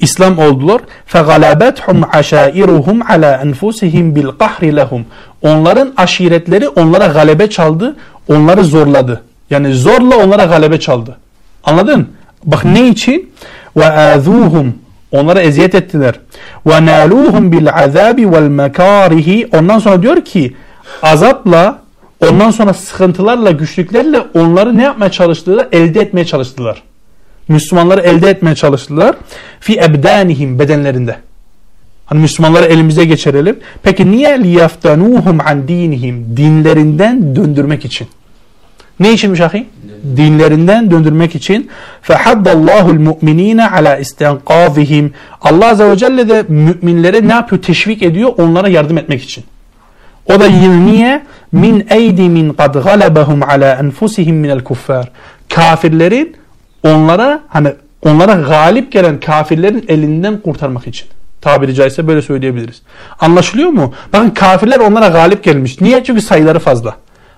İslam 0.00 0.38
oldular. 0.38 0.80
فَغَلَبَتْهُمْ 1.12 2.00
عَشَائِرُهُمْ 2.04 3.02
عَلَى 3.02 3.30
أَنْفُسِهِمْ 3.44 4.14
بِالْقَحْرِ 4.14 4.62
لَهُمْ 4.80 5.02
Onların 5.42 5.92
aşiretleri 5.96 6.68
onlara 6.68 7.06
galebe 7.06 7.50
çaldı, 7.50 7.96
onları 8.28 8.64
zorladı. 8.64 9.22
Yani 9.50 9.74
zorla 9.74 10.16
onlara 10.16 10.44
galebe 10.44 10.80
çaldı. 10.80 11.16
Anladın? 11.64 12.08
Bak 12.44 12.64
ne 12.64 12.88
için? 12.88 13.32
وَآذُوهُمْ 13.76 14.70
Onlara 15.12 15.40
eziyet 15.40 15.74
ettiler. 15.74 16.14
وَنَالُوهُمْ 16.66 17.50
بِالْعَذَابِ 17.54 18.16
وَالْمَكَارِهِ 18.16 19.56
Ondan 19.58 19.78
sonra 19.78 20.02
diyor 20.02 20.24
ki 20.24 20.56
azapla 21.02 21.78
ondan 22.20 22.50
sonra 22.50 22.74
sıkıntılarla 22.74 23.50
güçlüklerle 23.50 24.20
onları 24.34 24.78
ne 24.78 24.82
yapmaya 24.82 25.10
çalıştılar? 25.10 25.68
Elde 25.72 26.00
etmeye 26.00 26.26
çalıştılar. 26.26 26.82
Müslümanları 27.51 28.01
elde 28.01 28.29
etmeye 28.29 28.55
çalıştılar. 28.55 29.15
Fi 29.59 29.79
ebdanihim 29.79 30.59
bedenlerinde. 30.59 31.15
Hani 32.05 32.21
Müslümanları 32.21 32.65
elimize 32.65 33.05
geçirelim. 33.05 33.59
Peki 33.83 34.11
niye 34.11 34.43
liyaftanuhum 34.43 35.39
an 35.45 35.67
dinihim? 35.67 36.37
Dinlerinden 36.37 37.35
döndürmek 37.35 37.85
için. 37.85 38.07
Ne 38.99 39.13
içinmiş 39.13 39.41
ahi? 39.41 39.67
Dinlerinden 40.17 40.91
döndürmek 40.91 41.35
için. 41.35 41.69
Fehaddallahu 42.01 42.93
mu'minine 42.93 43.69
ala 43.69 43.97
istenkazihim. 43.97 45.13
Allah 45.41 45.67
Azze 45.67 45.89
ve 45.89 45.97
Celle 45.97 46.29
de 46.29 46.45
müminlere 46.47 47.27
ne 47.27 47.33
yapıyor? 47.33 47.61
Teşvik 47.61 48.03
ediyor 48.03 48.33
onlara 48.37 48.69
yardım 48.69 48.97
etmek 48.97 49.23
için. 49.23 49.43
O 50.25 50.39
da 50.39 50.47
niye? 50.85 51.23
Min 51.51 51.87
eydi 51.89 52.29
min 52.29 52.53
kad 52.53 52.83
galebahum 52.83 53.43
ala 53.43 53.75
enfusihim 53.75 54.35
minel 54.35 54.59
kuffar. 54.59 55.11
Kafirlerin 55.49 56.35
onlara 56.83 57.41
hani 57.47 57.73
onlara 58.05 58.33
galip 58.33 58.91
gelen 58.91 59.19
kafirlerin 59.19 59.85
elinden 59.87 60.37
kurtarmak 60.37 60.87
için. 60.87 61.07
Tabiri 61.41 61.75
caizse 61.75 62.07
böyle 62.07 62.21
söyleyebiliriz. 62.21 62.81
Anlaşılıyor 63.19 63.69
mu? 63.69 63.93
Bakın 64.13 64.29
kafirler 64.29 64.79
onlara 64.79 65.07
galip 65.07 65.43
gelmiş. 65.43 65.81
Niye? 65.81 66.03
Çünkü 66.03 66.21
sayıları 66.21 66.59
fazla. 66.59 66.95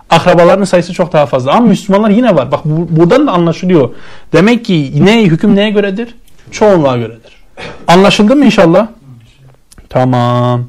Akrabalarının 0.09 0.65
sayısı 0.65 0.93
çok 0.93 1.13
daha 1.13 1.25
fazla. 1.25 1.51
Ama 1.51 1.67
Müslümanlar 1.67 2.09
yine 2.09 2.35
var. 2.35 2.51
Bak 2.51 2.59
bu, 2.65 2.87
buradan 2.89 3.27
da 3.27 3.31
anlaşılıyor. 3.31 3.89
Demek 4.33 4.65
ki 4.65 5.05
ne 5.05 5.23
hüküm 5.23 5.55
neye 5.55 5.69
göredir? 5.69 6.15
Çoğunluğa 6.51 6.97
göredir. 6.97 7.43
Anlaşıldı 7.87 8.35
mı 8.35 8.45
inşallah? 8.45 8.87
Tamam. 9.89 10.65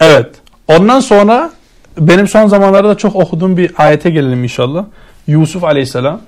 Evet. 0.00 0.30
Ondan 0.68 1.00
sonra 1.00 1.50
benim 1.98 2.28
son 2.28 2.46
zamanlarda 2.46 2.96
çok 2.96 3.16
okuduğum 3.16 3.56
bir 3.56 3.72
ayete 3.78 4.10
gelelim 4.10 4.42
inşallah. 4.42 4.84
Yusuf 5.26 5.64
aleyhisselam. 5.64 6.20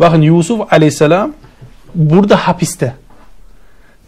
Bakın 0.00 0.22
Yusuf 0.22 0.72
aleyhisselam 0.72 1.32
burada 1.94 2.36
hapiste. 2.36 2.94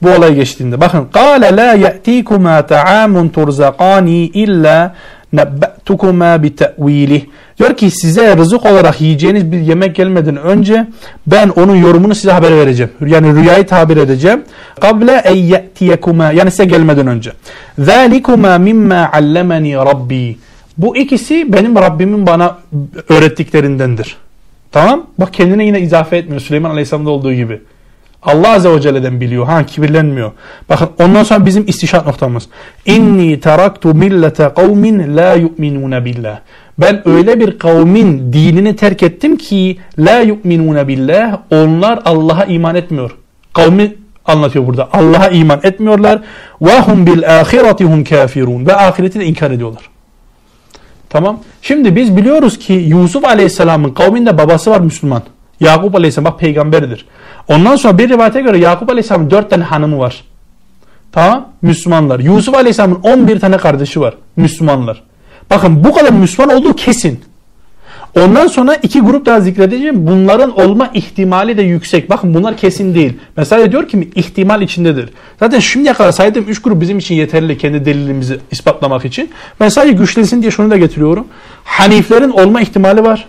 Bu 0.02 0.10
olay 0.10 0.34
geçtiğinde. 0.34 0.80
Bakın. 0.80 1.08
قَالَ 1.12 1.40
لَا 1.40 1.76
يَأْتِيكُمَا 1.86 2.62
تَعَامٌ 2.62 3.30
تُرْزَقَانِي 3.30 4.32
إِلَّا 4.32 4.90
نَبَّأْتُكُمَا 5.34 6.46
بِتَأْو۪يلِهِ 6.46 7.22
Diyor 7.58 7.76
ki 7.76 7.90
size 7.90 8.36
rızık 8.36 8.66
olarak 8.66 9.00
yiyeceğiniz 9.00 9.52
bir 9.52 9.60
yemek 9.60 9.96
gelmeden 9.96 10.36
önce 10.36 10.86
ben 11.26 11.48
onun 11.48 11.76
yorumunu 11.76 12.14
size 12.14 12.32
haber 12.32 12.56
vereceğim. 12.56 12.92
Yani 13.06 13.34
rüyayı 13.34 13.66
tabir 13.66 13.96
edeceğim. 13.96 14.42
قَبْلَ 14.80 15.22
اَنْ 15.22 15.34
يَأْتِيَكُمَا 15.34 16.34
Yani 16.34 16.50
size 16.50 16.64
gelmeden 16.64 17.06
önce. 17.06 17.32
ذَٰلِكُمَا 17.78 18.58
مِمَّا 18.58 19.10
عَلَّمَنِي 19.10 19.76
رَبِّي 19.76 20.34
Bu 20.78 20.96
ikisi 20.96 21.52
benim 21.52 21.76
Rabbimin 21.76 22.26
bana 22.26 22.58
öğrettiklerindendir. 23.08 24.16
Tamam? 24.71 25.07
Bak 25.17 25.33
kendine 25.33 25.65
yine 25.65 25.81
izafe 25.81 26.17
etmiyor 26.17 26.41
Süleyman 26.41 26.69
Aleyhisselam'da 26.69 27.09
olduğu 27.09 27.33
gibi. 27.33 27.61
Allah 28.23 28.53
Azze 28.53 28.75
ve 28.75 28.81
Celle'den 28.81 29.21
biliyor. 29.21 29.45
Ha 29.45 29.65
kibirlenmiyor. 29.65 30.31
Bakın 30.69 30.89
ondan 30.99 31.23
sonra 31.23 31.45
bizim 31.45 31.63
istişat 31.67 32.05
noktamız. 32.05 32.47
İnni 32.85 33.39
teraktu 33.39 33.95
millete 33.95 34.51
kavmin 34.55 35.17
la 35.17 35.33
yu'minune 35.33 36.05
billah. 36.05 36.39
Ben 36.79 37.07
öyle 37.09 37.39
bir 37.39 37.59
kavmin 37.59 38.33
dinini 38.33 38.75
terk 38.75 39.03
ettim 39.03 39.37
ki 39.37 39.77
la 39.99 40.19
yu'minune 40.19 40.87
billah. 40.87 41.37
Onlar 41.51 41.99
Allah'a 42.05 42.45
iman 42.45 42.75
etmiyor. 42.75 43.17
Kavmi 43.53 43.95
anlatıyor 44.25 44.67
burada. 44.67 44.89
Allah'a 44.93 45.29
iman 45.29 45.59
etmiyorlar. 45.63 46.19
Ve 46.61 46.79
hum 46.79 47.07
bil 47.07 47.39
ahireti 47.39 47.85
hum 47.85 48.03
kafirun. 48.03 48.65
Ve 48.65 48.75
ahireti 48.75 49.19
de 49.19 49.25
inkar 49.25 49.51
ediyorlar. 49.51 49.90
Tamam. 51.11 51.39
Şimdi 51.61 51.95
biz 51.95 52.17
biliyoruz 52.17 52.59
ki 52.59 52.73
Yusuf 52.73 53.25
Aleyhisselam'ın 53.25 53.91
kavminde 53.91 54.37
babası 54.37 54.71
var 54.71 54.79
Müslüman. 54.79 55.23
Yakup 55.59 55.95
Aleyhisselam 55.95 56.31
bak 56.31 56.39
peygamberidir. 56.39 57.05
Ondan 57.47 57.75
sonra 57.75 57.97
bir 57.97 58.09
rivayete 58.09 58.41
göre 58.41 58.57
Yakup 58.57 58.89
Aleyhisselam'ın 58.89 59.31
dört 59.31 59.49
tane 59.49 59.63
hanımı 59.63 59.99
var. 59.99 60.23
Tamam 61.11 61.47
Müslümanlar. 61.61 62.19
Yusuf 62.19 62.55
Aleyhisselam'ın 62.55 63.01
on 63.03 63.27
bir 63.27 63.39
tane 63.39 63.57
kardeşi 63.57 64.01
var. 64.01 64.13
Müslümanlar. 64.35 65.03
Bakın 65.49 65.83
bu 65.83 65.93
kadar 65.93 66.11
Müslüman 66.11 66.55
olduğu 66.55 66.73
kesin. 66.73 67.23
Ondan 68.19 68.47
sonra 68.47 68.75
iki 68.75 69.01
grup 69.01 69.25
daha 69.25 69.39
zikredeceğim. 69.39 70.07
Bunların 70.07 70.59
olma 70.59 70.91
ihtimali 70.93 71.57
de 71.57 71.61
yüksek. 71.61 72.09
Bakın 72.09 72.33
bunlar 72.33 72.57
kesin 72.57 72.95
değil. 72.95 73.13
Mesela 73.37 73.71
diyor 73.71 73.87
ki 73.87 74.09
ihtimal 74.15 74.61
içindedir. 74.61 75.09
Zaten 75.39 75.59
şimdiye 75.59 75.93
kadar 75.93 76.11
saydığım 76.11 76.45
üç 76.47 76.61
grup 76.61 76.81
bizim 76.81 76.97
için 76.97 77.15
yeterli 77.15 77.57
kendi 77.57 77.85
delilimizi 77.85 78.39
ispatlamak 78.51 79.05
için. 79.05 79.29
Ben 79.59 79.69
sadece 79.69 79.93
güçlensin 79.93 80.41
diye 80.41 80.51
şunu 80.51 80.71
da 80.71 80.77
getiriyorum. 80.77 81.27
Haniflerin 81.63 82.29
olma 82.29 82.61
ihtimali 82.61 83.03
var. 83.03 83.27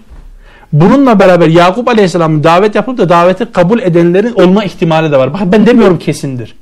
Bununla 0.73 1.21
beraber 1.21 1.49
Yakup 1.49 1.89
Aleyhisselam'ın 1.89 2.45
davet 2.45 2.75
yapıp 2.75 2.99
da 2.99 3.09
daveti 3.09 3.53
kabul 3.53 3.79
edenlerin 3.79 4.33
olma 4.33 4.65
ihtimali 4.65 5.13
de 5.13 5.17
var. 5.17 5.35
Bakın 5.35 5.53
ben 5.53 5.67
demiyorum 5.67 5.99
kesindir. 5.99 6.55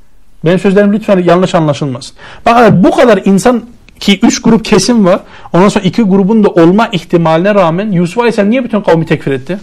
Benim 0.45 0.59
sözlerim 0.59 0.93
lütfen 0.93 1.19
yanlış 1.19 1.55
anlaşılmasın. 1.55 2.17
Bakın 2.47 2.85
bu 2.85 2.91
kadar 2.91 3.21
insan 3.25 3.63
ki 4.01 4.21
üç 4.23 4.43
grup 4.43 4.65
kesim 4.65 5.05
var. 5.05 5.21
Ondan 5.53 5.69
sonra 5.69 5.85
iki 5.85 6.03
grubun 6.03 6.45
da 6.45 6.49
olma 6.49 6.89
ihtimaline 6.93 7.55
rağmen 7.55 7.93
Yusuf 7.93 8.19
Aleyhisselam 8.19 8.51
niye 8.51 8.65
bütün 8.65 8.81
kavmi 8.81 9.07
tekfir 9.07 9.33
etti? 9.33 9.59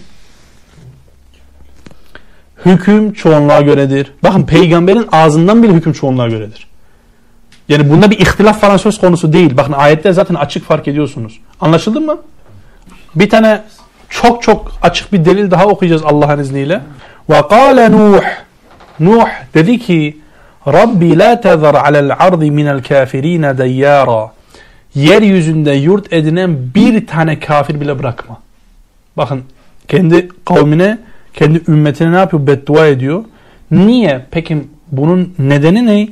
Hüküm 2.64 3.12
çoğunluğa 3.12 3.60
göredir. 3.60 4.12
Bakın 4.22 4.42
peygamberin 4.42 5.06
ağzından 5.12 5.62
bile 5.62 5.72
hüküm 5.72 5.92
çoğunluğa 5.92 6.28
göredir. 6.28 6.66
Yani 7.68 7.90
bunda 7.90 8.10
bir 8.10 8.18
ihtilaf 8.18 8.60
falan 8.60 8.76
söz 8.76 8.98
konusu 8.98 9.32
değil. 9.32 9.56
Bakın 9.56 9.72
ayette 9.72 10.12
zaten 10.12 10.34
açık 10.34 10.64
fark 10.64 10.88
ediyorsunuz. 10.88 11.40
Anlaşıldı 11.60 12.00
mı? 12.00 12.18
Bir 13.14 13.30
tane 13.30 13.62
çok 14.08 14.42
çok 14.42 14.72
açık 14.82 15.12
bir 15.12 15.24
delil 15.24 15.50
daha 15.50 15.66
okuyacağız 15.66 16.02
Allah'ın 16.04 16.38
izniyle. 16.38 16.80
Ve 17.30 17.48
kâle 17.48 17.92
Nuh. 17.92 18.22
Nuh 19.00 19.28
dedi 19.54 19.78
ki 19.78 20.18
Rabbi 20.72 21.18
la 21.18 21.40
tezer 21.40 21.74
alel 21.74 22.12
ardi 22.18 22.50
minel 22.50 22.82
kafirine 22.82 23.58
deyyara. 23.58 24.32
Yeryüzünde 24.94 25.72
yurt 25.72 26.12
edinen 26.12 26.74
bir 26.74 27.06
tane 27.06 27.40
kafir 27.40 27.80
bile 27.80 27.98
bırakma. 27.98 28.40
Bakın 29.16 29.42
kendi 29.88 30.28
kavmine, 30.44 30.98
kendi 31.34 31.62
ümmetine 31.68 32.12
ne 32.12 32.16
yapıyor? 32.16 32.46
Beddua 32.46 32.86
ediyor. 32.86 33.24
Niye? 33.70 34.26
Peki 34.30 34.64
bunun 34.92 35.34
nedeni 35.38 35.86
ne? 35.86 36.08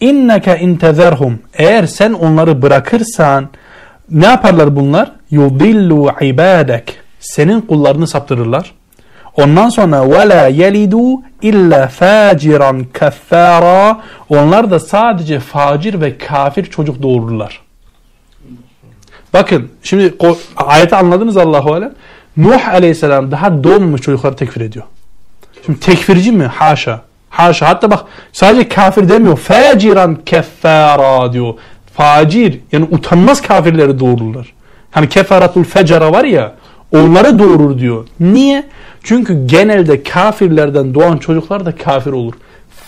İnneke 0.00 0.58
intezerhum. 0.58 1.38
Eğer 1.54 1.86
sen 1.86 2.12
onları 2.12 2.62
bırakırsan 2.62 3.48
ne 4.10 4.26
yaparlar 4.26 4.76
bunlar? 4.76 5.12
Yudillu 5.30 6.12
ibadek 6.20 6.98
senin 7.20 7.60
kullarını 7.60 8.06
saptırırlar. 8.06 8.72
Ondan 9.37 9.69
sonra 9.69 9.95
وَلَا 9.95 10.49
يَلِدُوا 10.49 11.21
illa 11.41 11.87
faciran 11.87 12.85
كَفَّارًا 12.93 13.95
Onlar 14.29 14.71
da 14.71 14.79
sadece 14.79 15.39
facir 15.39 16.01
ve 16.01 16.17
kafir 16.17 16.65
çocuk 16.65 17.01
doğururlar. 17.01 17.61
Bakın 19.33 19.71
şimdi 19.83 20.13
ayeti 20.57 20.95
anladınız 20.95 21.37
Allahu 21.37 21.73
Alem. 21.73 21.93
Nuh 22.37 22.67
aleyhisselam 22.67 23.31
daha 23.31 23.63
doğmamış 23.63 24.01
çocukları 24.01 24.35
tekfir 24.35 24.61
ediyor. 24.61 24.85
Şimdi 25.65 25.79
tekfirci 25.79 26.31
mi? 26.31 26.45
Haşa. 26.45 27.01
Haşa. 27.29 27.69
Hatta 27.69 27.91
bak 27.91 28.05
sadece 28.33 28.69
kafir 28.69 29.09
demiyor. 29.09 29.37
Faciran 29.37 30.15
keffara 30.25 31.33
diyor. 31.33 31.53
Facir 31.93 32.59
yani 32.71 32.87
utanmaz 32.91 33.41
kafirleri 33.41 33.99
doğururlar. 33.99 34.53
Hani 34.91 35.09
kefaratul 35.09 35.63
fecera 35.63 36.11
var 36.11 36.23
ya 36.23 36.53
Onları 36.91 37.39
doğurur 37.39 37.79
diyor. 37.79 38.07
Niye? 38.19 38.63
Çünkü 39.02 39.46
genelde 39.46 40.02
kafirlerden 40.02 40.94
doğan 40.94 41.16
çocuklar 41.16 41.66
da 41.66 41.76
kafir 41.76 42.12
olur. 42.12 42.34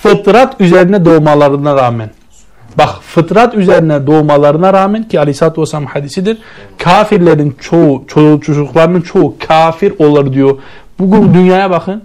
Fıtrat 0.02 0.60
üzerine 0.60 1.04
doğmalarına 1.04 1.76
rağmen. 1.76 2.10
Bak 2.78 2.88
fıtrat 3.02 3.54
üzerine 3.54 4.06
doğmalarına 4.06 4.72
rağmen 4.72 5.08
ki 5.08 5.20
Aleyhisselatü 5.20 5.60
Vesselam 5.60 5.86
hadisidir. 5.86 6.38
Kafirlerin 6.78 7.56
çoğu, 7.60 8.04
çoğu 8.08 8.40
çocuklarının 8.40 9.00
çoğu 9.00 9.36
kafir 9.48 9.94
olur 9.98 10.32
diyor. 10.32 10.58
Bugün 10.98 11.34
dünyaya 11.34 11.70
bakın. 11.70 12.02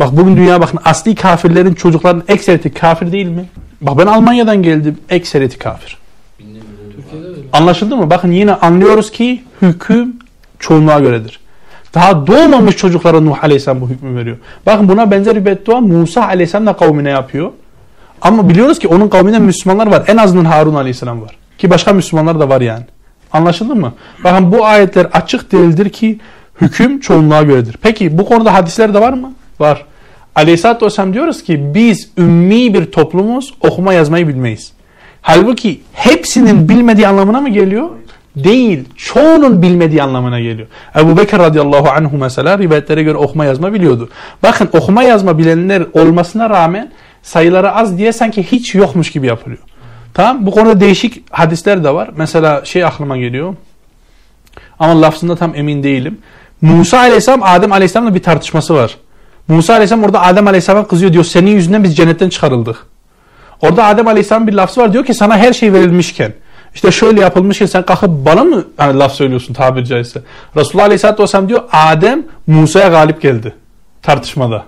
Bak 0.00 0.16
bugün 0.16 0.36
dünyaya 0.36 0.60
bakın. 0.60 0.80
Asli 0.84 1.14
kafirlerin 1.14 1.74
çocukların 1.74 2.22
ekseriyeti 2.28 2.74
kafir 2.74 3.12
değil 3.12 3.26
mi? 3.26 3.44
Bak 3.80 3.98
ben 3.98 4.06
Almanya'dan 4.06 4.62
geldim. 4.62 4.98
Ekseriyeti 5.10 5.58
kafir. 5.58 5.98
Anlaşıldı 7.52 7.96
mı? 7.96 8.10
Bakın 8.10 8.32
yine 8.32 8.54
anlıyoruz 8.54 9.10
ki 9.10 9.42
hüküm 9.62 10.16
çoğunluğa 10.58 11.00
göredir. 11.00 11.40
Daha 11.94 12.26
doğmamış 12.26 12.76
çocuklara 12.76 13.20
Nuh 13.20 13.44
Aleyhisselam 13.44 13.80
bu 13.80 13.88
hükmü 13.88 14.16
veriyor. 14.16 14.36
Bakın 14.66 14.88
buna 14.88 15.10
benzer 15.10 15.36
bir 15.36 15.44
beddua 15.44 15.80
Musa 15.80 16.26
Aleyhisselam 16.26 16.66
da 16.66 16.72
kavmine 16.72 17.10
yapıyor. 17.10 17.50
Ama 18.22 18.48
biliyoruz 18.48 18.78
ki 18.78 18.88
onun 18.88 19.08
kavminde 19.08 19.38
Müslümanlar 19.38 19.86
var. 19.86 20.02
En 20.06 20.16
azından 20.16 20.44
Harun 20.44 20.74
Aleyhisselam 20.74 21.22
var. 21.22 21.36
Ki 21.58 21.70
başka 21.70 21.92
Müslümanlar 21.92 22.40
da 22.40 22.48
var 22.48 22.60
yani. 22.60 22.84
Anlaşıldı 23.32 23.76
mı? 23.76 23.92
Bakın 24.24 24.52
bu 24.52 24.66
ayetler 24.66 25.06
açık 25.12 25.52
değildir 25.52 25.88
ki 25.88 26.18
hüküm 26.60 27.00
çoğunluğa 27.00 27.42
göredir. 27.42 27.76
Peki 27.82 28.18
bu 28.18 28.24
konuda 28.26 28.54
hadisler 28.54 28.94
de 28.94 29.00
var 29.00 29.12
mı? 29.12 29.32
Var. 29.60 29.84
Aleyhisselatü 30.34 30.86
Vesselam 30.86 31.12
diyoruz 31.12 31.42
ki 31.42 31.74
biz 31.74 32.10
ümmi 32.18 32.74
bir 32.74 32.92
toplumuz 32.92 33.54
okuma 33.60 33.92
yazmayı 33.92 34.28
bilmeyiz. 34.28 34.72
Halbuki 35.22 35.80
hepsinin 35.92 36.68
bilmediği 36.68 37.08
anlamına 37.08 37.40
mı 37.40 37.48
geliyor? 37.48 37.88
Değil. 38.36 38.84
Çoğunun 38.96 39.62
bilmediği 39.62 40.02
anlamına 40.02 40.40
geliyor. 40.40 40.68
Ebu 40.96 41.16
Bekir 41.16 41.38
radıyallahu 41.38 41.90
anhu 41.90 42.16
mesela 42.16 42.58
rivayetlere 42.58 43.02
göre 43.02 43.16
okuma 43.16 43.44
yazma 43.44 43.72
biliyordu. 43.72 44.08
Bakın 44.42 44.68
okuma 44.72 45.02
yazma 45.02 45.38
bilenler 45.38 45.82
olmasına 45.92 46.50
rağmen 46.50 46.92
sayıları 47.22 47.72
az 47.72 47.98
diye 47.98 48.12
sanki 48.12 48.42
hiç 48.42 48.74
yokmuş 48.74 49.10
gibi 49.10 49.26
yapılıyor. 49.26 49.60
Tamam 50.14 50.46
Bu 50.46 50.50
konuda 50.50 50.80
değişik 50.80 51.32
hadisler 51.32 51.84
de 51.84 51.94
var. 51.94 52.10
Mesela 52.16 52.64
şey 52.64 52.84
aklıma 52.84 53.16
geliyor. 53.16 53.54
Ama 54.78 55.02
lafzında 55.02 55.36
tam 55.36 55.54
emin 55.54 55.82
değilim. 55.82 56.18
Musa 56.60 56.98
aleyhisselam 56.98 57.42
Adem 57.42 57.72
aleyhisselamla 57.72 58.14
bir 58.14 58.22
tartışması 58.22 58.74
var. 58.74 58.96
Musa 59.48 59.72
aleyhisselam 59.72 60.04
orada 60.04 60.22
Adem 60.22 60.46
aleyhisselama 60.46 60.88
kızıyor 60.88 61.12
diyor. 61.12 61.24
Senin 61.24 61.50
yüzünden 61.50 61.84
biz 61.84 61.96
cennetten 61.96 62.28
çıkarıldık. 62.28 62.86
Orada 63.60 63.84
Adem 63.84 64.08
aleyhisselam 64.08 64.46
bir 64.46 64.52
lafı 64.52 64.80
var. 64.80 64.92
Diyor 64.92 65.04
ki 65.04 65.14
sana 65.14 65.38
her 65.38 65.52
şey 65.52 65.72
verilmişken. 65.72 66.32
İşte 66.74 66.90
şöyle 66.90 67.20
yapılmışken 67.20 67.66
sen 67.66 67.82
kalkıp 67.82 68.10
bana 68.10 68.44
mı 68.44 68.64
hani 68.76 68.98
laf 68.98 69.12
söylüyorsun 69.12 69.54
tabiri 69.54 69.86
caizse. 69.86 70.22
Resulullah 70.56 70.84
aleyhisselatü 70.84 71.22
vesselam 71.22 71.48
diyor 71.48 71.62
Adem 71.72 72.22
Musa'ya 72.46 72.88
galip 72.88 73.22
geldi. 73.22 73.54
Tartışmada. 74.02 74.64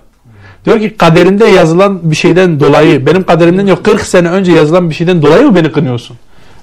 Diyor 0.65 0.79
ki 0.79 0.97
kaderinde 0.97 1.45
yazılan 1.45 2.11
bir 2.11 2.15
şeyden 2.15 2.59
dolayı 2.59 3.05
benim 3.05 3.23
kaderimden 3.23 3.67
yok 3.67 3.85
40 3.85 4.01
sene 4.01 4.29
önce 4.29 4.51
yazılan 4.51 4.89
bir 4.89 4.95
şeyden 4.95 5.21
dolayı 5.21 5.45
mı 5.45 5.55
beni 5.55 5.71
kınıyorsun? 5.71 6.17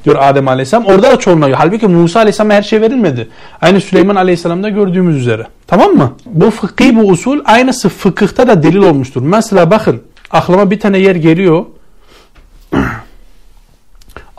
Diyor 0.04 0.16
Adem 0.20 0.48
Aleyhisselam. 0.48 0.86
Orada 0.86 1.10
da 1.10 1.18
çoğunluğu. 1.18 1.52
Halbuki 1.54 1.86
Musa 1.86 2.20
Aleyhisselam'a 2.20 2.54
her 2.54 2.62
şey 2.62 2.80
verilmedi. 2.80 3.28
Aynı 3.60 3.80
Süleyman 3.80 4.16
Aleyhisselam'da 4.16 4.68
gördüğümüz 4.68 5.16
üzere. 5.16 5.46
Tamam 5.66 5.92
mı? 5.92 6.12
Bu 6.26 6.50
fıkhi 6.50 6.96
bu 6.96 7.00
usul 7.00 7.40
aynısı 7.44 7.88
fıkıhta 7.88 8.48
da 8.48 8.62
delil 8.62 8.76
olmuştur. 8.76 9.22
Mesela 9.22 9.70
bakın 9.70 10.02
aklıma 10.30 10.70
bir 10.70 10.80
tane 10.80 10.98
yer 10.98 11.16
geliyor. 11.16 11.64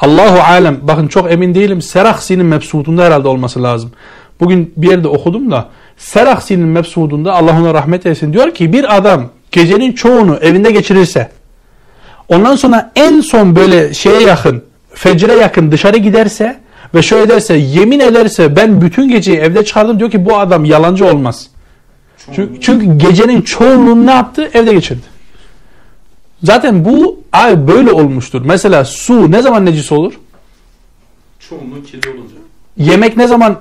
Allahu 0.02 0.40
alem 0.40 0.80
bakın 0.82 1.08
çok 1.08 1.32
emin 1.32 1.56
değilim. 1.56 1.82
Seraksi'nin 1.82 2.46
mebsutunda 2.46 3.04
herhalde 3.04 3.28
olması 3.28 3.64
lazım. 3.64 3.92
Bugün 4.40 4.74
bir 4.78 4.90
yerde 4.90 5.08
okudum 5.08 5.52
da 5.52 5.70
Seraksi'nin 5.98 6.68
mebsudunda 6.68 7.34
Allah 7.34 7.62
ona 7.62 7.74
rahmet 7.74 8.06
eylesin 8.06 8.34
diyor 8.34 8.54
ki 8.54 8.74
bir 8.74 8.98
adam 8.98 9.30
gecenin 9.52 9.92
çoğunu 9.92 10.38
evinde 10.38 10.72
geçirirse 10.72 11.30
ondan 12.30 12.56
sonra 12.56 12.92
en 12.96 13.22
son 13.22 13.56
böyle 13.56 13.94
şeye 13.94 14.22
yakın 14.22 14.64
fecre 14.94 15.34
yakın 15.34 15.72
dışarı 15.72 15.98
giderse 15.98 16.60
ve 16.96 17.02
şöyle 17.02 17.30
derse 17.30 17.54
yemin 17.54 18.00
ederse 18.00 18.56
ben 18.56 18.82
bütün 18.82 19.10
geceyi 19.10 19.38
evde 19.38 19.66
çıkardım 19.66 20.00
diyor 20.00 20.12
ki 20.12 20.26
bu 20.26 20.38
adam 20.38 20.66
yalancı 20.66 21.06
olmaz. 21.06 21.48
Çünkü, 22.36 22.62
çünkü 22.62 22.98
gecenin 22.98 23.42
çoğunluğunu 23.42 24.06
ne 24.06 24.12
yaptı? 24.12 24.50
Evde 24.54 24.74
geçirdi. 24.74 25.11
Zaten 26.44 26.86
bu 26.86 27.20
ay 27.32 27.68
böyle 27.68 27.92
olmuştur. 27.92 28.42
Mesela 28.46 28.86
su 28.86 29.32
ne 29.32 29.42
zaman 29.42 29.66
necis 29.66 29.92
olur? 29.92 30.14
Çoğunluğu 31.40 31.84
kirli 31.84 32.10
olunca. 32.10 32.36
Yemek 32.78 33.18
ne 33.18 33.28
zaman 33.28 33.60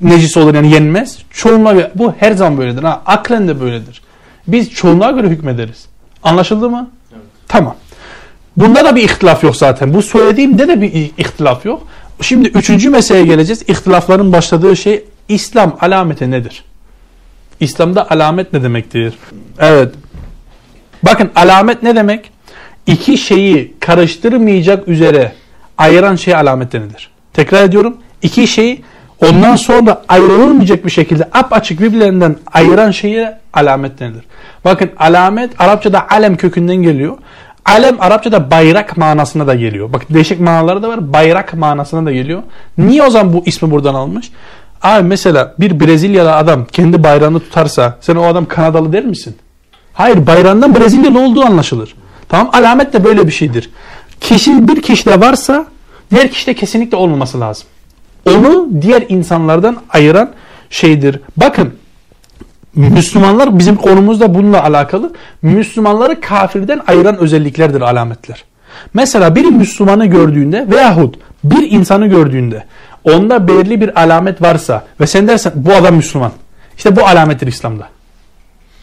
necis 0.00 0.36
olur 0.36 0.54
yani 0.54 0.72
yenmez? 0.72 1.18
Çoğunluğa 1.30 1.90
bu 1.94 2.14
her 2.18 2.32
zaman 2.32 2.58
böyledir. 2.58 2.82
Ha, 2.82 3.02
aklen 3.06 3.48
de 3.48 3.60
böyledir. 3.60 4.02
Biz 4.48 4.70
çoğunluğa 4.70 5.10
göre 5.10 5.28
hükmederiz. 5.28 5.86
Anlaşıldı 6.22 6.70
mı? 6.70 6.90
Evet. 7.12 7.22
Tamam. 7.48 7.76
Bunda 8.56 8.84
da 8.84 8.96
bir 8.96 9.02
ihtilaf 9.02 9.44
yok 9.44 9.56
zaten. 9.56 9.94
Bu 9.94 10.02
söylediğimde 10.02 10.68
de 10.68 10.80
bir 10.80 10.92
ihtilaf 10.92 11.64
yok. 11.64 11.86
Şimdi 12.20 12.48
üçüncü 12.48 12.90
meseleye 12.90 13.26
geleceğiz. 13.26 13.62
İhtilafların 13.68 14.32
başladığı 14.32 14.76
şey 14.76 15.04
İslam 15.28 15.76
alameti 15.80 16.30
nedir? 16.30 16.64
İslam'da 17.60 18.10
alamet 18.10 18.52
ne 18.52 18.62
demektir? 18.62 19.14
Evet. 19.58 19.94
Bakın 21.02 21.30
alamet 21.36 21.82
ne 21.82 21.96
demek? 21.96 22.30
İki 22.86 23.18
şeyi 23.18 23.74
karıştırmayacak 23.80 24.88
üzere 24.88 25.32
ayıran 25.78 26.16
şey 26.16 26.34
alamet 26.34 26.72
denilir. 26.72 27.10
Tekrar 27.32 27.64
ediyorum. 27.64 27.96
İki 28.22 28.46
şeyi 28.46 28.82
ondan 29.26 29.56
sonra 29.56 30.02
ayrılmayacak 30.08 30.84
bir 30.84 30.90
şekilde 30.90 31.28
apaçık 31.32 31.80
birbirlerinden 31.80 32.36
ayıran 32.52 32.90
şeye 32.90 33.38
alamet 33.52 34.00
denilir. 34.00 34.24
Bakın 34.64 34.90
alamet 34.98 35.60
Arapçada 35.60 36.06
alem 36.10 36.36
kökünden 36.36 36.76
geliyor. 36.76 37.18
Alem 37.64 37.96
Arapçada 38.00 38.50
bayrak 38.50 38.96
manasına 38.96 39.46
da 39.46 39.54
geliyor. 39.54 39.92
Bak 39.92 40.02
değişik 40.10 40.40
manaları 40.40 40.82
da 40.82 40.88
var. 40.88 41.12
Bayrak 41.12 41.54
manasına 41.54 42.06
da 42.06 42.12
geliyor. 42.12 42.42
Niye 42.78 43.02
o 43.02 43.10
zaman 43.10 43.32
bu 43.32 43.42
ismi 43.46 43.70
buradan 43.70 43.94
almış? 43.94 44.30
Abi 44.82 45.02
mesela 45.02 45.54
bir 45.60 45.80
Brezilyalı 45.80 46.34
adam 46.36 46.64
kendi 46.64 47.02
bayrağını 47.04 47.40
tutarsa 47.40 47.98
sen 48.00 48.16
o 48.16 48.24
adam 48.24 48.46
Kanadalı 48.46 48.92
der 48.92 49.04
misin? 49.04 49.36
Hayır 49.94 50.26
bayrağından 50.26 50.74
Brezilyalı 50.74 51.20
olduğu 51.20 51.44
anlaşılır. 51.44 51.94
Tamam 52.28 52.50
alamet 52.52 52.92
de 52.92 53.04
böyle 53.04 53.26
bir 53.26 53.32
şeydir. 53.32 53.70
Kişi 54.20 54.68
bir 54.68 54.82
kişide 54.82 55.20
varsa 55.20 55.66
diğer 56.10 56.30
kişide 56.30 56.54
kesinlikle 56.54 56.96
olmaması 56.96 57.40
lazım. 57.40 57.66
Onu 58.26 58.68
diğer 58.82 59.04
insanlardan 59.08 59.76
ayıran 59.90 60.30
şeydir. 60.70 61.20
Bakın 61.36 61.74
Müslümanlar 62.74 63.58
bizim 63.58 63.76
konumuzda 63.76 64.34
bununla 64.34 64.62
alakalı. 64.64 65.12
Müslümanları 65.42 66.20
kafirden 66.20 66.80
ayıran 66.86 67.18
özelliklerdir 67.18 67.80
alametler. 67.80 68.44
Mesela 68.94 69.34
bir 69.34 69.44
Müslümanı 69.44 70.06
gördüğünde 70.06 70.66
veyahut 70.70 71.16
bir 71.44 71.70
insanı 71.70 72.06
gördüğünde 72.06 72.64
onda 73.04 73.48
belirli 73.48 73.80
bir 73.80 74.00
alamet 74.00 74.42
varsa 74.42 74.84
ve 75.00 75.06
sen 75.06 75.28
dersen 75.28 75.52
bu 75.56 75.72
adam 75.72 75.94
Müslüman. 75.94 76.32
İşte 76.76 76.96
bu 76.96 77.06
alamettir 77.06 77.46
İslam'da. 77.46 77.88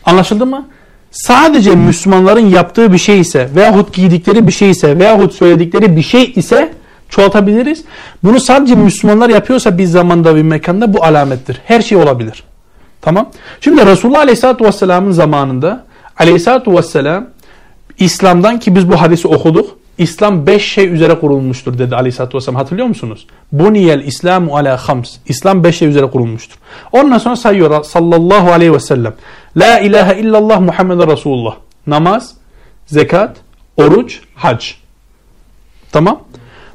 Anlaşıldı 0.06 0.46
mı? 0.46 0.68
Sadece 1.12 1.76
Müslümanların 1.76 2.50
yaptığı 2.50 2.94
bir 2.94 2.98
şey 2.98 3.20
ise 3.20 3.50
veyahut 3.56 3.94
giydikleri 3.94 4.48
bir 4.48 4.52
şey 4.52 4.70
ise 4.70 5.00
veyahut 5.00 5.34
söyledikleri 5.34 5.96
bir 5.96 6.02
şey 6.02 6.34
ise 6.36 6.74
çoğaltabiliriz. 7.10 7.84
Bunu 8.24 8.40
sadece 8.40 8.76
Müslümanlar 8.76 9.30
yapıyorsa 9.30 9.78
bir 9.78 9.86
zamanda 9.86 10.36
bir 10.36 10.42
mekanda 10.42 10.94
bu 10.94 11.04
alamettir. 11.04 11.62
Her 11.66 11.82
şey 11.82 11.98
olabilir. 11.98 12.44
Tamam. 13.02 13.30
Şimdi 13.62 13.86
Resulullah 13.86 14.20
Aleyhisselatü 14.20 14.66
Vesselam'ın 14.66 15.12
zamanında 15.12 15.86
Aleyhisselatü 16.18 16.72
Vesselam 16.74 17.28
İslam'dan 17.98 18.60
ki 18.60 18.76
biz 18.76 18.92
bu 18.92 19.02
hadisi 19.02 19.28
okuduk. 19.28 19.78
İslam 20.00 20.48
beş 20.48 20.72
şey 20.74 20.94
üzere 20.94 21.20
kurulmuştur 21.20 21.78
dedi 21.78 21.96
Aleyhisselatü 21.96 22.38
Vesselam. 22.38 22.56
Hatırlıyor 22.56 22.88
musunuz? 22.88 23.28
Buniyel 23.52 24.00
İslamu 24.00 24.58
ala 24.58 24.78
hams. 24.78 25.16
İslam 25.26 25.64
beş 25.64 25.78
şey 25.78 25.88
üzere 25.88 26.06
kurulmuştur. 26.06 26.58
Ondan 26.92 27.18
sonra 27.18 27.36
sayıyor 27.36 27.84
sallallahu 27.84 28.52
aleyhi 28.52 28.74
ve 28.74 28.80
sellem. 28.80 29.14
La 29.58 29.80
ilahe 29.80 30.20
illallah 30.20 30.60
Muhammed 30.60 31.12
Resulullah. 31.12 31.56
Namaz, 31.88 32.34
zekat, 32.86 33.38
oruç, 33.78 34.20
hac. 34.36 34.66
Tamam. 35.92 36.22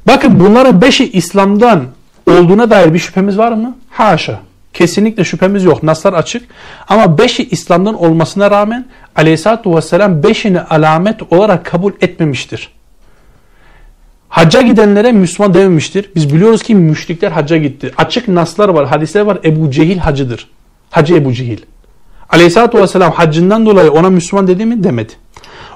Bakın 0.07 0.41
bunların 0.41 0.83
beşi 0.83 1.11
İslam'dan 1.11 1.85
olduğuna 2.31 2.71
dair 2.71 2.95
bir 2.95 2.99
şüphemiz 2.99 3.39
var 3.39 3.53
mı? 3.53 3.77
Haşa. 3.91 4.41
Kesinlikle 4.73 5.25
şüphemiz 5.25 5.65
yok. 5.65 5.83
Naslar 5.83 6.13
açık. 6.13 6.49
Ama 6.89 7.19
beşi 7.19 7.49
İslam'dan 7.51 7.95
olmasına 8.03 8.51
rağmen 8.51 8.87
aleyhissalatü 9.17 9.77
vesselam 9.77 10.23
beşini 10.23 10.61
alamet 10.61 11.33
olarak 11.33 11.65
kabul 11.65 11.93
etmemiştir. 12.01 12.75
Hacca 14.35 14.63
gidenlere 14.63 15.13
Müslüman 15.13 15.55
dememiştir. 15.55 16.11
Biz 16.15 16.35
biliyoruz 16.35 16.63
ki 16.63 16.75
müşrikler 16.75 17.33
hacca 17.33 17.57
gitti. 17.57 17.93
Açık 17.97 18.29
naslar 18.29 18.69
var, 18.69 18.87
hadisler 18.87 19.21
var. 19.21 19.39
Ebu 19.45 19.71
Cehil 19.71 19.99
hacıdır. 19.99 20.49
Hacı 20.91 21.15
Ebu 21.15 21.33
Cehil. 21.33 21.59
Aleyhisselatü 22.29 22.79
Vesselam 22.79 23.13
haccından 23.13 23.67
dolayı 23.67 23.93
ona 23.93 24.11
Müslüman 24.11 24.47
dedi 24.47 24.67
mi? 24.67 24.85
Demedi. 24.85 25.13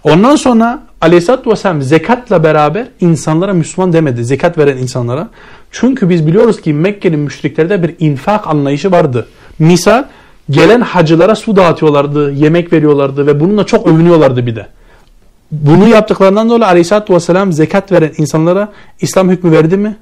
Ondan 0.04 0.36
sonra 0.36 0.82
Aleyhisselatü 1.00 1.50
Vesselam 1.50 1.82
zekatla 1.82 2.44
beraber 2.44 2.86
insanlara 3.00 3.52
Müslüman 3.52 3.92
demedi. 3.92 4.24
Zekat 4.24 4.58
veren 4.58 4.76
insanlara. 4.76 5.28
Çünkü 5.70 6.10
biz 6.10 6.26
biliyoruz 6.26 6.60
ki 6.60 6.72
Mekke'nin 6.72 7.20
müşriklerde 7.20 7.82
bir 7.82 7.94
infak 7.98 8.46
anlayışı 8.46 8.90
vardı. 8.90 9.28
Misal 9.58 10.04
gelen 10.50 10.80
hacılara 10.80 11.34
su 11.34 11.56
dağıtıyorlardı, 11.56 12.32
yemek 12.32 12.72
veriyorlardı 12.72 13.26
ve 13.26 13.40
bununla 13.40 13.66
çok 13.66 13.86
övünüyorlardı 13.86 14.46
bir 14.46 14.56
de. 14.56 14.66
Bunu 15.52 15.88
yaptıklarından 15.88 16.48
dolayı 16.48 16.66
Aleyhisselatü 16.66 17.14
Vesselam 17.14 17.52
zekat 17.52 17.92
veren 17.92 18.12
insanlara 18.18 18.72
İslam 19.00 19.30
hükmü 19.30 19.52
verdi 19.52 19.76
mi? 19.76 19.96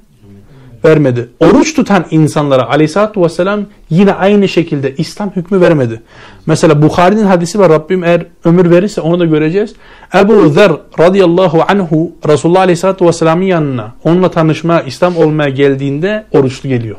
vermedi. 0.85 1.29
Oruç 1.39 1.73
tutan 1.73 2.05
insanlara 2.11 2.69
aleyhissalatü 2.69 3.21
vesselam 3.21 3.65
yine 3.89 4.13
aynı 4.13 4.47
şekilde 4.47 4.95
İslam 4.95 5.31
hükmü 5.35 5.61
vermedi. 5.61 6.01
Mesela 6.45 6.81
Bukhari'nin 6.81 7.25
hadisi 7.25 7.59
var 7.59 7.69
Rabbim 7.69 8.03
eğer 8.03 8.25
ömür 8.45 8.69
verirse 8.69 9.01
onu 9.01 9.19
da 9.19 9.25
göreceğiz. 9.25 9.73
Ebu 10.15 10.49
Zer 10.49 10.71
radıyallahu 10.99 11.63
anhu 11.67 12.11
Resulullah 12.27 12.61
aleyhissalatü 12.61 13.05
vesselamın 13.05 13.45
yanına 13.45 13.91
onunla 14.03 14.31
tanışmaya 14.31 14.81
İslam 14.81 15.17
olmaya 15.17 15.49
geldiğinde 15.49 16.25
oruçlu 16.31 16.69
geliyor. 16.69 16.97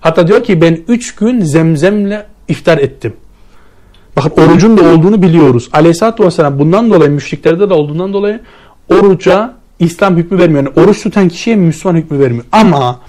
Hatta 0.00 0.28
diyor 0.28 0.44
ki 0.44 0.60
ben 0.60 0.78
üç 0.88 1.14
gün 1.14 1.40
zemzemle 1.40 2.26
iftar 2.48 2.78
ettim. 2.78 3.12
Bakın 4.16 4.42
orucun 4.42 4.78
da 4.78 4.82
olduğunu 4.82 5.22
biliyoruz. 5.22 5.68
Aleyhisselatü 5.72 6.24
Vesselam 6.24 6.58
bundan 6.58 6.90
dolayı 6.90 7.10
müşriklerde 7.10 7.70
de 7.70 7.74
olduğundan 7.74 8.12
dolayı 8.12 8.40
oruca 8.88 9.54
İslam 9.78 10.16
hükmü 10.16 10.38
vermiyor. 10.38 10.64
Yani 10.64 10.74
oruç 10.76 11.02
tutan 11.02 11.28
kişiye 11.28 11.56
Müslüman 11.56 11.96
hükmü 11.96 12.18
vermiyor. 12.18 12.44
Ama 12.52 13.00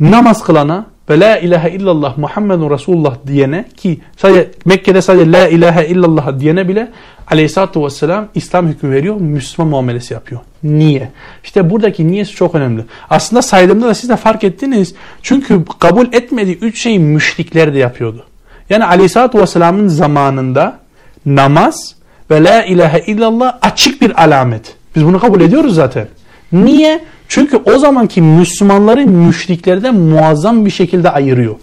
namaz 0.00 0.44
kılana 0.44 0.86
ve 1.10 1.20
la 1.20 1.38
ilahe 1.38 1.70
illallah 1.70 2.18
Muhammedun 2.18 2.70
Resulullah 2.70 3.16
diyene 3.26 3.68
ki 3.76 4.00
sadece 4.16 4.50
Mekke'de 4.64 5.02
sadece 5.02 5.32
la 5.32 5.48
ilahe 5.48 5.88
illallah 5.88 6.40
diyene 6.40 6.68
bile 6.68 6.92
aleyhissalatü 7.30 7.82
vesselam 7.82 8.28
İslam 8.34 8.68
hükmü 8.68 8.90
veriyor. 8.90 9.16
Müslüman 9.20 9.70
muamelesi 9.70 10.14
yapıyor. 10.14 10.40
Niye? 10.62 11.10
İşte 11.44 11.70
buradaki 11.70 12.08
niyesi 12.08 12.32
çok 12.32 12.54
önemli. 12.54 12.84
Aslında 13.10 13.42
saydığımda 13.42 13.86
da 13.86 13.94
siz 13.94 14.10
de 14.10 14.16
fark 14.16 14.44
ettiniz. 14.44 14.94
Çünkü 15.22 15.64
kabul 15.78 16.06
etmediği 16.12 16.58
üç 16.58 16.82
şeyi 16.82 16.98
müşrikler 16.98 17.74
de 17.74 17.78
yapıyordu. 17.78 18.24
Yani 18.70 18.84
aleyhissalatü 18.84 19.38
vesselamın 19.38 19.88
zamanında 19.88 20.78
namaz 21.26 21.94
ve 22.30 22.44
la 22.44 22.64
ilahe 22.64 23.00
illallah 23.06 23.58
açık 23.62 24.00
bir 24.02 24.22
alamet. 24.24 24.76
Biz 24.96 25.04
bunu 25.04 25.20
kabul 25.20 25.40
ediyoruz 25.40 25.74
zaten. 25.74 26.08
Niye? 26.52 27.04
Çünkü 27.28 27.56
o 27.56 27.78
zamanki 27.78 28.22
Müslümanları 28.22 29.06
müşriklerden 29.06 29.94
muazzam 29.94 30.66
bir 30.66 30.70
şekilde 30.70 31.10
ayırıyor. 31.10 31.54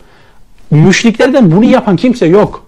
Müşriklerden 0.71 1.51
bunu 1.51 1.63
yapan 1.63 1.95
kimse 1.95 2.25
yok. 2.25 2.65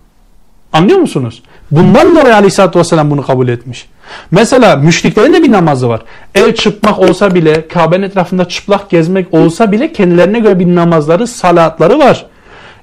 Anlıyor 0.74 1.00
musunuz? 1.00 1.44
Bundan 1.72 2.16
dolayı 2.16 2.36
Aleyhisselatü 2.36 2.80
Vesselam 2.80 3.12
bunu 3.12 3.26
kabul 3.26 3.48
etmiş. 3.48 3.90
Mesela 4.32 4.76
müşriklerin 4.76 5.34
de 5.34 5.44
bir 5.44 5.52
namazı 5.52 5.90
var. 5.90 6.02
El 6.36 6.56
çıkmak 6.56 7.00
olsa 7.00 7.36
bile, 7.36 7.68
Kabe'nin 7.68 8.04
etrafında 8.04 8.48
çıplak 8.48 8.90
gezmek 8.90 9.34
olsa 9.34 9.72
bile 9.72 9.94
kendilerine 9.94 10.40
göre 10.40 10.60
bir 10.60 10.76
namazları, 10.76 11.28
salatları 11.28 12.00
var. 12.00 12.26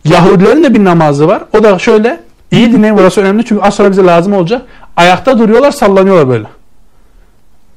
Yahudilerin 0.04 0.64
de 0.64 0.74
bir 0.74 0.84
namazı 0.84 1.28
var. 1.28 1.42
O 1.58 1.62
da 1.62 1.78
şöyle, 1.78 2.20
iyi 2.50 2.72
dinleyin 2.72 2.96
burası 2.98 3.20
önemli 3.20 3.44
çünkü 3.44 3.62
az 3.62 3.74
sonra 3.74 3.90
bize 3.90 4.04
lazım 4.04 4.32
olacak. 4.32 4.62
Ayakta 4.96 5.38
duruyorlar, 5.38 5.70
sallanıyorlar 5.70 6.28
böyle. 6.28 6.46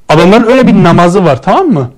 Adamların 0.10 0.52
öyle 0.52 0.68
bir 0.68 0.84
namazı 0.84 1.26
var 1.26 1.42
tamam 1.42 1.68
mı? 1.68 1.92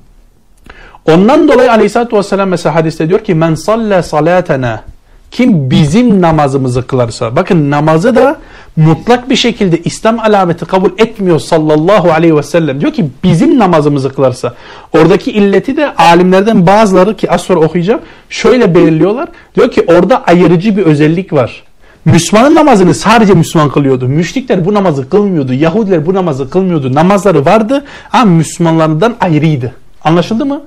Ondan 1.05 1.47
dolayı 1.47 1.71
aleyhissalatü 1.71 2.17
vesselam 2.17 2.49
mesela 2.49 2.76
hadiste 2.76 3.09
diyor 3.09 3.19
ki 3.19 3.36
men 3.36 3.55
salle 3.55 4.03
salatena 4.03 4.84
kim 5.32 5.71
bizim 5.71 6.21
namazımızı 6.21 6.88
kılarsa 6.88 7.36
bakın 7.36 7.71
namazı 7.71 8.15
da 8.15 8.39
mutlak 8.76 9.30
bir 9.30 9.36
şekilde 9.36 9.78
İslam 9.78 10.19
alameti 10.19 10.65
kabul 10.65 10.91
etmiyor 10.97 11.39
sallallahu 11.39 12.11
aleyhi 12.11 12.36
ve 12.36 12.43
sellem 12.43 12.82
diyor 12.82 12.93
ki 12.93 13.09
bizim 13.23 13.59
namazımızı 13.59 14.15
kılarsa 14.15 14.53
oradaki 14.93 15.32
illeti 15.32 15.78
de 15.78 15.95
alimlerden 15.95 16.67
bazıları 16.67 17.15
ki 17.15 17.32
az 17.32 17.41
sonra 17.41 17.59
okuyacağım 17.59 18.01
şöyle 18.30 18.76
belirliyorlar 18.76 19.30
diyor 19.55 19.71
ki 19.71 19.86
orada 19.88 20.23
ayırıcı 20.23 20.78
bir 20.78 20.84
özellik 20.84 21.34
var 21.34 21.63
Müslümanın 22.05 22.55
namazını 22.55 22.93
sadece 22.93 23.34
Müslüman 23.34 23.69
kılıyordu. 23.69 24.07
Müşrikler 24.07 24.65
bu 24.65 24.73
namazı 24.73 25.09
kılmıyordu. 25.09 25.53
Yahudiler 25.53 26.05
bu 26.05 26.13
namazı 26.13 26.49
kılmıyordu. 26.49 26.93
Namazları 26.93 27.45
vardı 27.45 27.86
ama 28.11 28.26
Müslümanlardan 28.26 29.15
ayrıydı. 29.19 29.73
Anlaşıldı 30.03 30.45
mı? 30.45 30.61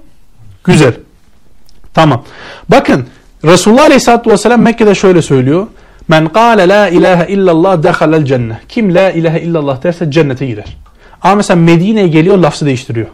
Güzel. 0.64 0.94
Tamam. 1.94 2.24
Bakın 2.68 3.06
Resulullah 3.44 3.84
Aleyhisselatü 3.84 4.30
Vesselam 4.30 4.62
Mekke'de 4.62 4.94
şöyle 4.94 5.22
söylüyor. 5.22 5.66
Men 6.08 6.28
kâle 6.28 6.68
la 6.68 6.88
ilahe 6.88 7.32
illallah 7.32 7.82
dehalel 7.82 8.24
cennet. 8.24 8.56
Kim 8.68 8.94
la 8.94 9.10
ilahe 9.10 9.40
illallah 9.40 9.82
derse 9.82 10.10
cennete 10.10 10.46
girer. 10.46 10.76
Ama 11.22 11.34
mesela 11.34 11.60
Medine'ye 11.60 12.08
geliyor 12.08 12.38
lafzı 12.38 12.66
değiştiriyor. 12.66 13.06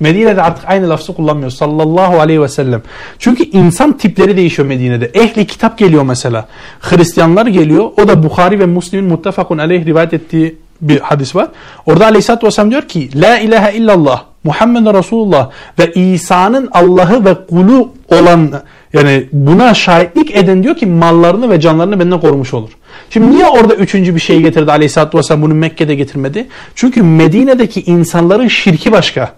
Medine'de 0.00 0.42
artık 0.42 0.64
aynı 0.68 0.88
lafzı 0.88 1.14
kullanmıyor 1.14 1.50
sallallahu 1.50 2.20
aleyhi 2.20 2.42
ve 2.42 2.48
sellem. 2.48 2.82
Çünkü 3.18 3.44
insan 3.44 3.98
tipleri 3.98 4.36
değişiyor 4.36 4.68
Medine'de. 4.68 5.06
Ehli 5.06 5.46
kitap 5.46 5.78
geliyor 5.78 6.02
mesela. 6.02 6.48
Hristiyanlar 6.80 7.46
geliyor. 7.46 7.90
O 8.02 8.08
da 8.08 8.22
Bukhari 8.22 8.60
ve 8.60 8.66
Müslim'in 8.66 9.08
muttefakun 9.08 9.58
aleyh 9.58 9.86
rivayet 9.86 10.14
ettiği 10.14 10.58
bir 10.80 11.00
hadis 11.00 11.36
var. 11.36 11.48
Orada 11.86 12.06
aleyhissalatü 12.06 12.46
vesselam 12.46 12.70
diyor 12.70 12.82
ki 12.82 13.20
La 13.20 13.38
ilahe 13.38 13.76
illallah 13.76 14.22
Muhammed 14.44 14.86
Resulullah 14.86 15.50
ve 15.78 15.92
İsa'nın 15.92 16.68
Allah'ı 16.72 17.24
ve 17.24 17.34
kulu 17.46 17.92
olan 18.08 18.62
yani 18.94 19.26
buna 19.32 19.74
şahitlik 19.74 20.36
eden 20.36 20.62
diyor 20.62 20.76
ki 20.76 20.86
mallarını 20.86 21.50
ve 21.50 21.60
canlarını 21.60 22.00
benden 22.00 22.20
korumuş 22.20 22.54
olur. 22.54 22.70
Şimdi 23.10 23.30
niye 23.30 23.46
orada 23.46 23.74
üçüncü 23.74 24.14
bir 24.14 24.20
şey 24.20 24.40
getirdi 24.40 24.72
aleyhissalatü 24.72 25.18
vesselam 25.18 25.42
bunu 25.42 25.54
Mekke'de 25.54 25.94
getirmedi? 25.94 26.46
Çünkü 26.74 27.02
Medine'deki 27.02 27.82
insanların 27.82 28.48
şirki 28.48 28.92
başka. 28.92 29.32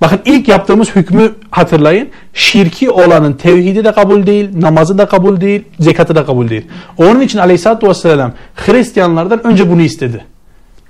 Bakın 0.00 0.20
ilk 0.24 0.48
yaptığımız 0.48 0.96
hükmü 0.96 1.32
hatırlayın. 1.50 2.08
Şirki 2.34 2.90
olanın 2.90 3.32
tevhidi 3.32 3.84
de 3.84 3.92
kabul 3.92 4.26
değil, 4.26 4.48
namazı 4.60 4.98
da 4.98 5.06
kabul 5.06 5.40
değil, 5.40 5.62
zekatı 5.80 6.14
da 6.14 6.26
kabul 6.26 6.48
değil. 6.48 6.66
Onun 6.98 7.20
için 7.20 7.38
aleyhissalatü 7.38 7.88
vesselam 7.88 8.32
Hristiyanlardan 8.54 9.46
önce 9.46 9.70
bunu 9.70 9.82
istedi. 9.82 10.24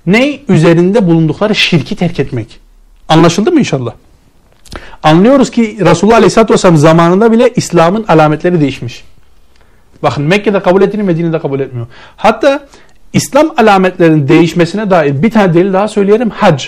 Ne? 0.07 0.39
Üzerinde 0.49 1.07
bulundukları 1.07 1.55
şirki 1.55 1.97
terk 1.97 2.21
etmek. 2.21 2.61
Anlaşıldı 3.09 3.53
mı 3.53 3.59
inşallah? 3.59 3.93
Anlıyoruz 5.03 5.51
ki 5.51 5.79
Resulullah 5.81 6.17
aleyhissalatü 6.17 6.55
vesselam 6.55 6.77
zamanında 6.77 7.33
bile 7.33 7.53
İslam'ın 7.57 8.05
alametleri 8.09 8.61
değişmiş. 8.61 9.05
Bakın 10.03 10.25
Mekke'de 10.25 10.61
kabul 10.61 10.83
ettiğini 10.83 11.03
Medine'de 11.03 11.39
kabul 11.39 11.61
etmiyor. 11.61 11.87
Hatta 12.17 12.61
İslam 13.13 13.51
alametlerinin 13.57 14.29
değişmesine 14.29 14.91
dair 14.91 15.23
bir 15.23 15.31
tane 15.31 15.55
delil 15.55 15.73
daha 15.73 15.89
söyleyelim. 15.89 16.31
Hac. 16.31 16.67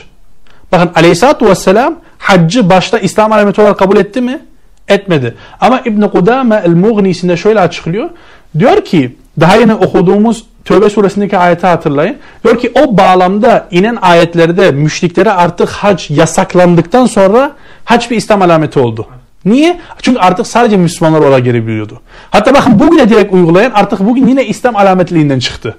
Bakın 0.72 0.90
aleyhissalatü 0.94 1.46
vesselam 1.46 1.94
haccı 2.18 2.70
başta 2.70 2.98
İslam 2.98 3.32
alameti 3.32 3.60
olarak 3.60 3.78
kabul 3.78 3.96
etti 3.96 4.20
mi? 4.20 4.40
Etmedi. 4.88 5.34
Ama 5.60 5.80
İbn-i 5.84 6.10
Kudame 6.10 6.62
el-Mughnisinde 6.64 7.36
şöyle 7.36 7.60
açıklıyor. 7.60 8.10
Diyor 8.58 8.84
ki 8.84 9.16
daha 9.40 9.56
yeni 9.56 9.74
okuduğumuz 9.74 10.44
Tövbe 10.64 10.90
suresindeki 10.90 11.38
ayeti 11.38 11.66
hatırlayın. 11.66 12.16
Diyor 12.44 12.58
ki 12.58 12.72
o 12.74 12.98
bağlamda 12.98 13.68
inen 13.70 13.98
ayetlerde 14.02 14.70
müşriklere 14.70 15.30
artık 15.30 15.68
hac 15.68 16.10
yasaklandıktan 16.10 17.06
sonra 17.06 17.52
hac 17.84 18.10
bir 18.10 18.16
İslam 18.16 18.42
alameti 18.42 18.78
oldu. 18.78 19.06
Niye? 19.44 19.80
Çünkü 20.02 20.18
artık 20.18 20.46
sadece 20.46 20.76
Müslümanlar 20.76 21.20
oraya 21.20 21.38
gelebiliyordu. 21.38 22.00
Hatta 22.30 22.54
bakın 22.54 22.78
bugüne 22.78 23.10
direkt 23.10 23.34
uygulayan 23.34 23.70
artık 23.74 24.00
bugün 24.00 24.26
yine 24.26 24.46
İslam 24.46 24.76
alametliğinden 24.76 25.38
çıktı. 25.38 25.76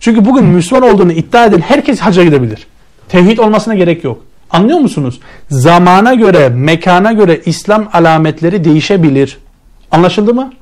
Çünkü 0.00 0.24
bugün 0.24 0.44
Müslüman 0.44 0.94
olduğunu 0.94 1.12
iddia 1.12 1.44
eden 1.44 1.60
herkes 1.60 2.00
hacca 2.00 2.24
gidebilir. 2.24 2.66
Tevhid 3.08 3.38
olmasına 3.38 3.74
gerek 3.74 4.04
yok. 4.04 4.22
Anlıyor 4.50 4.78
musunuz? 4.78 5.20
Zamana 5.50 6.14
göre, 6.14 6.48
mekana 6.48 7.12
göre 7.12 7.40
İslam 7.46 7.88
alametleri 7.92 8.64
değişebilir. 8.64 9.38
Anlaşıldı 9.90 10.34
mı? 10.34 10.52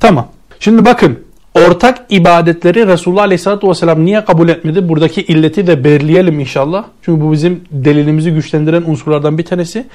Tamam. 0.00 0.26
Şimdi 0.60 0.84
bakın 0.84 1.18
ortak 1.54 1.98
ibadetleri 2.08 2.86
Resulullah 2.86 3.22
Aleyhisselatü 3.22 3.68
Vesselam 3.68 4.04
niye 4.04 4.24
kabul 4.24 4.48
etmedi? 4.48 4.88
Buradaki 4.88 5.22
illeti 5.22 5.66
de 5.66 5.84
belirleyelim 5.84 6.40
inşallah. 6.40 6.84
Çünkü 7.02 7.20
bu 7.20 7.32
bizim 7.32 7.64
delilimizi 7.70 8.30
güçlendiren 8.30 8.82
unsurlardan 8.86 9.38
bir 9.38 9.44
tanesi. 9.44 9.86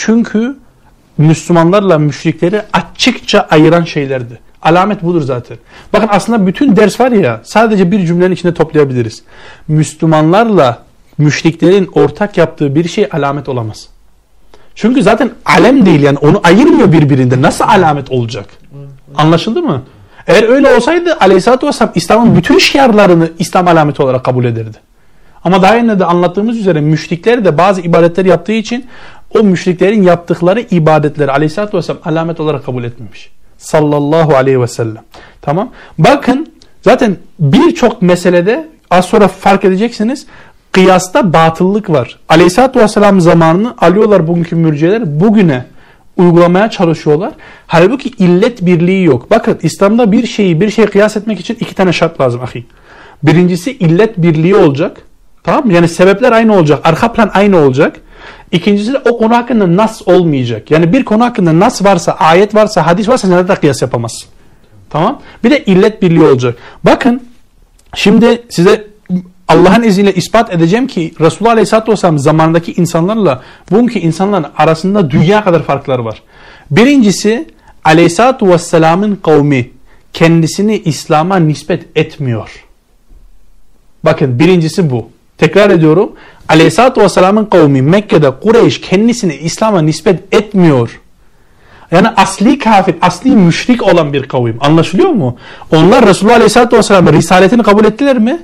Çünkü 0.00 0.56
Müslümanlarla 1.18 1.98
müşrikleri 1.98 2.62
açıkça 2.72 3.46
ayıran 3.50 3.84
şeylerdi. 3.84 4.38
Alamet 4.62 5.02
budur 5.02 5.22
zaten. 5.22 5.56
Bakın 5.92 6.08
aslında 6.10 6.46
bütün 6.46 6.76
ders 6.76 7.00
var 7.00 7.12
ya 7.12 7.40
sadece 7.44 7.90
bir 7.90 8.06
cümlenin 8.06 8.34
içinde 8.34 8.54
toplayabiliriz. 8.54 9.22
Müslümanlarla 9.68 10.82
müşriklerin 11.18 11.90
ortak 11.92 12.38
yaptığı 12.38 12.74
bir 12.74 12.88
şey 12.88 13.08
alamet 13.12 13.48
olamaz. 13.48 13.88
Çünkü 14.74 15.02
zaten 15.02 15.30
alem 15.44 15.86
değil 15.86 16.02
yani 16.02 16.18
onu 16.18 16.40
ayırmıyor 16.44 16.92
birbirinde. 16.92 17.42
Nasıl 17.42 17.64
alamet 17.64 18.10
olacak? 18.10 18.46
Anlaşıldı 19.16 19.62
mı? 19.62 19.82
Eğer 20.26 20.48
öyle 20.48 20.74
olsaydı 20.76 21.16
Aleyhisselatü 21.20 21.66
Vesselam 21.66 21.92
İslam'ın 21.94 22.36
bütün 22.36 22.58
şiarlarını 22.58 23.30
İslam 23.38 23.68
alameti 23.68 24.02
olarak 24.02 24.24
kabul 24.24 24.44
ederdi. 24.44 24.78
Ama 25.44 25.62
daha 25.62 25.76
önce 25.76 25.98
de 25.98 26.04
anlattığımız 26.04 26.58
üzere 26.58 26.80
müşrikler 26.80 27.44
de 27.44 27.58
bazı 27.58 27.80
ibadetler 27.80 28.24
yaptığı 28.24 28.52
için 28.52 28.86
o 29.34 29.42
müşriklerin 29.42 30.02
yaptıkları 30.02 30.60
ibadetleri 30.60 31.32
Aleyhisselatü 31.32 31.76
Vesselam 31.76 32.00
alamet 32.04 32.40
olarak 32.40 32.64
kabul 32.64 32.84
etmemiş. 32.84 33.30
Sallallahu 33.58 34.36
aleyhi 34.36 34.60
ve 34.60 34.66
sellem. 34.66 35.04
Tamam. 35.42 35.70
Bakın 35.98 36.52
zaten 36.82 37.16
birçok 37.38 38.02
meselede 38.02 38.68
az 38.90 39.04
sonra 39.04 39.28
fark 39.28 39.64
edeceksiniz 39.64 40.26
kıyasta 40.72 41.32
batıllık 41.32 41.90
var. 41.90 42.18
Aleyhisselatü 42.28 42.80
Vesselam 42.80 43.20
zamanını 43.20 43.74
alıyorlar 43.78 44.28
bugünkü 44.28 44.56
mürciyeler 44.56 45.20
bugüne 45.20 45.64
uygulamaya 46.16 46.70
çalışıyorlar. 46.70 47.32
Halbuki 47.66 48.08
illet 48.08 48.66
birliği 48.66 49.04
yok. 49.04 49.30
Bakın 49.30 49.58
İslam'da 49.62 50.12
bir 50.12 50.26
şeyi 50.26 50.60
bir 50.60 50.70
şeye 50.70 50.86
kıyas 50.86 51.16
etmek 51.16 51.40
için 51.40 51.54
iki 51.60 51.74
tane 51.74 51.92
şart 51.92 52.20
lazım 52.20 52.40
ahi. 52.42 52.64
Birincisi 53.22 53.72
illet 53.72 54.18
birliği 54.18 54.56
olacak. 54.56 54.96
Tamam 55.44 55.66
mı? 55.66 55.72
Yani 55.72 55.88
sebepler 55.88 56.32
aynı 56.32 56.54
olacak. 56.54 56.80
Arka 56.84 57.12
plan 57.12 57.30
aynı 57.34 57.56
olacak. 57.56 58.00
İkincisi 58.52 58.92
de 58.92 58.98
o 58.98 59.18
konu 59.18 59.36
hakkında 59.36 59.76
nas 59.76 60.08
olmayacak. 60.08 60.70
Yani 60.70 60.92
bir 60.92 61.04
konu 61.04 61.24
hakkında 61.24 61.60
nas 61.60 61.84
varsa, 61.84 62.12
ayet 62.12 62.54
varsa, 62.54 62.86
hadis 62.86 63.08
varsa 63.08 63.28
nerede 63.28 63.54
kıyas 63.54 63.82
yapamazsın. 63.82 64.28
Tamam. 64.90 65.20
Bir 65.44 65.50
de 65.50 65.64
illet 65.64 66.02
birliği 66.02 66.24
olacak. 66.24 66.56
Bakın 66.84 67.22
şimdi 67.94 68.42
size 68.48 68.86
Allah'ın 69.48 69.82
izniyle 69.82 70.14
ispat 70.14 70.52
edeceğim 70.52 70.86
ki 70.86 71.14
Resulullah 71.20 71.52
Aleyhisselatü 71.52 71.92
Vesselam 71.92 72.18
zamandaki 72.18 72.72
insanlarla 72.72 73.42
bugünkü 73.70 73.98
insanların 73.98 74.46
arasında 74.56 75.10
dünya 75.10 75.44
kadar 75.44 75.62
farklar 75.62 75.98
var. 75.98 76.22
Birincisi 76.70 77.46
Aleyhisselatü 77.84 78.48
Vesselam'ın 78.48 79.16
kavmi 79.16 79.70
kendisini 80.12 80.78
İslam'a 80.78 81.36
nispet 81.36 81.86
etmiyor. 81.96 82.64
Bakın 84.04 84.38
birincisi 84.38 84.90
bu. 84.90 85.08
Tekrar 85.38 85.70
ediyorum. 85.70 86.12
Aleyhisselatü 86.48 87.00
Vesselam'ın 87.00 87.44
kavmi 87.44 87.82
Mekke'de 87.82 88.30
Kureyş 88.30 88.80
kendisini 88.80 89.34
İslam'a 89.34 89.82
nispet 89.82 90.34
etmiyor. 90.34 91.00
Yani 91.90 92.08
asli 92.08 92.58
kafir, 92.58 92.94
asli 93.02 93.30
müşrik 93.30 93.82
olan 93.82 94.12
bir 94.12 94.22
kavim. 94.22 94.56
Anlaşılıyor 94.60 95.08
mu? 95.08 95.36
Onlar 95.72 96.06
Resulullah 96.06 96.34
Aleyhisselatü 96.34 96.76
Vesselam'ın 96.76 97.12
risaletini 97.12 97.62
kabul 97.62 97.84
ettiler 97.84 98.18
mi? 98.18 98.38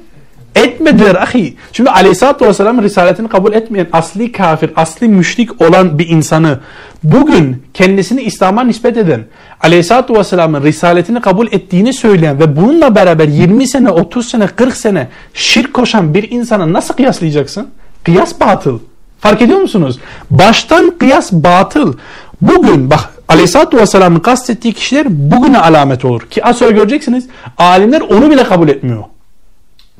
Etmediler 0.55 1.14
ahi. 1.14 1.57
Şimdi 1.72 1.90
Aleyhisselatü 1.90 2.46
Vesselam'ın 2.46 2.82
risaletini 2.82 3.28
kabul 3.28 3.52
etmeyen 3.52 3.86
asli 3.92 4.32
kafir, 4.32 4.70
asli 4.76 5.09
müşrik 5.09 5.62
olan 5.62 5.98
bir 5.98 6.09
insanı 6.09 6.61
bugün 7.02 7.62
kendisini 7.74 8.22
İslam'a 8.22 8.64
nispet 8.64 8.96
eden, 8.96 9.24
Aleyhisselatü 9.61 10.14
Vesselam'ın 10.14 10.62
risaletini 10.62 11.20
kabul 11.20 11.46
ettiğini 11.46 11.92
söyleyen 11.92 12.40
ve 12.40 12.57
bununla 12.57 12.94
beraber 12.94 13.28
20 13.28 13.68
sene, 13.68 13.90
30 13.90 14.28
sene, 14.28 14.46
40 14.46 14.76
sene 14.76 15.09
şirk 15.34 15.74
koşan 15.74 16.14
bir 16.14 16.30
insana 16.30 16.72
nasıl 16.72 16.94
kıyaslayacaksın? 16.94 17.68
Kıyas 18.05 18.40
batıl. 18.40 18.78
Fark 19.20 19.42
ediyor 19.42 19.61
musunuz? 19.61 19.98
Baştan 20.30 20.98
kıyas 20.98 21.32
batıl. 21.32 21.94
Bugün 22.40 22.90
bak 22.90 23.14
Aleyhisselatü 23.28 23.76
Vesselam'ın 23.76 24.20
kastettiği 24.20 24.74
kişiler 24.74 25.07
bugüne 25.09 25.59
alamet 25.59 26.05
olur. 26.05 26.20
Ki 26.20 26.44
az 26.44 26.57
sonra 26.57 26.70
göreceksiniz 26.70 27.28
alimler 27.59 28.00
onu 28.00 28.30
bile 28.30 28.44
kabul 28.44 28.68
etmiyor. 28.68 29.05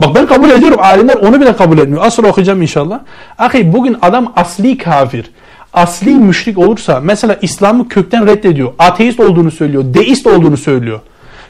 Bak 0.01 0.15
ben 0.15 0.27
kabul 0.27 0.51
ediyorum 0.51 0.79
alimler 0.83 1.15
onu 1.15 1.41
bile 1.41 1.57
kabul 1.57 1.79
etmiyor. 1.79 2.05
Az 2.07 2.15
sonra 2.15 2.29
okuyacağım 2.29 2.63
inşallah. 2.63 3.01
Ahi 3.39 3.73
bugün 3.73 3.97
adam 4.03 4.33
asli 4.37 4.79
kafir, 4.79 5.31
asli 5.73 6.15
müşrik 6.15 6.59
olursa 6.59 7.01
mesela 7.01 7.39
İslam'ı 7.43 7.89
kökten 7.89 8.27
reddediyor. 8.27 8.73
Ateist 8.79 9.21
olduğunu 9.21 9.51
söylüyor, 9.51 9.85
deist 9.87 10.27
olduğunu 10.27 10.57
söylüyor. 10.57 11.01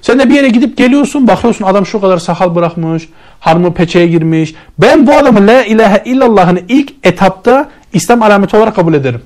Sen 0.02 0.18
de 0.18 0.28
bir 0.28 0.34
yere 0.34 0.48
gidip 0.48 0.76
geliyorsun 0.76 1.28
bakıyorsun 1.28 1.64
adam 1.64 1.86
şu 1.86 2.00
kadar 2.00 2.18
sakal 2.18 2.54
bırakmış, 2.54 3.08
harmı 3.40 3.74
peçeye 3.74 4.06
girmiş. 4.06 4.54
Ben 4.78 5.06
bu 5.06 5.12
adamı 5.12 5.46
la 5.46 5.64
ilahe 5.64 6.02
illallah'ını 6.04 6.60
ilk 6.68 6.92
etapta 7.02 7.70
İslam 7.92 8.22
alameti 8.22 8.56
olarak 8.56 8.76
kabul 8.76 8.94
ederim. 8.94 9.20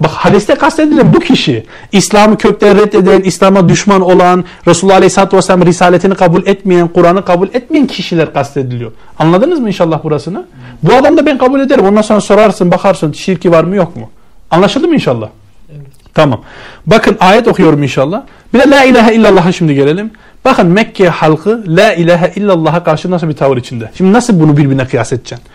Bak 0.00 0.10
hadiste 0.10 0.54
kastedilen 0.54 1.14
bu 1.14 1.20
kişi 1.20 1.66
İslam'ı 1.92 2.38
kökten 2.38 2.76
reddeden, 2.78 3.20
İslam'a 3.20 3.68
düşman 3.68 4.00
olan, 4.00 4.44
Resulullah 4.66 4.96
Aleyhisselatü 4.96 5.36
Vesselam 5.36 5.66
risaletini 5.66 6.14
kabul 6.14 6.46
etmeyen, 6.46 6.88
Kur'an'ı 6.88 7.24
kabul 7.24 7.48
etmeyen 7.48 7.86
kişiler 7.86 8.32
kastediliyor. 8.32 8.92
Anladınız 9.18 9.60
mı 9.60 9.68
inşallah 9.68 10.04
burasını? 10.04 10.46
Bu 10.82 10.94
adam 10.94 11.16
da 11.16 11.26
ben 11.26 11.38
kabul 11.38 11.60
ederim. 11.60 11.84
Ondan 11.84 12.02
sonra 12.02 12.20
sorarsın, 12.20 12.70
bakarsın 12.70 13.12
şirki 13.12 13.52
var 13.52 13.64
mı 13.64 13.76
yok 13.76 13.96
mu? 13.96 14.10
Anlaşıldı 14.50 14.88
mı 14.88 14.94
inşallah? 14.94 15.28
Evet. 15.70 15.86
Tamam. 16.14 16.40
Bakın 16.86 17.16
ayet 17.20 17.48
okuyorum 17.48 17.82
inşallah. 17.82 18.22
Bir 18.54 18.58
de 18.58 18.70
La 18.70 18.84
ilahe 18.84 19.14
illallah'a 19.14 19.52
şimdi 19.52 19.74
gelelim. 19.74 20.10
Bakın 20.44 20.66
Mekke 20.66 21.08
halkı 21.08 21.64
La 21.66 21.92
ilahe 21.92 22.32
illallah'a 22.36 22.84
karşı 22.84 23.10
nasıl 23.10 23.28
bir 23.28 23.36
tavır 23.36 23.56
içinde. 23.56 23.90
Şimdi 23.96 24.12
nasıl 24.12 24.40
bunu 24.40 24.56
birbirine 24.56 24.86
kıyas 24.86 25.12
edeceksin? 25.12 25.46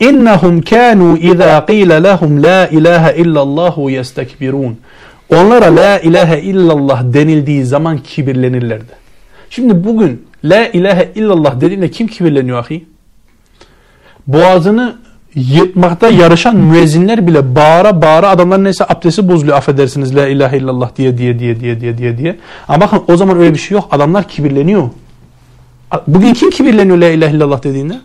İnnehum 0.00 0.62
kanu 0.62 1.16
iza 1.16 1.66
qila 1.66 2.02
lahum 2.02 2.42
la 2.42 2.66
ilahe 2.66 3.16
illallahu 3.16 3.90
yestekbirun. 3.90 4.78
Onlara 5.30 5.76
la 5.76 5.98
ilahe 5.98 6.40
illallah 6.40 7.02
denildiği 7.12 7.64
zaman 7.64 7.98
kibirlenirlerdi. 7.98 8.92
Şimdi 9.50 9.84
bugün 9.84 10.26
la 10.44 10.66
ilahe 10.66 11.12
illallah 11.14 11.60
dediğinde 11.60 11.90
kim 11.90 12.06
kibirleniyor 12.06 12.58
ahi? 12.58 12.86
Boğazını 14.26 14.96
yırtmakta 15.36 16.08
yarışan 16.08 16.56
müezzinler 16.56 17.26
bile 17.26 17.54
bağıra 17.54 18.02
bağıra 18.02 18.28
adamların 18.28 18.64
neyse 18.64 18.84
abdesti 18.88 19.28
bozuluyor 19.28 19.56
affedersiniz 19.56 20.16
la 20.16 20.28
ilahe 20.28 20.56
illallah 20.56 20.96
diye 20.96 21.18
diye 21.18 21.38
diye 21.38 21.60
diye 21.60 21.80
diye 21.80 21.98
diye 21.98 22.18
diye. 22.18 22.38
Ama 22.68 22.80
bakın 22.80 23.02
o 23.08 23.16
zaman 23.16 23.38
öyle 23.38 23.54
bir 23.54 23.58
şey 23.58 23.74
yok. 23.74 23.88
Adamlar 23.90 24.28
kibirleniyor. 24.28 24.90
Bugün 26.06 26.34
kim 26.34 26.50
kibirleniyor 26.50 26.98
la 26.98 27.08
ilahe 27.08 27.36
illallah 27.36 27.62
dediğinde? 27.62 28.00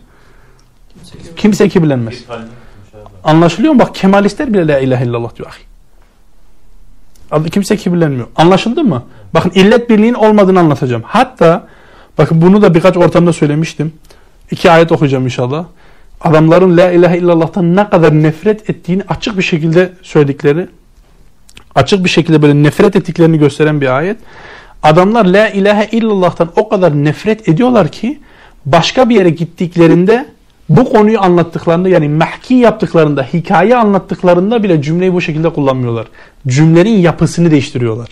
Kimse 1.35 1.69
kibirlenmez. 1.69 2.15
Anlaşılıyor 3.23 3.73
mu? 3.73 3.79
Bak 3.79 3.95
kemalistler 3.95 4.53
bile 4.53 4.67
la 4.67 4.79
ilahe 4.79 5.05
illallah 5.05 5.35
diyor. 5.35 5.61
Kimse 7.51 7.77
kibirlenmiyor. 7.77 8.27
Anlaşıldı 8.35 8.83
mı? 8.83 9.03
Bakın 9.33 9.51
illet 9.55 9.89
birliğin 9.89 10.13
olmadığını 10.13 10.59
anlatacağım. 10.59 11.03
Hatta 11.05 11.67
bakın 12.17 12.41
bunu 12.41 12.61
da 12.61 12.73
birkaç 12.73 12.97
ortamda 12.97 13.33
söylemiştim. 13.33 13.93
İki 14.51 14.71
ayet 14.71 14.91
okuyacağım 14.91 15.23
inşallah. 15.23 15.65
Adamların 16.23 16.77
la 16.77 16.91
ilahe 16.91 17.17
illallah'tan 17.17 17.75
ne 17.75 17.89
kadar 17.89 18.23
nefret 18.23 18.69
ettiğini 18.69 19.03
açık 19.07 19.37
bir 19.37 19.43
şekilde 19.43 19.89
söyledikleri, 20.01 20.67
açık 21.75 22.03
bir 22.03 22.09
şekilde 22.09 22.41
böyle 22.41 22.63
nefret 22.63 22.95
ettiklerini 22.95 23.39
gösteren 23.39 23.81
bir 23.81 23.97
ayet. 23.97 24.17
Adamlar 24.83 25.25
la 25.25 25.49
ilahe 25.49 25.87
illallah'tan 25.91 26.51
o 26.55 26.69
kadar 26.69 27.03
nefret 27.03 27.49
ediyorlar 27.49 27.87
ki 27.87 28.19
başka 28.65 29.09
bir 29.09 29.15
yere 29.15 29.29
gittiklerinde 29.29 30.25
bu 30.69 30.89
konuyu 30.89 31.21
anlattıklarında 31.21 31.89
yani 31.89 32.09
mahki 32.09 32.53
yaptıklarında, 32.53 33.23
hikaye 33.23 33.75
anlattıklarında 33.75 34.63
bile 34.63 34.81
cümleyi 34.81 35.13
bu 35.13 35.21
şekilde 35.21 35.49
kullanmıyorlar. 35.49 36.07
Cümlenin 36.47 36.97
yapısını 36.97 37.51
değiştiriyorlar. 37.51 38.09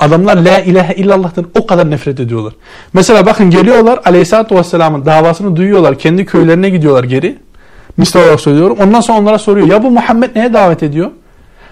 Adamlar 0.00 0.36
la 0.36 0.58
ilahe 0.58 0.94
illallah'tan 0.94 1.46
o 1.60 1.66
kadar 1.66 1.90
nefret 1.90 2.20
ediyorlar. 2.20 2.52
Mesela 2.92 3.26
bakın 3.26 3.50
geliyorlar 3.50 4.00
aleyhissalatü 4.04 4.54
vesselamın 4.54 5.06
davasını 5.06 5.56
duyuyorlar. 5.56 5.98
Kendi 5.98 6.26
köylerine 6.26 6.70
gidiyorlar 6.70 7.04
geri. 7.04 7.38
Misal 7.97 8.19
olarak 8.19 8.39
söylüyorum. 8.39 8.77
Ondan 8.81 9.01
sonra 9.01 9.19
onlara 9.19 9.37
soruyor. 9.37 9.67
Ya 9.67 9.83
bu 9.83 9.91
Muhammed 9.91 10.35
neye 10.35 10.53
davet 10.53 10.83
ediyor? 10.83 11.11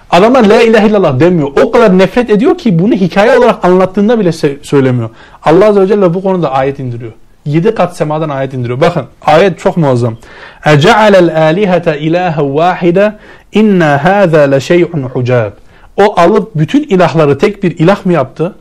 Adamlar 0.09 0.45
la 0.45 0.61
ilahe 0.61 0.87
illallah 0.87 1.19
demiyor. 1.19 1.47
O 1.63 1.71
kadar 1.71 1.97
nefret 1.97 2.29
ediyor 2.29 2.57
ki 2.57 2.79
bunu 2.79 2.93
hikaye 2.93 3.37
olarak 3.37 3.65
anlattığında 3.65 4.19
bile 4.19 4.31
söylemiyor. 4.63 5.09
Allah 5.43 5.65
Azze 5.65 5.81
ve 5.81 5.87
Celle 5.87 6.13
bu 6.13 6.23
konuda 6.23 6.51
ayet 6.51 6.79
indiriyor. 6.79 7.11
7 7.45 7.75
kat 7.75 7.97
semadan 7.97 8.29
ayet 8.29 8.53
indiriyor. 8.53 8.81
Bakın 8.81 9.05
ayet 9.21 9.59
çok 9.59 9.77
muazzam. 9.77 10.17
اَجَعَلَ 10.63 11.29
الْآلِهَةَ 11.29 11.97
اِلَٰهَ 11.97 12.35
وَاحِدًا 12.35 13.13
اِنَّا 13.53 13.97
هَذَا 13.97 14.55
لَشَيْءٌ 14.55 15.09
حُجَابٌ 15.13 15.51
O 15.97 16.19
alıp 16.19 16.55
bütün 16.55 16.83
ilahları 16.83 17.37
tek 17.37 17.63
bir 17.63 17.79
ilah 17.79 18.05
mı 18.05 18.13
yaptı? 18.13 18.55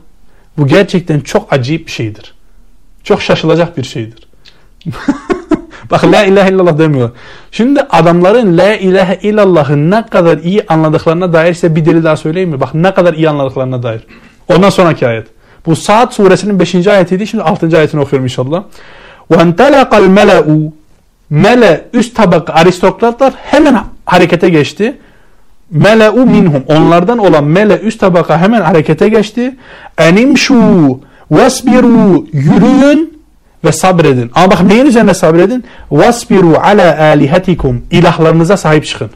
Bu 0.57 0.67
gerçekten 0.67 1.19
çok 1.19 1.53
acayip 1.53 1.87
bir 1.87 1.91
şeydir. 1.91 2.33
Çok 3.03 3.21
şaşılacak 3.21 3.77
bir 3.77 3.83
şeydir. 3.83 4.27
Bak 5.91 6.03
la 6.03 6.23
ilahe 6.23 6.49
illallah 6.49 6.77
demiyor. 6.77 7.09
Şimdi 7.51 7.81
adamların 7.81 8.57
la 8.57 8.75
ilahe 8.75 9.19
illallah'ı 9.21 9.91
ne 9.91 10.05
kadar 10.05 10.37
iyi 10.37 10.65
anladıklarına 10.67 11.33
dair 11.33 11.53
size 11.53 11.75
bir 11.75 11.85
delil 11.85 12.03
daha 12.03 12.17
söyleyeyim 12.17 12.49
mi? 12.49 12.59
Bak 12.59 12.73
ne 12.73 12.93
kadar 12.93 13.13
iyi 13.13 13.29
anladıklarına 13.29 13.83
dair. 13.83 14.01
Ondan 14.47 14.69
sonraki 14.69 15.07
ayet. 15.07 15.27
Bu 15.65 15.75
Saat 15.75 16.13
suresinin 16.13 16.59
5. 16.59 16.87
ayetiydi. 16.87 17.27
Şimdi 17.27 17.43
6. 17.43 17.77
ayetini 17.77 18.01
okuyorum 18.01 18.25
inşallah. 18.25 18.63
وَاَنْتَلَقَ 19.31 19.89
الْمَلَأُ 19.89 20.71
Mele 21.29 21.85
üst 21.93 22.15
tabaka 22.15 22.53
aristokratlar 22.53 23.33
hemen 23.37 23.77
harekete 24.05 24.49
geçti. 24.49 24.97
Mele'u 25.71 26.25
minhum 26.25 26.63
onlardan 26.67 27.17
olan 27.17 27.43
mele 27.43 27.79
üst 27.79 27.99
tabaka 27.99 28.41
hemen 28.41 28.61
harekete 28.61 29.09
geçti. 29.09 29.55
Enimşu 29.97 30.99
vesbiru 31.31 32.25
yürüyün 32.33 33.12
ve 33.64 33.72
sabredin. 33.72 34.30
Ama 34.34 34.50
bak 34.50 34.62
neyin 34.62 34.86
üzerine 34.86 35.14
sabredin? 35.14 35.64
Vesbiru 35.92 36.56
ala 36.62 37.00
alihatikum 37.00 37.82
ilahlarınıza 37.90 38.56
sahip 38.56 38.86
çıkın. 38.86 39.10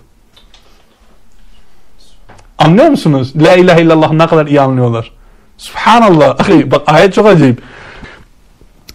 Anlıyor 2.58 2.88
musunuz? 2.88 3.32
La 3.36 3.54
ilahe 3.54 3.82
illallah 3.82 4.12
ne 4.12 4.26
kadar 4.26 4.46
iyi 4.46 4.60
anlıyorlar. 4.60 5.12
Subhanallah. 5.58 6.38
Bak 6.70 6.82
ayet 6.86 7.14
çok 7.14 7.26
acayip. 7.26 7.62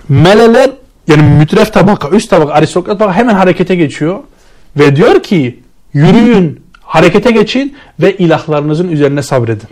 Meleler 0.09 0.69
yani 1.07 1.21
mütref 1.21 1.73
tabaka, 1.73 2.09
üst 2.09 2.29
tabaka, 2.29 2.53
aristokrat 2.53 2.99
tabaka 2.99 3.17
hemen 3.17 3.35
harekete 3.35 3.75
geçiyor. 3.75 4.19
Ve 4.77 4.95
diyor 4.95 5.23
ki 5.23 5.59
yürüyün, 5.93 6.63
harekete 6.81 7.31
geçin 7.31 7.77
ve 7.99 8.17
ilahlarınızın 8.17 8.89
üzerine 8.89 9.21
sabredin. 9.21 9.69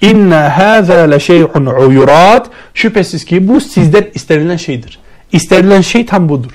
İnne 0.00 0.34
hâzâ 0.34 0.94
le 0.94 1.20
şey'un 1.20 1.66
uyurat. 1.66 2.46
Şüphesiz 2.74 3.24
ki 3.24 3.48
bu 3.48 3.60
sizden 3.60 4.06
istenilen 4.14 4.56
şeydir. 4.56 4.98
İstenilen 5.32 5.80
şey 5.80 6.06
tam 6.06 6.28
budur. 6.28 6.50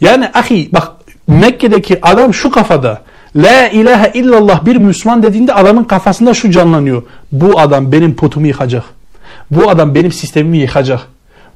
Yani 0.00 0.30
ahi 0.34 0.68
bak 0.72 0.92
Mekke'deki 1.26 1.98
adam 2.06 2.34
şu 2.34 2.50
kafada. 2.50 3.02
La 3.36 3.68
ilahe 3.68 4.10
illallah 4.14 4.64
bir 4.64 4.76
Müslüman 4.76 5.22
dediğinde 5.22 5.54
adamın 5.54 5.84
kafasında 5.84 6.34
şu 6.34 6.50
canlanıyor. 6.50 7.02
Bu 7.32 7.60
adam 7.60 7.92
benim 7.92 8.16
potumu 8.16 8.46
yıkacak. 8.46 8.84
Bu 9.50 9.70
adam 9.70 9.94
benim 9.94 10.12
sistemimi 10.12 10.58
yıkacak. 10.58 11.00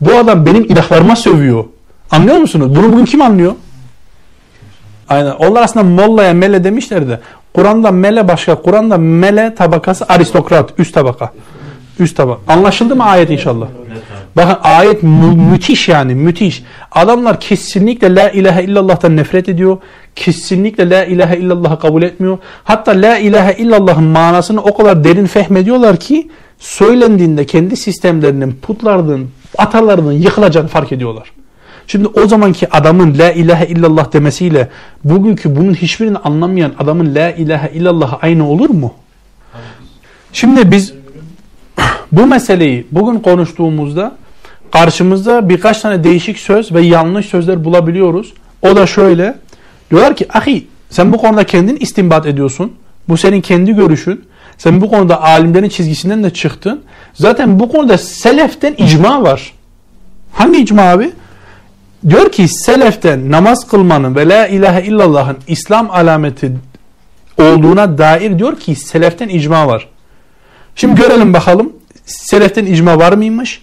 Bu 0.00 0.16
adam 0.16 0.46
benim 0.46 0.64
ilahlarıma 0.64 1.16
sövüyor. 1.16 1.64
Anlıyor 2.10 2.36
musunuz? 2.36 2.76
Bunu 2.76 2.92
bugün 2.92 3.04
kim 3.04 3.22
anlıyor? 3.22 3.54
Aynen. 5.08 5.30
Onlar 5.30 5.62
aslında 5.62 5.86
mollaya 5.86 6.34
mele 6.34 6.64
demişler 6.64 7.08
de 7.08 7.20
Kur'an'da 7.54 7.90
mele 7.90 8.28
başka. 8.28 8.62
Kur'an'da 8.62 8.98
mele 8.98 9.54
tabakası 9.54 10.04
aristokrat. 10.08 10.78
Üst 10.78 10.94
tabaka. 10.94 11.32
Üst 11.98 12.16
tabaka. 12.16 12.52
Anlaşıldı 12.52 12.96
mı 12.96 13.04
ayet 13.04 13.30
inşallah? 13.30 13.66
Bakın 14.36 14.56
ayet 14.62 15.02
mü 15.02 15.36
müthiş 15.50 15.88
yani 15.88 16.14
müthiş. 16.14 16.62
Adamlar 16.92 17.40
kesinlikle 17.40 18.14
la 18.14 18.30
ilahe 18.30 18.64
illallah'tan 18.64 19.16
nefret 19.16 19.48
ediyor. 19.48 19.78
Kesinlikle 20.16 20.90
la 20.90 21.04
ilahe 21.04 21.36
illallah'ı 21.36 21.78
kabul 21.78 22.02
etmiyor. 22.02 22.38
Hatta 22.64 22.92
la 22.92 23.18
ilahe 23.18 23.54
illallah'ın 23.58 24.04
manasını 24.04 24.62
o 24.62 24.76
kadar 24.76 25.04
derin 25.04 25.26
fehmediyorlar 25.26 25.96
ki 25.96 26.30
söylendiğinde 26.58 27.46
kendi 27.46 27.76
sistemlerinin, 27.76 28.58
putlarının, 28.62 29.30
atalarının 29.58 30.12
yıkılacağını 30.12 30.68
fark 30.68 30.92
ediyorlar. 30.92 31.32
Şimdi 31.88 32.08
o 32.08 32.28
zamanki 32.28 32.72
adamın 32.72 33.18
la 33.18 33.32
ilahe 33.32 33.66
illallah 33.66 34.12
demesiyle 34.12 34.68
bugünkü 35.04 35.56
bunun 35.56 35.74
hiçbirini 35.74 36.18
anlamayan 36.18 36.72
adamın 36.78 37.14
la 37.14 37.30
ilahe 37.30 37.70
illallah 37.74 38.18
aynı 38.22 38.48
olur 38.50 38.70
mu? 38.70 38.94
Şimdi 40.32 40.70
biz 40.70 40.92
bu 42.12 42.26
meseleyi 42.26 42.86
bugün 42.92 43.20
konuştuğumuzda 43.20 44.16
karşımızda 44.72 45.48
birkaç 45.48 45.80
tane 45.80 46.04
değişik 46.04 46.38
söz 46.38 46.72
ve 46.72 46.80
yanlış 46.80 47.26
sözler 47.26 47.64
bulabiliyoruz. 47.64 48.32
O 48.62 48.76
da 48.76 48.86
şöyle. 48.86 49.34
Diyorlar 49.90 50.16
ki 50.16 50.26
ahi 50.32 50.66
sen 50.90 51.12
bu 51.12 51.16
konuda 51.16 51.44
kendin 51.44 51.76
istinbat 51.76 52.26
ediyorsun. 52.26 52.72
Bu 53.08 53.16
senin 53.16 53.40
kendi 53.40 53.74
görüşün. 53.74 54.24
Sen 54.58 54.80
bu 54.80 54.90
konuda 54.90 55.22
alimlerin 55.22 55.68
çizgisinden 55.68 56.24
de 56.24 56.30
çıktın. 56.30 56.82
Zaten 57.14 57.60
bu 57.60 57.68
konuda 57.68 57.98
seleften 57.98 58.74
icma 58.78 59.22
var. 59.22 59.52
Hangi 60.32 60.60
icma 60.60 60.82
abi? 60.82 61.10
Diyor 62.08 62.32
ki 62.32 62.48
seleften 62.48 63.30
namaz 63.30 63.68
kılmanın 63.68 64.14
ve 64.16 64.28
la 64.28 64.46
ilahe 64.46 64.82
illallah'ın 64.82 65.36
İslam 65.46 65.90
alameti 65.90 66.52
olduğuna 67.38 67.98
dair 67.98 68.38
diyor 68.38 68.58
ki 68.58 68.74
seleften 68.74 69.28
icma 69.28 69.66
var. 69.66 69.88
Şimdi 70.76 71.00
görelim 71.00 71.34
bakalım 71.34 71.72
seleften 72.06 72.66
icma 72.66 72.98
var 72.98 73.12
mıymış? 73.12 73.62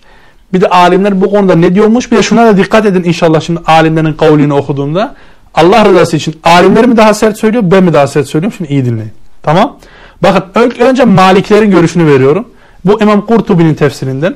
Bir 0.54 0.62
de 0.62 0.70
alimler 0.70 1.22
bu 1.22 1.32
konuda 1.32 1.56
ne 1.56 1.76
diyormuş? 1.76 2.12
Bir 2.12 2.18
de 2.18 2.24
şuna 2.24 2.46
da 2.46 2.58
dikkat 2.58 2.86
edin 2.86 3.04
inşallah 3.04 3.42
şimdi 3.42 3.60
alimlerin 3.66 4.14
kavlini 4.14 4.54
okuduğumda. 4.54 5.16
Allah 5.54 5.86
rızası 5.86 6.18
için 6.18 6.40
alimler 6.44 6.86
mi 6.86 6.98
daha 6.98 7.14
sert 7.14 7.40
söylüyor 7.40 7.64
ben 7.66 7.84
mi 7.84 7.94
daha 7.94 8.08
sert 8.08 8.28
söylüyorum? 8.28 8.58
Şimdi 8.58 8.74
iyi 8.74 8.86
dinleyin. 8.86 9.12
Tamam. 9.44 9.78
Bakın 10.24 10.72
önce 10.80 11.06
Maliklerin 11.06 11.72
görüşünü 11.72 12.06
veriyorum. 12.14 12.48
Bu 12.86 13.02
İmam 13.02 13.26
Kurtubi'nin 13.26 13.74
tefsirinden. 13.74 14.36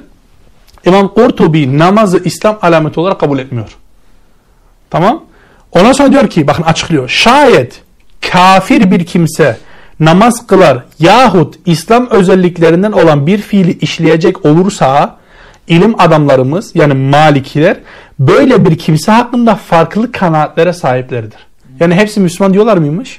İmam 0.85 1.13
Kurtubi 1.13 1.79
namazı 1.79 2.21
İslam 2.25 2.59
alameti 2.61 2.99
olarak 2.99 3.19
kabul 3.19 3.39
etmiyor. 3.39 3.75
Tamam. 4.89 5.23
Ondan 5.71 5.91
sonra 5.91 6.11
diyor 6.11 6.29
ki 6.29 6.47
bakın 6.47 6.63
açıklıyor. 6.63 7.09
Şayet 7.09 7.81
kafir 8.31 8.91
bir 8.91 9.05
kimse 9.05 9.57
namaz 9.99 10.47
kılar 10.47 10.83
yahut 10.99 11.55
İslam 11.65 12.09
özelliklerinden 12.09 12.91
olan 12.91 13.27
bir 13.27 13.37
fiili 13.37 13.71
işleyecek 13.71 14.45
olursa 14.45 15.17
ilim 15.67 16.01
adamlarımız 16.01 16.75
yani 16.75 16.93
malikiler 16.93 17.77
böyle 18.19 18.65
bir 18.65 18.77
kimse 18.77 19.11
hakkında 19.11 19.55
farklı 19.55 20.11
kanaatlere 20.11 20.73
sahiplerdir. 20.73 21.39
Yani 21.79 21.95
hepsi 21.95 22.19
Müslüman 22.19 22.53
diyorlar 22.53 22.77
mıymış? 22.77 23.17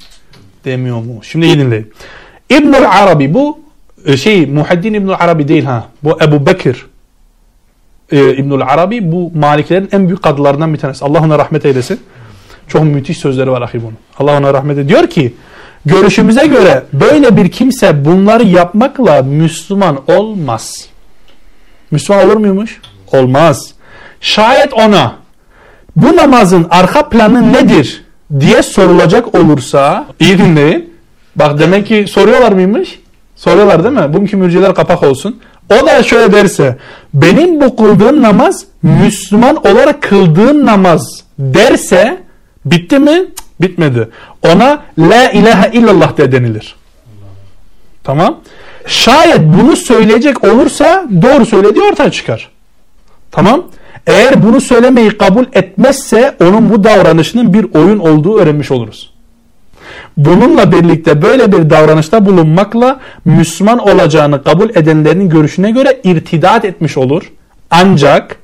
Demiyor 0.64 0.96
mu? 0.96 1.20
Şimdi 1.22 1.46
iyi 1.46 1.58
dinleyin. 1.58 1.92
İbnül 2.50 2.90
Arabi 2.90 3.34
bu 3.34 3.60
e, 4.06 4.16
şey 4.16 4.46
Muhaddin 4.46 4.94
İbnül 4.94 5.14
Arabi 5.18 5.48
değil 5.48 5.64
ha. 5.64 5.84
Bu 6.04 6.18
Ebu 6.22 6.46
Bekir 6.46 6.86
e, 8.12 8.36
İbnül 8.36 8.62
Arabi 8.62 9.12
bu 9.12 9.32
Maliklerin 9.34 9.88
en 9.92 10.06
büyük 10.06 10.22
kadılarından 10.22 10.74
bir 10.74 10.78
tanesi. 10.78 11.04
Allah 11.04 11.20
ona 11.20 11.38
rahmet 11.38 11.66
eylesin. 11.66 12.00
Çok 12.68 12.84
müthiş 12.84 13.18
sözleri 13.18 13.50
var 13.50 13.62
ahi 13.62 13.82
bunun. 13.82 13.96
Allah 14.18 14.38
ona 14.38 14.54
rahmet 14.54 14.78
eylesin. 14.78 14.88
Diyor 14.88 15.06
ki 15.06 15.34
görüşümüze 15.86 16.46
göre 16.46 16.82
böyle 16.92 17.36
bir 17.36 17.50
kimse 17.50 18.04
bunları 18.04 18.44
yapmakla 18.44 19.22
Müslüman 19.22 20.00
olmaz. 20.06 20.86
Müslüman 21.90 22.26
olur 22.26 22.36
muymuş? 22.36 22.80
Olmaz. 23.12 23.74
Şayet 24.20 24.74
ona 24.74 25.16
bu 25.96 26.16
namazın 26.16 26.66
arka 26.70 27.08
planı 27.08 27.52
nedir 27.52 28.04
diye 28.40 28.62
sorulacak 28.62 29.34
olursa 29.34 30.06
iyi 30.20 30.38
dinleyin. 30.38 30.94
Bak 31.36 31.58
demek 31.58 31.86
ki 31.86 32.06
soruyorlar 32.08 32.52
mıymış? 32.52 32.98
Soruyorlar 33.36 33.84
değil 33.84 33.94
mi? 33.94 34.12
Bugünkü 34.12 34.36
mürciler 34.36 34.74
kapak 34.74 35.02
olsun. 35.02 35.40
O 35.70 35.86
da 35.86 36.02
şöyle 36.02 36.32
derse 36.32 36.76
benim 37.14 37.60
bu 37.60 37.76
kıldığım 37.76 38.22
namaz 38.22 38.64
Müslüman 38.82 39.66
olarak 39.66 40.02
kıldığım 40.02 40.66
namaz 40.66 41.24
derse 41.38 42.22
bitti 42.64 42.98
mi? 42.98 43.24
Bitmedi. 43.60 44.08
Ona 44.42 44.82
la 44.98 45.30
ilahe 45.30 45.70
illallah 45.72 46.16
de 46.16 46.32
denilir. 46.32 46.76
Tamam. 48.04 48.40
Şayet 48.86 49.40
bunu 49.40 49.76
söyleyecek 49.76 50.44
olursa 50.44 51.04
doğru 51.22 51.46
söylediği 51.46 51.84
ortaya 51.84 52.10
çıkar. 52.10 52.50
Tamam. 53.30 53.66
Eğer 54.06 54.42
bunu 54.42 54.60
söylemeyi 54.60 55.18
kabul 55.18 55.44
etmezse 55.52 56.36
onun 56.40 56.70
bu 56.70 56.84
davranışının 56.84 57.54
bir 57.54 57.66
oyun 57.74 57.98
olduğu 57.98 58.38
öğrenmiş 58.38 58.70
oluruz. 58.70 59.12
Bununla 60.16 60.72
birlikte 60.72 61.22
böyle 61.22 61.52
bir 61.52 61.70
davranışta 61.70 62.26
bulunmakla 62.26 63.00
Müslüman 63.24 63.78
olacağını 63.78 64.42
kabul 64.42 64.70
edenlerin 64.70 65.28
görüşüne 65.28 65.70
göre 65.70 66.00
irtidat 66.04 66.64
etmiş 66.64 66.98
olur. 66.98 67.32
Ancak 67.70 68.36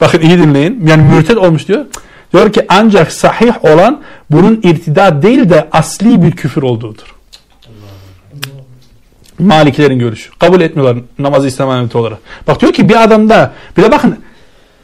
bakın 0.00 0.20
iyi 0.20 0.38
dinleyin 0.38 0.86
yani 0.86 1.02
mürted 1.02 1.36
olmuş 1.36 1.68
diyor. 1.68 1.84
Diyor 2.32 2.52
ki 2.52 2.66
ancak 2.68 3.12
sahih 3.12 3.64
olan 3.64 4.00
bunun 4.30 4.60
irtidat 4.62 5.22
değil 5.22 5.50
de 5.50 5.68
asli 5.72 6.22
bir 6.22 6.30
küfür 6.30 6.62
olduğudur. 6.62 7.14
Malikilerin 9.38 9.98
görüşü. 9.98 10.30
Kabul 10.38 10.60
etmiyorlar 10.60 11.02
namazı 11.18 11.46
İslam 11.46 11.68
alameti 11.68 11.98
olarak. 11.98 12.18
Bak 12.46 12.60
diyor 12.60 12.72
ki 12.72 12.88
bir 12.88 13.02
adamda 13.02 13.52
bir 13.76 13.82
de 13.82 13.92
bakın 13.92 14.18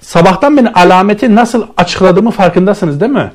sabahtan 0.01 0.57
beri 0.57 0.69
alameti 0.69 1.35
nasıl 1.35 1.67
açıkladığımı 1.77 2.31
farkındasınız 2.31 3.01
değil 3.01 3.13
mi? 3.13 3.33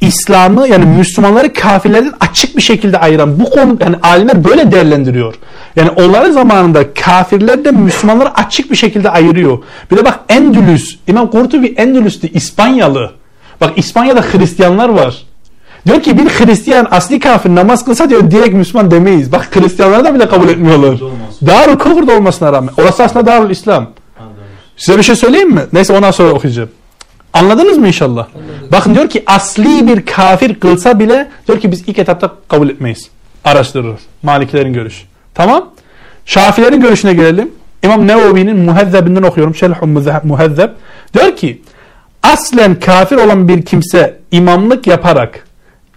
İslam'ı 0.00 0.68
yani 0.68 0.84
Müslümanları 0.84 1.52
kafirlerden 1.52 2.12
açık 2.20 2.56
bir 2.56 2.62
şekilde 2.62 2.98
ayıran 2.98 3.40
bu 3.40 3.50
konu 3.50 3.76
yani 3.80 3.96
alimler 4.02 4.44
böyle 4.44 4.72
değerlendiriyor. 4.72 5.34
Yani 5.76 5.90
onların 5.90 6.32
zamanında 6.32 6.94
kafirler 6.94 7.64
de 7.64 7.70
Müslümanları 7.70 8.34
açık 8.34 8.70
bir 8.70 8.76
şekilde 8.76 9.10
ayırıyor. 9.10 9.58
Bir 9.90 9.96
de 9.96 10.04
bak 10.04 10.20
Endülüs, 10.28 10.96
İmam 11.06 11.30
Kurtubi 11.30 11.66
Endülüs'tü 11.66 12.26
İspanyalı. 12.26 13.10
Bak 13.60 13.72
İspanya'da 13.76 14.20
Hristiyanlar 14.20 14.88
var. 14.88 15.22
Diyor 15.86 16.02
ki 16.02 16.18
bir 16.18 16.28
Hristiyan 16.28 16.88
asli 16.90 17.20
kafir 17.20 17.54
namaz 17.54 17.84
kılsa 17.84 18.10
diyor 18.10 18.30
direkt 18.30 18.54
Müslüman 18.54 18.90
demeyiz. 18.90 19.32
Bak 19.32 19.56
Hristiyanlar 19.56 20.04
da 20.04 20.14
bile 20.14 20.28
kabul 20.28 20.48
etmiyorlar. 20.48 21.00
Darül 21.46 21.78
Kufr'da 21.78 22.12
olmasına 22.16 22.52
rağmen. 22.52 22.74
Orası 22.78 23.04
aslında 23.04 23.26
Darül 23.26 23.50
İslam. 23.50 23.90
Size 24.76 24.98
bir 24.98 25.02
şey 25.02 25.16
söyleyeyim 25.16 25.50
mi? 25.50 25.62
Neyse 25.72 25.96
ondan 25.96 26.10
sonra 26.10 26.32
okuyacağım. 26.32 26.68
Anladınız 27.32 27.78
mı 27.78 27.86
inşallah? 27.86 28.26
Anladım. 28.34 28.68
Bakın 28.72 28.94
diyor 28.94 29.08
ki 29.08 29.22
asli 29.26 29.86
bir 29.86 30.06
kafir 30.06 30.60
kılsa 30.60 30.98
bile 30.98 31.28
diyor 31.48 31.60
ki 31.60 31.72
biz 31.72 31.88
ilk 31.88 31.98
etapta 31.98 32.34
kabul 32.48 32.68
etmeyiz. 32.68 33.10
Araştırırız. 33.44 34.00
Malikilerin 34.22 34.72
görüşü. 34.72 35.04
Tamam. 35.34 35.70
Şafilerin 36.24 36.80
görüşüne 36.80 37.14
gelelim. 37.14 37.50
İmam 37.82 38.06
Nevevi'nin 38.06 38.56
muhezzebinden 38.56 39.22
okuyorum. 39.22 39.54
Şerh 39.54 39.82
muhezzeb. 40.24 40.70
Diyor 41.14 41.36
ki 41.36 41.62
aslen 42.22 42.80
kafir 42.80 43.16
olan 43.16 43.48
bir 43.48 43.62
kimse 43.62 44.18
imamlık 44.30 44.86
yaparak 44.86 45.46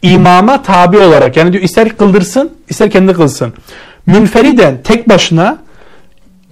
imama 0.02 0.64
tabi 0.64 0.98
olarak 0.98 1.38
yani 1.38 1.54
diyor 1.54 1.64
ister 1.64 1.98
kıldırsın 1.98 2.52
ister 2.70 2.92
kendi 2.92 3.14
kılsın. 3.14 3.54
Münferiden 4.06 4.78
tek 4.84 5.10
başına 5.10 5.58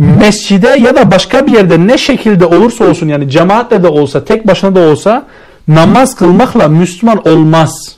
mescide 0.02 0.78
ya 0.80 0.95
da 0.95 1.12
başka 1.12 1.47
bir 1.47 1.52
yerde 1.52 1.88
ne 1.88 1.97
şekilde 1.97 2.45
olursa 2.45 2.86
olsun 2.86 3.08
yani 3.08 3.30
cemaatle 3.30 3.84
de 3.84 3.88
olsa 3.88 4.26
tek 4.26 4.47
başına 4.47 4.76
da 4.76 4.80
olsa 4.80 5.26
namaz 5.68 6.16
kılmakla 6.16 6.68
Müslüman 6.68 7.28
olmaz. 7.28 7.95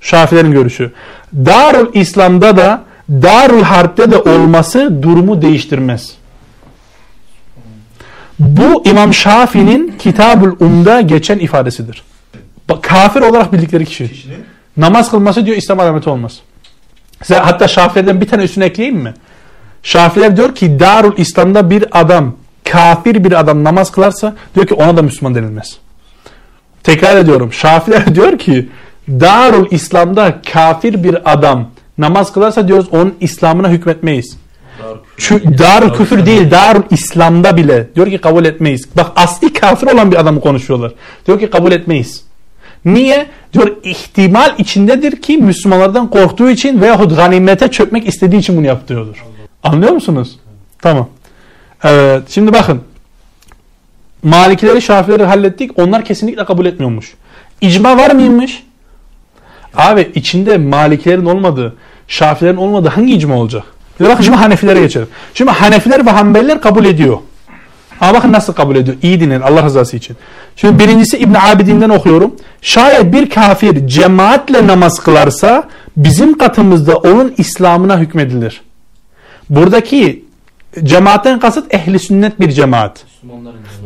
Şafilerin 0.00 0.52
görüşü. 0.52 0.92
Darul 1.34 1.94
İslam'da 1.94 2.56
da 2.56 2.82
Darul 3.10 3.62
Harp'te 3.62 4.10
de 4.10 4.16
olması 4.16 5.02
durumu 5.02 5.42
değiştirmez. 5.42 6.12
Bu 8.38 8.82
İmam 8.84 9.14
Şafii'nin 9.14 9.94
Kitabul 9.98 10.56
Um'da 10.60 11.00
geçen 11.00 11.38
ifadesidir. 11.38 12.02
Kafir 12.82 13.20
olarak 13.20 13.52
bildikleri 13.52 13.84
kişi. 13.84 14.10
Namaz 14.76 15.10
kılması 15.10 15.46
diyor 15.46 15.56
İslam 15.56 15.80
alameti 15.80 16.10
olmaz. 16.10 16.40
Size 17.22 17.38
hatta 17.38 17.68
Şafii'den 17.68 18.20
bir 18.20 18.28
tane 18.28 18.42
üstüne 18.42 18.64
ekleyeyim 18.64 18.98
mi? 18.98 19.14
Şafiler 19.82 20.36
diyor 20.36 20.54
ki 20.54 20.80
Darul 20.80 21.16
İslam'da 21.16 21.70
bir 21.70 22.00
adam 22.00 22.36
kafir 22.70 23.24
bir 23.24 23.40
adam 23.40 23.64
namaz 23.64 23.92
kılarsa 23.92 24.34
diyor 24.54 24.66
ki 24.66 24.74
ona 24.74 24.96
da 24.96 25.02
Müslüman 25.02 25.34
denilmez. 25.34 25.78
Tekrar 26.82 27.16
ediyorum. 27.16 27.52
Şafiler 27.52 28.14
diyor 28.14 28.38
ki 28.38 28.68
Darul 29.08 29.66
İslam'da 29.70 30.42
kafir 30.52 31.04
bir 31.04 31.32
adam 31.32 31.70
namaz 31.98 32.32
kılarsa 32.32 32.68
diyoruz 32.68 32.86
onun 32.90 33.14
İslam'ına 33.20 33.68
hükmetmeyiz. 33.68 34.36
Çünkü 35.16 35.58
darul 35.58 35.94
küfür 35.94 36.26
değil, 36.26 36.50
darul 36.50 36.82
İslam'da 36.90 37.56
bile 37.56 37.88
diyor 37.94 38.06
ki 38.06 38.18
kabul 38.18 38.44
etmeyiz. 38.44 38.88
Bak 38.96 39.12
asli 39.16 39.52
kafir 39.52 39.86
olan 39.86 40.12
bir 40.12 40.20
adamı 40.20 40.40
konuşuyorlar. 40.40 40.92
Diyor 41.26 41.40
ki 41.40 41.50
kabul 41.50 41.72
etmeyiz. 41.72 42.24
Niye? 42.84 43.26
Diyor 43.52 43.76
ihtimal 43.84 44.54
içindedir 44.58 45.22
ki 45.22 45.38
Müslümanlardan 45.38 46.10
korktuğu 46.10 46.50
için 46.50 46.80
veyahut 46.80 47.16
ganimete 47.16 47.68
çökmek 47.68 48.08
istediği 48.08 48.38
için 48.38 48.56
bunu 48.56 48.66
yaptıyordur. 48.66 49.24
Anlıyor 49.62 49.92
musunuz? 49.92 50.38
Tamam. 50.78 51.08
Evet. 51.84 52.22
Şimdi 52.30 52.52
bakın. 52.52 52.82
Malikileri, 54.22 54.82
Şafileri 54.82 55.24
hallettik. 55.24 55.78
Onlar 55.78 56.04
kesinlikle 56.04 56.44
kabul 56.44 56.66
etmiyormuş. 56.66 57.14
İcma 57.60 57.96
var 57.96 58.10
mıymış? 58.10 58.62
Abi 59.76 60.12
içinde 60.14 60.58
Malikilerin 60.58 61.26
olmadığı, 61.26 61.76
Şafilerin 62.08 62.56
olmadığı 62.56 62.88
hangi 62.88 63.14
icma 63.14 63.36
olacak? 63.36 63.64
Bir 64.00 64.08
bakın 64.08 64.24
şimdi 64.24 64.36
Hanefilere 64.36 64.80
geçelim. 64.80 65.08
Şimdi 65.34 65.50
Hanefiler 65.50 66.06
ve 66.06 66.10
Hanbeliler 66.10 66.60
kabul 66.60 66.84
ediyor. 66.84 67.18
Ama 68.00 68.14
bakın 68.14 68.32
nasıl 68.32 68.52
kabul 68.52 68.76
ediyor. 68.76 68.96
İyi 69.02 69.20
dinleyin 69.20 69.40
Allah 69.40 69.62
rızası 69.62 69.96
için. 69.96 70.16
Şimdi 70.56 70.78
birincisi 70.78 71.18
İbn 71.18 71.34
Abidin'den 71.34 71.88
okuyorum. 71.88 72.36
Şayet 72.62 73.12
bir 73.12 73.30
kafir 73.30 73.86
cemaatle 73.86 74.66
namaz 74.66 75.00
kılarsa 75.00 75.68
bizim 75.96 76.38
katımızda 76.38 76.96
onun 76.96 77.34
İslam'ına 77.38 77.98
hükmedilir. 77.98 78.60
Buradaki 79.50 80.24
cemaatten 80.84 81.40
kasıt 81.40 81.74
ehli 81.74 81.98
sünnet 81.98 82.40
bir 82.40 82.50
cemaat. 82.50 83.04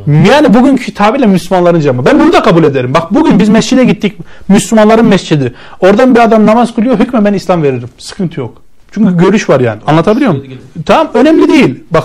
Yani 0.06 0.54
bugünkü 0.54 0.94
tabirle 0.94 1.26
Müslümanların 1.26 1.80
cemaati. 1.80 2.10
Ben 2.10 2.20
bunu 2.20 2.32
da 2.32 2.42
kabul 2.42 2.64
ederim. 2.64 2.94
Bak 2.94 3.14
bugün 3.14 3.38
biz 3.38 3.48
mescide 3.48 3.84
gittik. 3.84 4.18
Müslümanların 4.48 5.06
mescidi. 5.06 5.54
Oradan 5.80 6.14
bir 6.14 6.20
adam 6.20 6.46
namaz 6.46 6.74
kılıyor. 6.74 6.98
Hükmen 6.98 7.24
ben 7.24 7.34
İslam 7.34 7.62
veririm. 7.62 7.88
Sıkıntı 7.98 8.40
yok. 8.40 8.62
Çünkü 8.92 9.16
görüş 9.16 9.48
var 9.48 9.60
yani. 9.60 9.80
Anlatabiliyor 9.86 10.32
muyum? 10.32 10.58
Tamam 10.86 11.10
önemli 11.14 11.48
değil. 11.48 11.84
Bak 11.90 12.04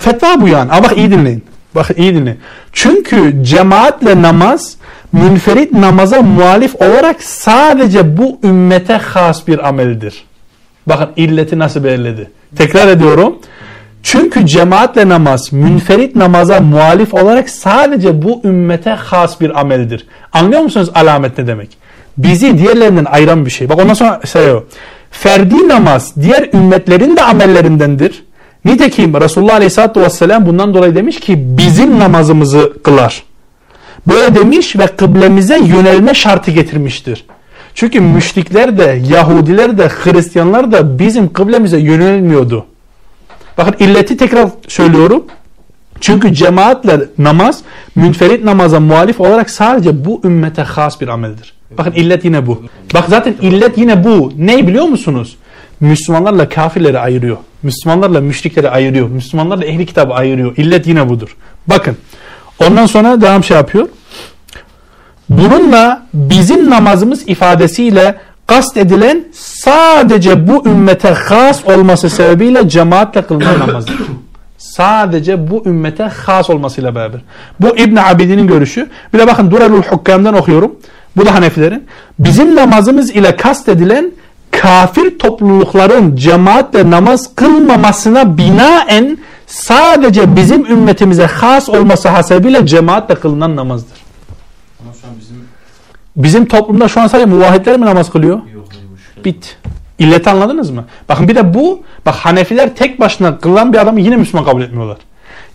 fetva 0.00 0.40
bu 0.40 0.48
yani. 0.48 0.72
Ama 0.72 0.82
bak 0.82 0.96
iyi 0.98 1.10
dinleyin. 1.10 1.44
Bak 1.74 1.90
iyi 1.96 2.14
dinleyin. 2.14 2.38
Çünkü 2.72 3.44
cemaatle 3.44 4.22
namaz 4.22 4.76
münferit 5.12 5.72
namaza 5.72 6.22
muhalif 6.22 6.76
olarak 6.76 7.22
sadece 7.22 8.16
bu 8.16 8.38
ümmete 8.44 8.94
has 8.94 9.46
bir 9.48 9.68
ameldir. 9.68 10.24
Bakın 10.86 11.08
illeti 11.16 11.58
nasıl 11.58 11.84
belirledi. 11.84 12.30
Tekrar 12.56 12.88
ediyorum. 12.88 13.36
Çünkü 14.02 14.46
cemaatle 14.46 15.08
namaz 15.08 15.52
münferit 15.52 16.16
namaza 16.16 16.60
muhalif 16.60 17.14
olarak 17.14 17.50
sadece 17.50 18.22
bu 18.22 18.40
ümmete 18.44 18.90
has 18.90 19.40
bir 19.40 19.60
ameldir. 19.60 20.06
Anlıyor 20.32 20.60
musunuz 20.60 20.90
alamet 20.94 21.38
ne 21.38 21.46
demek? 21.46 21.78
Bizi 22.18 22.58
diğerlerinden 22.58 23.04
ayıran 23.04 23.46
bir 23.46 23.50
şey. 23.50 23.68
Bak 23.68 23.78
ondan 23.78 23.94
sonra 23.94 24.20
şey 24.32 24.50
o. 24.50 24.64
Ferdi 25.10 25.68
namaz 25.68 26.12
diğer 26.22 26.48
ümmetlerin 26.54 27.16
de 27.16 27.22
amellerindendir. 27.22 28.24
Nitekim 28.64 29.20
Resulullah 29.20 29.54
Aleyhisselatü 29.54 30.00
Vesselam 30.00 30.46
bundan 30.46 30.74
dolayı 30.74 30.94
demiş 30.94 31.20
ki 31.20 31.34
bizim 31.38 31.98
namazımızı 31.98 32.72
kılar. 32.82 33.22
Böyle 34.06 34.34
demiş 34.34 34.76
ve 34.76 34.86
kıblemize 34.86 35.58
yönelme 35.58 36.14
şartı 36.14 36.50
getirmiştir. 36.50 37.24
Çünkü 37.76 38.00
müşrikler 38.00 38.78
de, 38.78 39.02
Yahudiler 39.10 39.78
de, 39.78 39.88
Hristiyanlar 39.88 40.72
da 40.72 40.98
bizim 40.98 41.32
kıblemize 41.32 41.78
yönelmiyordu. 41.78 42.66
Bakın 43.58 43.84
illeti 43.84 44.16
tekrar 44.16 44.48
söylüyorum. 44.68 45.24
Çünkü 46.00 46.34
cemaatle 46.34 47.00
namaz 47.18 47.62
münferit 47.94 48.44
namaza 48.44 48.80
muhalif 48.80 49.20
olarak 49.20 49.50
sadece 49.50 50.04
bu 50.04 50.20
ümmete 50.24 50.62
has 50.62 51.00
bir 51.00 51.08
ameldir. 51.08 51.54
Bakın 51.78 51.92
illet 51.92 52.24
yine 52.24 52.46
bu. 52.46 52.62
Bak 52.94 53.04
zaten 53.08 53.34
illet 53.42 53.78
yine 53.78 54.04
bu. 54.04 54.32
Ne 54.36 54.66
biliyor 54.66 54.84
musunuz? 54.84 55.36
Müslümanlarla 55.80 56.48
kafirleri 56.48 56.98
ayırıyor. 56.98 57.36
Müslümanlarla 57.62 58.20
müşrikleri 58.20 58.70
ayırıyor. 58.70 59.08
Müslümanlarla 59.08 59.64
ehli 59.64 59.86
kitabı 59.86 60.14
ayırıyor. 60.14 60.56
İllet 60.56 60.86
yine 60.86 61.08
budur. 61.08 61.36
Bakın. 61.66 61.96
Ondan 62.66 62.86
sonra 62.86 63.20
devam 63.20 63.44
şey 63.44 63.56
yapıyor. 63.56 63.88
Bununla 65.28 66.02
bizim 66.14 66.70
namazımız 66.70 67.28
ifadesiyle 67.28 68.16
kast 68.46 68.76
edilen 68.76 69.24
sadece 69.32 70.48
bu 70.48 70.68
ümmete 70.68 71.08
has 71.08 71.64
olması 71.64 72.10
sebebiyle 72.10 72.68
cemaatle 72.68 73.22
kılınan 73.22 73.58
namazdır. 73.58 73.96
Sadece 74.58 75.50
bu 75.50 75.62
ümmete 75.66 76.04
has 76.04 76.50
olmasıyla 76.50 76.94
beraber. 76.94 77.20
Bu 77.60 77.76
İbn 77.76 77.96
Abidin'in 77.96 78.46
görüşü. 78.46 78.90
Bir 79.14 79.18
de 79.18 79.26
bakın 79.26 79.50
Durelul 79.50 79.82
Hukkam'dan 79.82 80.34
okuyorum. 80.34 80.76
Bu 81.16 81.26
da 81.26 81.34
Hanefilerin. 81.34 81.86
Bizim 82.18 82.56
namazımız 82.56 83.10
ile 83.10 83.36
kast 83.36 83.68
edilen 83.68 84.12
kafir 84.50 85.18
toplulukların 85.18 86.16
cemaatle 86.16 86.90
namaz 86.90 87.34
kılmamasına 87.34 88.38
binaen 88.38 89.18
sadece 89.46 90.36
bizim 90.36 90.66
ümmetimize 90.66 91.26
has 91.26 91.68
olması 91.68 92.08
hasebiyle 92.08 92.66
cemaatle 92.66 93.14
kılınan 93.14 93.56
namazdır. 93.56 93.98
Ama 94.82 94.92
şu 95.00 95.06
an 95.06 95.14
bizim 95.20 95.36
Bizim 96.16 96.46
toplumda 96.46 96.88
şu 96.88 97.00
an 97.00 97.06
sadece 97.06 97.26
muvahhidler 97.26 97.78
mi 97.78 97.86
namaz 97.86 98.10
kılıyor? 98.10 98.40
yok. 98.54 98.68
Bit. 99.24 99.56
İlleti 99.98 100.30
anladınız 100.30 100.70
mı? 100.70 100.84
Bakın 101.08 101.28
bir 101.28 101.34
de 101.34 101.54
bu, 101.54 101.82
bak 102.06 102.14
Hanefiler 102.14 102.76
tek 102.76 103.00
başına 103.00 103.38
kılan 103.38 103.72
bir 103.72 103.78
adamı 103.78 104.00
yine 104.00 104.16
Müslüman 104.16 104.44
kabul 104.44 104.62
etmiyorlar. 104.62 104.96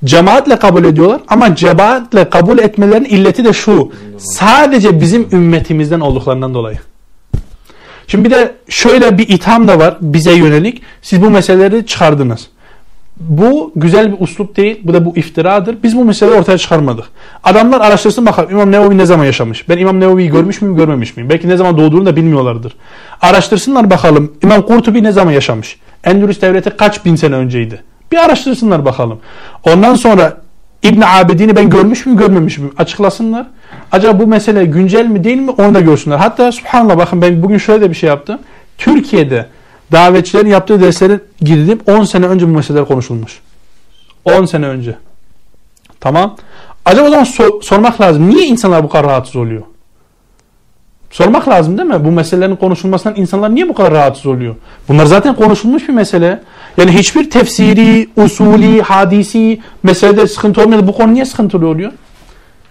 Cemaatle 0.05 0.59
kabul 0.59 0.83
ediyorlar 0.83 1.21
ama 1.27 1.55
cemaatle 1.55 2.29
kabul 2.29 2.59
etmelerinin 2.59 3.09
illeti 3.09 3.45
de 3.45 3.53
şu. 3.53 3.91
Sadece 4.17 5.01
bizim 5.01 5.27
ümmetimizden 5.31 5.99
olduklarından 5.99 6.53
dolayı. 6.53 6.79
Şimdi 8.07 8.25
bir 8.25 8.31
de 8.31 8.55
şöyle 8.69 9.17
bir 9.17 9.29
itham 9.29 9.67
da 9.67 9.79
var 9.79 9.97
bize 10.01 10.33
yönelik. 10.33 10.81
Siz 11.01 11.21
bu 11.21 11.29
meseleleri 11.29 11.85
çıkardınız. 11.85 12.47
Bu 13.19 13.71
güzel 13.75 14.11
bir 14.11 14.17
uslup 14.19 14.57
değil. 14.57 14.79
Bu 14.83 14.93
da 14.93 15.05
bu 15.05 15.17
iftiradır. 15.17 15.77
Biz 15.83 15.97
bu 15.97 16.05
meseleyi 16.05 16.39
ortaya 16.39 16.57
çıkarmadık. 16.57 17.05
Adamlar 17.43 17.81
araştırsın 17.81 18.25
bakalım 18.25 18.51
İmam 18.51 18.71
Nevevi 18.71 18.97
ne 18.97 19.05
zaman 19.05 19.25
yaşamış? 19.25 19.69
Ben 19.69 19.77
İmam 19.77 19.99
Nevevi'yi 19.99 20.29
görmüş 20.29 20.61
müyüm 20.61 20.77
görmemiş 20.77 21.17
miyim? 21.17 21.29
Belki 21.29 21.49
ne 21.49 21.57
zaman 21.57 21.77
doğduğunu 21.77 22.05
da 22.05 22.15
bilmiyorlardır. 22.15 22.75
Araştırsınlar 23.21 23.89
bakalım 23.89 24.33
İmam 24.43 24.61
Kurtubi 24.61 25.03
ne 25.03 25.11
zaman 25.11 25.31
yaşamış? 25.31 25.79
Endülüs 26.03 26.41
devleti 26.41 26.69
kaç 26.69 27.05
bin 27.05 27.15
sene 27.15 27.35
önceydi? 27.35 27.83
Bir 28.11 28.17
araştırsınlar 28.17 28.85
bakalım. 28.85 29.19
Ondan 29.65 29.95
sonra 29.95 30.37
İbn 30.83 31.01
Abidin'i 31.01 31.55
ben 31.55 31.69
görmüş 31.69 32.05
müyüm 32.05 32.19
görmemiş 32.19 32.57
miyim? 32.57 32.73
Açıklasınlar. 32.77 33.47
Acaba 33.91 34.19
bu 34.19 34.27
mesele 34.27 34.65
güncel 34.65 35.05
mi 35.05 35.23
değil 35.23 35.37
mi 35.37 35.51
onu 35.51 35.73
da 35.73 35.79
görsünler. 35.79 36.17
Hatta 36.17 36.51
subhanallah 36.51 36.97
bakın 36.97 37.21
ben 37.21 37.43
bugün 37.43 37.57
şöyle 37.57 37.81
de 37.81 37.89
bir 37.89 37.95
şey 37.95 38.09
yaptım. 38.09 38.39
Türkiye'de 38.77 39.45
davetçilerin 39.91 40.49
yaptığı 40.49 40.81
derslere 40.81 41.19
girdim. 41.41 41.79
10 41.87 42.03
sene 42.03 42.25
önce 42.27 42.47
bu 42.47 42.51
meseleler 42.51 42.85
konuşulmuş. 42.85 43.39
10 44.25 44.45
sene 44.45 44.67
önce. 44.67 44.95
Tamam. 45.99 46.35
Acaba 46.85 47.07
o 47.07 47.09
zaman 47.09 47.23
sor- 47.23 47.61
sormak 47.61 48.01
lazım. 48.01 48.29
Niye 48.29 48.45
insanlar 48.45 48.83
bu 48.83 48.89
kadar 48.89 49.05
rahatsız 49.05 49.35
oluyor? 49.35 49.61
Sormak 51.11 51.47
lazım 51.49 51.77
değil 51.77 51.89
mi? 51.89 52.05
Bu 52.05 52.11
meselelerin 52.11 52.55
konuşulmasından 52.55 53.19
insanlar 53.19 53.55
niye 53.55 53.69
bu 53.69 53.73
kadar 53.73 53.91
rahatsız 53.93 54.25
oluyor? 54.25 54.55
Bunlar 54.89 55.05
zaten 55.05 55.35
konuşulmuş 55.35 55.87
bir 55.87 55.93
mesele. 55.93 56.41
Yani 56.77 56.91
hiçbir 56.91 57.29
tefsiri, 57.29 58.09
usulü, 58.15 58.81
hadisi 58.81 59.61
meselede 59.83 60.27
sıkıntı 60.27 60.61
olmuyor. 60.61 60.87
Bu 60.87 60.93
konu 60.93 61.13
niye 61.13 61.25
sıkıntılı 61.25 61.67
oluyor? 61.67 61.91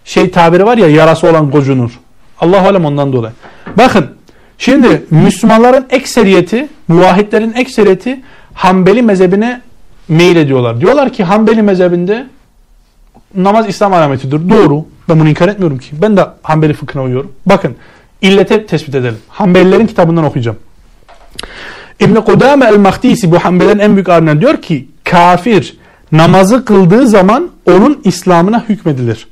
Şey 0.04 0.30
tabiri 0.30 0.66
var 0.66 0.78
ya 0.78 0.88
yarası 0.88 1.28
olan 1.30 1.50
gocunur. 1.50 1.90
Allah 2.40 2.60
alem 2.68 2.84
ondan 2.84 3.12
dolayı. 3.12 3.32
Bakın 3.78 4.06
şimdi 4.60 5.02
Müslümanların 5.10 5.86
ekseriyeti, 5.90 6.68
muvahhidlerin 6.88 7.52
ekseriyeti 7.52 8.20
Hanbeli 8.54 9.02
mezhebine 9.02 9.60
meyil 10.08 10.36
ediyorlar. 10.36 10.80
Diyorlar 10.80 11.12
ki 11.12 11.24
Hanbeli 11.24 11.62
mezhebinde 11.62 12.26
namaz 13.34 13.68
İslam 13.68 13.92
alametidir. 13.92 14.50
Doğru. 14.50 14.84
Ben 15.08 15.20
bunu 15.20 15.28
inkar 15.28 15.48
etmiyorum 15.48 15.78
ki. 15.78 15.90
Ben 16.02 16.16
de 16.16 16.26
Hanbeli 16.42 16.72
fıkhına 16.72 17.02
uyuyorum. 17.02 17.32
Bakın 17.46 17.76
illete 18.22 18.66
tespit 18.66 18.94
edelim. 18.94 19.18
Hanbelilerin 19.28 19.86
kitabından 19.86 20.24
okuyacağım. 20.24 20.58
İbn-i 22.00 22.20
Kudame 22.20 22.66
el-Mahdisi 22.66 23.30
bu 23.30 23.38
Hanbelilerin 23.38 23.78
en 23.78 23.94
büyük 23.94 24.08
alimleri 24.08 24.40
diyor 24.40 24.62
ki 24.62 24.88
kafir 25.04 25.76
namazı 26.12 26.64
kıldığı 26.64 27.06
zaman 27.06 27.50
onun 27.66 28.00
İslam'ına 28.04 28.64
hükmedilir. 28.68 29.26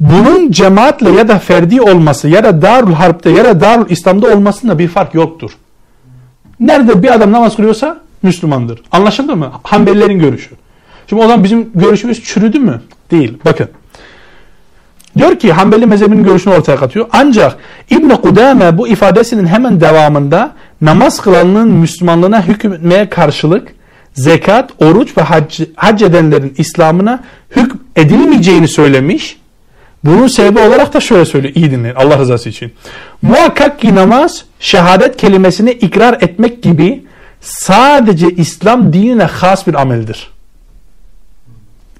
Bunun 0.00 0.50
cemaatle 0.50 1.10
ya 1.10 1.28
da 1.28 1.38
ferdi 1.38 1.80
olması 1.80 2.28
ya 2.28 2.44
da 2.44 2.62
Darul 2.62 2.92
Harp'te 2.92 3.30
ya 3.30 3.44
da 3.44 3.60
Darul 3.60 3.90
İslam'da 3.90 4.26
olmasında 4.26 4.78
bir 4.78 4.88
fark 4.88 5.14
yoktur. 5.14 5.50
Nerede 6.60 7.02
bir 7.02 7.14
adam 7.14 7.32
namaz 7.32 7.56
kılıyorsa 7.56 8.00
Müslümandır. 8.22 8.82
Anlaşıldı 8.92 9.36
mı? 9.36 9.52
Hanbelilerin 9.62 10.18
görüşü. 10.18 10.50
Şimdi 11.08 11.22
o 11.22 11.26
zaman 11.26 11.44
bizim 11.44 11.70
görüşümüz 11.74 12.24
çürüdü 12.24 12.58
mü? 12.58 12.80
Değil. 13.10 13.38
Bakın. 13.44 13.68
Diyor 15.18 15.38
ki 15.38 15.52
Hanbeli 15.52 15.86
mezhebinin 15.86 16.24
görüşünü 16.24 16.54
ortaya 16.54 16.76
katıyor. 16.76 17.06
Ancak 17.12 17.56
İbn 17.90 18.10
Kudame 18.10 18.78
bu 18.78 18.88
ifadesinin 18.88 19.46
hemen 19.46 19.80
devamında 19.80 20.52
namaz 20.80 21.20
kılanın 21.20 21.68
Müslümanlığına 21.68 22.42
hükmetmeye 22.42 23.08
karşılık 23.08 23.74
zekat, 24.14 24.70
oruç 24.82 25.18
ve 25.18 25.22
hac, 25.22 25.60
hac 25.76 26.02
edenlerin 26.02 26.54
İslam'ına 26.58 27.24
hükm 27.56 27.76
edilmeyeceğini 27.96 28.68
söylemiş. 28.68 29.38
Bunun 30.06 30.26
sebebi 30.26 30.60
olarak 30.60 30.94
da 30.94 31.00
şöyle 31.00 31.24
söylüyor. 31.24 31.54
İyi 31.54 31.70
dinleyin 31.70 31.94
Allah 31.94 32.18
rızası 32.18 32.48
için. 32.48 32.72
Muhakkak 33.22 33.80
ki 33.80 33.94
namaz 33.94 34.44
şehadet 34.60 35.16
kelimesini 35.16 35.70
ikrar 35.70 36.14
etmek 36.14 36.62
gibi 36.62 37.04
sadece 37.40 38.30
İslam 38.30 38.92
dinine 38.92 39.24
has 39.24 39.66
bir 39.66 39.74
ameldir. 39.74 40.30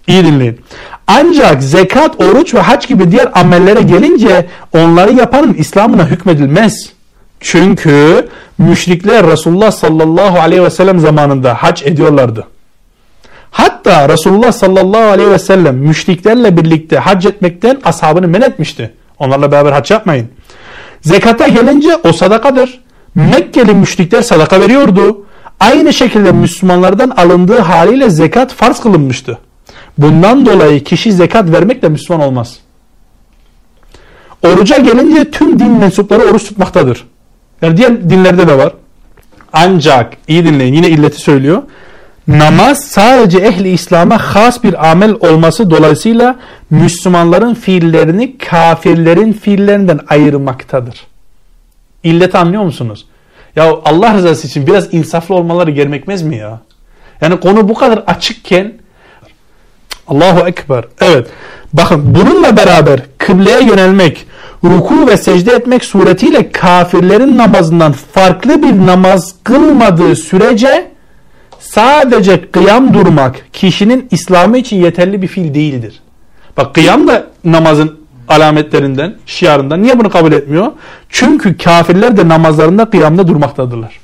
İyi 0.07 0.25
dinleyin. 0.25 0.61
Ancak 1.07 1.63
zekat, 1.63 2.21
oruç 2.21 2.55
ve 2.55 2.61
hac 2.61 2.87
gibi 2.87 3.11
diğer 3.11 3.29
amellere 3.35 3.83
gelince 3.83 4.47
onları 4.73 5.13
yapanın 5.13 5.55
İslam'ına 5.55 6.07
hükmedilmez. 6.07 6.93
Çünkü 7.41 8.29
müşrikler 8.59 9.27
Resulullah 9.27 9.71
sallallahu 9.71 10.41
aleyhi 10.41 10.63
ve 10.63 10.71
sellem 10.71 11.01
zamanında 11.01 11.55
hac 11.55 11.83
ediyorlardı. 11.83 12.47
Hatta 13.57 14.09
Resulullah 14.09 14.53
sallallahu 14.53 15.03
aleyhi 15.03 15.31
ve 15.31 15.39
sellem 15.39 15.77
müşriklerle 15.77 16.57
birlikte 16.57 16.99
hac 16.99 17.27
etmekten 17.27 17.81
ashabını 17.85 18.29
men 18.29 18.41
etmişti. 18.41 18.95
Onlarla 19.19 19.53
beraber 19.53 19.73
hac 19.73 19.91
yapmayın. 19.91 20.29
Zekata 21.01 21.49
gelince 21.49 21.97
o 21.97 22.13
sadakadır. 22.13 22.81
Mekkeli 23.15 23.75
müşrikler 23.75 24.23
sadaka 24.23 24.61
veriyordu. 24.61 25.25
Aynı 25.61 25.93
şekilde 25.93 26.33
Müslümanlardan 26.33 27.11
alındığı 27.11 27.59
haliyle 27.59 28.11
zekat 28.11 28.53
farz 28.53 28.81
kılınmıştı. 28.81 29.39
Bundan 29.99 30.47
dolayı 30.47 30.85
kişi 30.85 31.13
zekat 31.13 31.53
vermekle 31.53 31.89
Müslüman 31.89 32.27
olmaz. 32.27 32.57
Oruca 34.43 34.79
gelince 34.79 35.31
tüm 35.31 35.59
din 35.59 35.71
mensupları 35.71 36.23
oruç 36.23 36.45
tutmaktadır. 36.45 37.05
Yani 37.63 37.77
diğer 37.77 38.11
dinlerde 38.11 38.49
de 38.49 38.59
var. 38.59 38.73
Ancak 39.53 40.13
iyi 40.29 40.45
dinleyin 40.45 40.75
yine 40.75 40.89
illeti 40.89 41.21
söylüyor. 41.21 41.63
Namaz 42.29 42.85
sadece 42.85 43.39
ehli 43.39 43.69
İslam'a 43.69 44.19
has 44.19 44.65
bir 44.65 44.91
amel 44.91 45.11
olması 45.11 45.71
dolayısıyla 45.71 46.37
Müslümanların 46.71 47.55
fiillerini 47.55 48.39
kafirlerin 48.39 49.33
fiillerinden 49.33 50.01
ayırmaktadır. 50.09 51.07
İlleti 52.03 52.39
anlıyor 52.39 52.63
musunuz? 52.63 53.07
Ya 53.57 53.75
Allah 53.85 54.15
rızası 54.15 54.47
için 54.47 54.67
biraz 54.67 54.95
insaflı 54.95 55.35
olmaları 55.35 55.71
gerekmez 55.71 56.23
mi 56.23 56.37
ya? 56.37 56.61
Yani 57.21 57.41
konu 57.41 57.69
bu 57.69 57.75
kadar 57.75 58.05
açıkken 58.07 58.73
Allahu 60.09 60.49
Ekber. 60.49 60.85
Evet. 61.01 61.27
Bakın 61.73 62.15
bununla 62.15 62.57
beraber 62.57 63.01
kıbleye 63.19 63.63
yönelmek, 63.63 64.27
ruku 64.65 65.07
ve 65.07 65.17
secde 65.17 65.53
etmek 65.53 65.85
suretiyle 65.85 66.53
kafirlerin 66.53 67.39
namazından 67.39 67.93
farklı 67.93 68.63
bir 68.63 68.87
namaz 68.87 69.35
kılmadığı 69.45 70.17
sürece 70.17 70.96
sadece 71.61 72.51
kıyam 72.51 72.95
durmak 72.95 73.53
kişinin 73.53 74.09
İslamı 74.11 74.59
için 74.59 74.77
yeterli 74.77 75.23
bir 75.23 75.27
fiil 75.27 75.55
değildir. 75.55 76.01
Bak 76.57 76.75
kıyam 76.75 77.09
da 77.09 77.27
namazın 77.45 77.99
alametlerinden, 78.29 79.15
şiarından. 79.27 79.83
Niye 79.83 79.99
bunu 79.99 80.11
kabul 80.11 80.33
etmiyor? 80.33 80.73
Çünkü 81.09 81.59
kafirler 81.59 82.17
de 82.17 82.29
namazlarında 82.29 82.91
kıyamda 82.91 83.29
durmaktadırlar. 83.29 84.01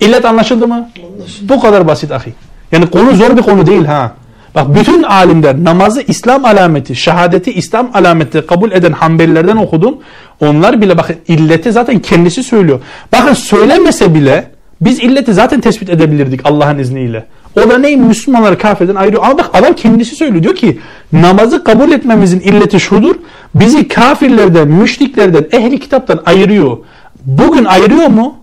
İllet 0.00 0.24
anlaşıldı 0.24 0.68
mı? 0.68 0.90
Anlaşıldı. 1.14 1.54
Bu 1.54 1.60
kadar 1.60 1.86
basit 1.86 2.12
ahi. 2.12 2.32
Yani 2.72 2.90
konu 2.90 3.16
zor 3.16 3.36
bir 3.36 3.42
konu 3.42 3.66
değil 3.66 3.84
ha. 3.84 4.12
Bak 4.54 4.74
bütün 4.74 5.02
alimler 5.02 5.64
namazı 5.64 6.02
İslam 6.02 6.44
alameti, 6.44 6.96
şehadeti 6.96 7.52
İslam 7.52 7.90
alameti 7.94 8.46
kabul 8.46 8.72
eden 8.72 8.92
Hanbelilerden 8.92 9.56
okudum. 9.56 9.98
Onlar 10.40 10.80
bile 10.80 10.98
bakın 10.98 11.16
illeti 11.28 11.72
zaten 11.72 11.98
kendisi 11.98 12.42
söylüyor. 12.42 12.80
Bakın 13.12 13.34
söylemese 13.34 14.14
bile 14.14 14.50
biz 14.80 14.98
illeti 14.98 15.34
zaten 15.34 15.60
tespit 15.60 15.90
edebilirdik 15.90 16.40
Allah'ın 16.44 16.78
izniyle. 16.78 17.26
O 17.56 17.70
da 17.70 17.78
ney? 17.78 17.96
Müslümanları 17.96 18.58
kafirden 18.58 18.94
ayırıyor. 18.94 19.22
Ama 19.22 19.38
bak 19.38 19.50
adam 19.52 19.74
kendisi 19.74 20.16
söylüyor. 20.16 20.42
Diyor 20.42 20.54
ki 20.54 20.78
namazı 21.12 21.64
kabul 21.64 21.92
etmemizin 21.92 22.40
illeti 22.40 22.80
şudur. 22.80 23.14
Bizi 23.54 23.88
kafirlerden, 23.88 24.68
müşriklerden, 24.68 25.46
ehli 25.52 25.80
kitaptan 25.80 26.22
ayırıyor. 26.26 26.78
Bugün 27.24 27.64
ayırıyor 27.64 28.06
mu? 28.06 28.36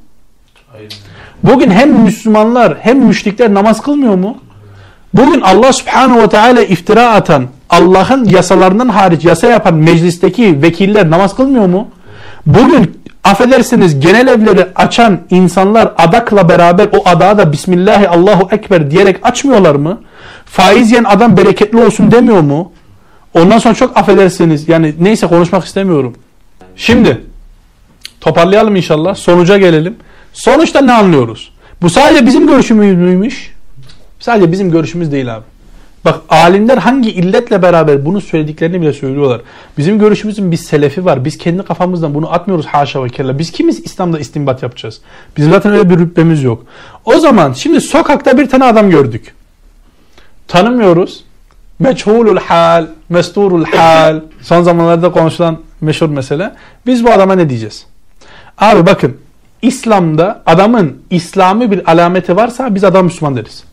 Bugün 1.43 1.71
hem 1.71 1.91
Müslümanlar 1.91 2.77
hem 2.81 2.99
müşrikler 2.99 3.53
namaz 3.53 3.81
kılmıyor 3.81 4.15
mu? 4.15 4.37
Bugün 5.13 5.41
Allah 5.41 5.73
subhanahu 5.73 6.21
ve 6.21 6.29
teala 6.29 6.61
iftira 6.61 7.09
atan, 7.09 7.47
Allah'ın 7.69 8.25
yasalarından 8.25 8.89
hariç 8.89 9.25
yasa 9.25 9.47
yapan 9.47 9.73
meclisteki 9.73 10.61
vekiller 10.61 11.09
namaz 11.09 11.35
kılmıyor 11.35 11.67
mu? 11.67 11.87
Bugün 12.45 13.04
affedersiniz 13.25 13.99
genel 13.99 14.27
evleri 14.27 14.67
açan 14.75 15.19
insanlar 15.29 15.93
adakla 15.97 16.49
beraber 16.49 16.87
o 16.97 17.09
adağı 17.09 17.37
da 17.37 17.51
Bismillahi 17.51 18.09
Allahu 18.09 18.47
Ekber 18.51 18.91
diyerek 18.91 19.19
açmıyorlar 19.23 19.75
mı? 19.75 20.01
Faiz 20.45 20.91
yiyen 20.91 21.03
adam 21.03 21.37
bereketli 21.37 21.77
olsun 21.77 22.11
demiyor 22.11 22.41
mu? 22.41 22.71
Ondan 23.33 23.57
sonra 23.57 23.73
çok 23.75 23.97
affedersiniz 23.97 24.69
yani 24.69 24.93
neyse 24.99 25.27
konuşmak 25.27 25.65
istemiyorum. 25.65 26.15
Şimdi 26.75 27.21
toparlayalım 28.21 28.75
inşallah 28.75 29.15
sonuca 29.15 29.57
gelelim. 29.57 29.95
Sonuçta 30.33 30.81
ne 30.81 30.93
anlıyoruz? 30.93 31.51
Bu 31.81 31.89
sadece 31.89 32.25
bizim 32.25 32.47
görüşümüz 32.47 32.95
müymüş? 32.95 33.55
Sadece 34.19 34.51
bizim 34.51 34.71
görüşümüz 34.71 35.11
değil 35.11 35.35
abi. 35.35 35.43
Bak 36.05 36.21
alimler 36.29 36.77
hangi 36.77 37.11
illetle 37.11 37.61
beraber 37.61 38.05
bunu 38.05 38.21
söylediklerini 38.21 38.81
bile 38.81 38.93
söylüyorlar. 38.93 39.41
Bizim 39.77 39.99
görüşümüzün 39.99 40.51
bir 40.51 40.57
selefi 40.57 41.05
var. 41.05 41.25
Biz 41.25 41.37
kendi 41.37 41.63
kafamızdan 41.63 42.13
bunu 42.13 42.33
atmıyoruz 42.33 42.65
haşa 42.65 43.03
ve 43.03 43.09
kella. 43.09 43.39
Biz 43.39 43.51
kimiz 43.51 43.85
İslam'da 43.85 44.19
istinbat 44.19 44.63
yapacağız? 44.63 45.01
Bizim 45.37 45.51
zaten 45.51 45.71
öyle 45.71 45.89
bir 45.89 45.99
rütbemiz 45.99 46.43
yok. 46.43 46.65
O 47.05 47.19
zaman 47.19 47.53
şimdi 47.53 47.81
sokakta 47.81 48.37
bir 48.37 48.49
tane 48.49 48.63
adam 48.63 48.89
gördük. 48.89 49.33
Tanımıyoruz. 50.47 51.23
Meçhulul 51.79 52.37
hal, 52.37 52.87
mesturul 53.09 53.65
hal. 53.65 54.21
Son 54.41 54.63
zamanlarda 54.63 55.11
konuşulan 55.11 55.59
meşhur 55.81 56.09
mesele. 56.09 56.53
Biz 56.85 57.05
bu 57.05 57.11
adama 57.11 57.35
ne 57.35 57.49
diyeceğiz? 57.49 57.85
Abi 58.57 58.85
bakın 58.85 59.17
İslam'da 59.61 60.43
adamın 60.45 60.97
İslami 61.09 61.71
bir 61.71 61.91
alameti 61.91 62.35
varsa 62.35 62.75
biz 62.75 62.83
adam 62.83 63.05
Müslüman 63.05 63.35
deriz. 63.35 63.63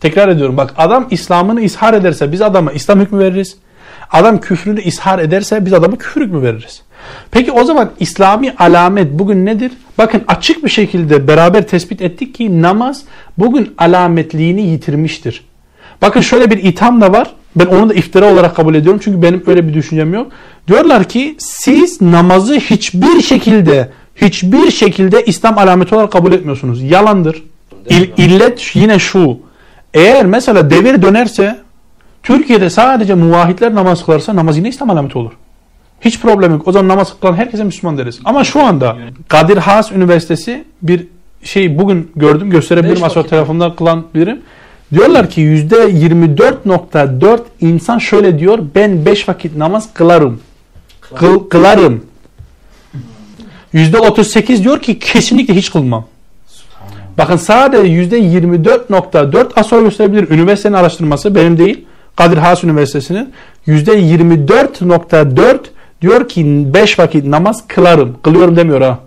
Tekrar 0.00 0.28
ediyorum 0.28 0.56
bak 0.56 0.74
adam 0.76 1.06
İslam'ını 1.10 1.60
ishar 1.60 1.94
ederse 1.94 2.32
biz 2.32 2.42
adama 2.42 2.72
İslam 2.72 3.00
hükmü 3.00 3.18
veririz. 3.18 3.56
Adam 4.12 4.40
küfrünü 4.40 4.82
ishar 4.82 5.18
ederse 5.18 5.66
biz 5.66 5.72
adama 5.72 5.96
küfür 5.96 6.20
hükmü 6.20 6.42
veririz. 6.42 6.82
Peki 7.30 7.52
o 7.52 7.64
zaman 7.64 7.90
İslami 8.00 8.54
alamet 8.58 9.12
bugün 9.12 9.46
nedir? 9.46 9.72
Bakın 9.98 10.22
açık 10.28 10.64
bir 10.64 10.68
şekilde 10.68 11.28
beraber 11.28 11.68
tespit 11.68 12.02
ettik 12.02 12.34
ki 12.34 12.62
namaz 12.62 13.02
bugün 13.38 13.74
alametliğini 13.78 14.62
yitirmiştir. 14.62 15.44
Bakın 16.02 16.20
şöyle 16.20 16.50
bir 16.50 16.62
itham 16.64 17.00
da 17.00 17.12
var. 17.12 17.34
Ben 17.56 17.66
onu 17.66 17.88
da 17.88 17.94
iftira 17.94 18.32
olarak 18.32 18.56
kabul 18.56 18.74
ediyorum. 18.74 19.00
Çünkü 19.04 19.22
benim 19.22 19.42
öyle 19.46 19.68
bir 19.68 19.74
düşüncem 19.74 20.14
yok. 20.14 20.32
Diyorlar 20.68 21.04
ki 21.04 21.36
siz 21.38 22.00
namazı 22.00 22.54
hiçbir 22.54 23.20
şekilde 23.20 23.88
hiçbir 24.16 24.70
şekilde 24.70 25.24
İslam 25.24 25.58
alameti 25.58 25.94
olarak 25.94 26.12
kabul 26.12 26.32
etmiyorsunuz. 26.32 26.82
Yalandır. 26.82 27.42
İl, 27.90 28.08
illet 28.16 28.70
yine 28.76 28.98
şu. 28.98 29.47
Eğer 29.94 30.26
mesela 30.26 30.70
devir 30.70 31.02
dönerse 31.02 31.58
Türkiye'de 32.22 32.70
sadece 32.70 33.14
muvahitler 33.14 33.74
namaz 33.74 34.04
kılarsa 34.04 34.36
namaz 34.36 34.56
yine 34.56 34.68
İslam 34.68 34.90
alameti 34.90 35.18
olur. 35.18 35.32
Hiç 36.00 36.20
problem 36.20 36.52
yok. 36.52 36.68
O 36.68 36.72
zaman 36.72 36.88
namaz 36.88 37.14
kılan 37.20 37.34
herkese 37.34 37.64
Müslüman 37.64 37.98
deriz. 37.98 38.20
Ama 38.24 38.44
şu 38.44 38.62
anda 38.62 38.96
Kadir 39.28 39.56
Has 39.56 39.92
Üniversitesi 39.92 40.64
bir 40.82 41.06
şey 41.42 41.78
bugün 41.78 42.10
gördüm 42.16 42.50
gösterebilirim 42.50 43.04
asıl 43.04 43.22
telefonda 43.22 43.76
kılan 43.76 44.04
birim. 44.14 44.40
Diyorlar 44.92 45.30
ki 45.30 45.40
%24.4 45.40 47.40
insan 47.60 47.98
şöyle 47.98 48.38
diyor 48.38 48.58
ben 48.74 49.06
5 49.06 49.28
vakit 49.28 49.56
namaz 49.56 49.88
kılarım. 49.94 50.40
Kıl, 51.14 51.48
kılarım. 51.48 52.04
%38 53.74 54.64
diyor 54.64 54.82
ki 54.82 54.98
kesinlikle 54.98 55.54
hiç 55.54 55.72
kılmam. 55.72 56.06
Bakın 57.18 57.36
sadece 57.36 57.82
%24.4 57.82 59.46
az 59.56 59.66
sonra 59.66 59.82
gösterebilir. 59.82 60.30
Üniversitenin 60.30 60.74
araştırması 60.74 61.34
benim 61.34 61.58
değil. 61.58 61.84
Kadir 62.16 62.36
Has 62.36 62.64
Üniversitesi'nin 62.64 63.32
%24.4 63.66 65.58
diyor 66.02 66.28
ki 66.28 66.64
5 66.74 66.98
vakit 66.98 67.24
namaz 67.24 67.64
kılarım. 67.68 68.16
Kılıyorum 68.22 68.56
demiyor 68.56 68.80
ha. 68.80 68.98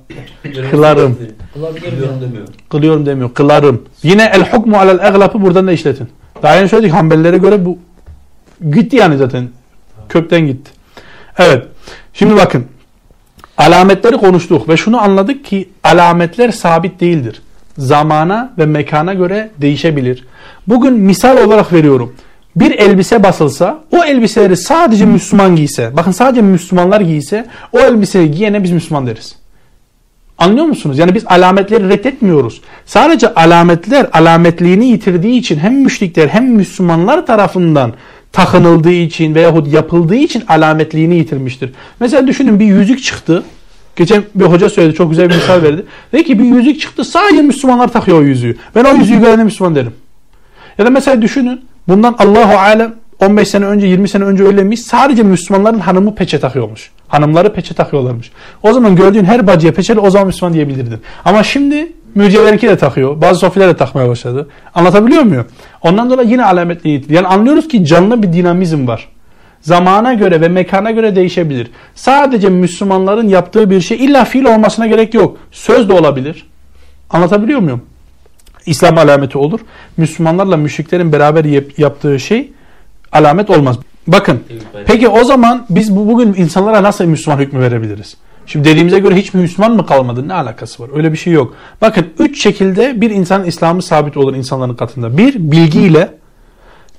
kılarım. 0.71 1.17
Kılıyorum 1.53 2.21
demiyor. 2.21 2.47
Kılıyorum 2.69 3.05
demiyor. 3.05 3.33
Kılarım. 3.33 3.81
Yine 4.03 4.31
el 4.33 4.51
hukmu 4.51 4.77
alel 4.77 5.07
eglapı 5.07 5.41
buradan 5.41 5.67
da 5.67 5.71
işletin. 5.71 6.09
Daha 6.43 6.57
önce 6.57 6.67
söyledik 6.67 6.93
Hanbelilere 6.93 7.37
göre 7.37 7.65
bu 7.65 7.77
gitti 8.71 8.95
yani 8.95 9.17
zaten. 9.17 9.49
Kökten 10.09 10.47
gitti. 10.47 10.71
Evet. 11.37 11.65
Şimdi 12.13 12.35
bakın. 12.35 12.65
Alametleri 13.57 14.17
konuştuk 14.17 14.69
ve 14.69 14.77
şunu 14.77 15.01
anladık 15.01 15.45
ki 15.45 15.69
alametler 15.83 16.51
sabit 16.51 16.99
değildir 16.99 17.41
zamana 17.81 18.53
ve 18.57 18.65
mekana 18.65 19.13
göre 19.13 19.49
değişebilir. 19.57 20.27
Bugün 20.67 20.93
misal 20.93 21.37
olarak 21.37 21.73
veriyorum. 21.73 22.15
Bir 22.55 22.71
elbise 22.71 23.23
basılsa 23.23 23.79
o 23.91 24.03
elbiseleri 24.03 24.57
sadece 24.57 25.05
Müslüman 25.05 25.55
giyse, 25.55 25.91
bakın 25.97 26.11
sadece 26.11 26.41
Müslümanlar 26.41 27.01
giyse 27.01 27.45
o 27.71 27.79
elbiseyi 27.79 28.31
giyene 28.31 28.63
biz 28.63 28.71
Müslüman 28.71 29.07
deriz. 29.07 29.35
Anlıyor 30.37 30.65
musunuz? 30.65 30.99
Yani 30.99 31.15
biz 31.15 31.23
alametleri 31.27 31.89
reddetmiyoruz. 31.89 32.61
Sadece 32.85 33.33
alametler 33.33 34.07
alametliğini 34.13 34.87
yitirdiği 34.87 35.39
için 35.39 35.59
hem 35.59 35.73
müşrikler 35.73 36.27
hem 36.27 36.45
Müslümanlar 36.45 37.25
tarafından 37.25 37.93
takınıldığı 38.31 38.91
için 38.91 39.35
veyahut 39.35 39.73
yapıldığı 39.73 40.15
için 40.15 40.43
alametliğini 40.47 41.15
yitirmiştir. 41.15 41.73
Mesela 41.99 42.27
düşünün 42.27 42.59
bir 42.59 42.65
yüzük 42.65 43.03
çıktı. 43.03 43.43
Geçen 43.95 44.23
bir 44.35 44.45
hoca 44.45 44.69
söyledi 44.69 44.95
çok 44.95 45.09
güzel 45.09 45.29
bir 45.29 45.35
misal 45.35 45.61
verdi. 45.61 45.85
Dedi 46.13 46.23
ki 46.23 46.39
bir 46.39 46.45
yüzük 46.45 46.81
çıktı 46.81 47.03
sadece 47.03 47.41
Müslümanlar 47.41 47.87
takıyor 47.87 48.17
o 48.17 48.21
yüzüğü. 48.21 48.57
Ben 48.75 48.83
o 48.83 48.93
yüzüğü 48.93 49.19
görene 49.19 49.43
Müslüman 49.43 49.75
derim. 49.75 49.93
Ya 50.77 50.85
da 50.85 50.89
mesela 50.89 51.21
düşünün 51.21 51.61
Bundan 51.87 52.15
Allahu 52.19 52.57
alem 52.57 52.93
15 53.19 53.47
sene 53.47 53.65
önce 53.65 53.87
20 53.87 54.09
sene 54.09 54.23
önce 54.23 54.43
öylemiş. 54.43 54.81
Sadece 54.81 55.23
Müslümanların 55.23 55.79
hanımı 55.79 56.15
peçe 56.15 56.39
takıyormuş. 56.39 56.91
Hanımları 57.07 57.53
peçe 57.53 57.73
takıyorlarmış. 57.73 58.31
O 58.63 58.73
zaman 58.73 58.95
gördüğün 58.95 59.23
her 59.23 59.47
bacıya 59.47 59.73
peçeli 59.73 59.99
o 59.99 60.09
zaman 60.09 60.27
Müslüman 60.27 60.53
diyebilirdin. 60.53 60.99
Ama 61.25 61.43
şimdi 61.43 61.91
mürciyelerinki 62.15 62.67
de 62.67 62.77
takıyor. 62.77 63.21
Bazı 63.21 63.39
sofiler 63.39 63.69
de 63.69 63.77
takmaya 63.77 64.09
başladı. 64.09 64.49
Anlatabiliyor 64.75 65.23
muyum? 65.23 65.45
Ondan 65.81 66.09
dolayı 66.09 66.29
yine 66.29 66.45
alametli. 66.45 67.03
Yani 67.09 67.27
anlıyoruz 67.27 67.67
ki 67.67 67.85
canlı 67.85 68.23
bir 68.23 68.33
dinamizm 68.33 68.87
var. 68.87 69.07
Zamana 69.61 70.13
göre 70.13 70.41
ve 70.41 70.47
mekana 70.47 70.91
göre 70.91 71.15
değişebilir. 71.15 71.71
Sadece 71.95 72.49
Müslümanların 72.49 73.27
yaptığı 73.27 73.69
bir 73.69 73.81
şey 73.81 74.05
illa 74.05 74.25
fiil 74.25 74.45
olmasına 74.45 74.87
gerek 74.87 75.13
yok. 75.13 75.37
Söz 75.51 75.89
de 75.89 75.93
olabilir. 75.93 76.45
Anlatabiliyor 77.09 77.59
muyum? 77.59 77.81
İslam 78.65 78.97
alameti 78.97 79.37
olur. 79.37 79.59
Müslümanlarla 79.97 80.57
müşriklerin 80.57 81.11
beraber 81.11 81.45
yaptığı 81.77 82.19
şey 82.19 82.51
alamet 83.11 83.49
olmaz. 83.49 83.77
Bakın 84.07 84.39
peki 84.85 85.07
o 85.07 85.23
zaman 85.23 85.65
biz 85.69 85.95
bu 85.95 86.07
bugün 86.07 86.33
insanlara 86.33 86.83
nasıl 86.83 87.05
Müslüman 87.05 87.39
hükmü 87.39 87.59
verebiliriz? 87.59 88.17
Şimdi 88.45 88.67
dediğimize 88.67 88.99
göre 88.99 89.15
hiç 89.15 89.33
Müslüman 89.33 89.75
mı 89.75 89.85
kalmadı? 89.85 90.27
Ne 90.27 90.33
alakası 90.33 90.83
var? 90.83 90.89
Öyle 90.95 91.11
bir 91.11 91.17
şey 91.17 91.33
yok. 91.33 91.55
Bakın 91.81 92.05
üç 92.19 92.41
şekilde 92.43 93.01
bir 93.01 93.09
insanın 93.09 93.45
İslam'ı 93.45 93.81
sabit 93.81 94.17
olur 94.17 94.35
insanların 94.35 94.75
katında. 94.75 95.17
Bir, 95.17 95.51
bilgiyle. 95.51 96.20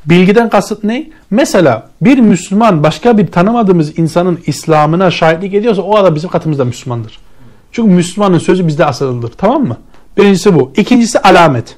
Bilgiden 0.07 0.51
kasıt 0.51 0.85
ne? 0.85 1.11
Mesela 1.31 1.89
bir 2.01 2.19
Müslüman 2.19 2.83
başka 2.83 3.19
bir 3.19 3.27
tanımadığımız 3.27 3.99
insanın 3.99 4.39
İslam'ına 4.47 5.11
şahitlik 5.11 5.55
ediyorsa 5.55 5.83
o 5.83 5.97
adam 5.97 6.15
bizim 6.15 6.31
katımızda 6.31 6.65
Müslümandır. 6.65 7.19
Çünkü 7.73 7.91
Müslümanın 7.91 8.39
sözü 8.39 8.67
bizde 8.67 8.85
asılıdır. 8.87 9.33
Tamam 9.39 9.65
mı? 9.65 9.77
Birincisi 10.17 10.55
bu. 10.55 10.73
İkincisi 10.77 11.19
alamet. 11.19 11.77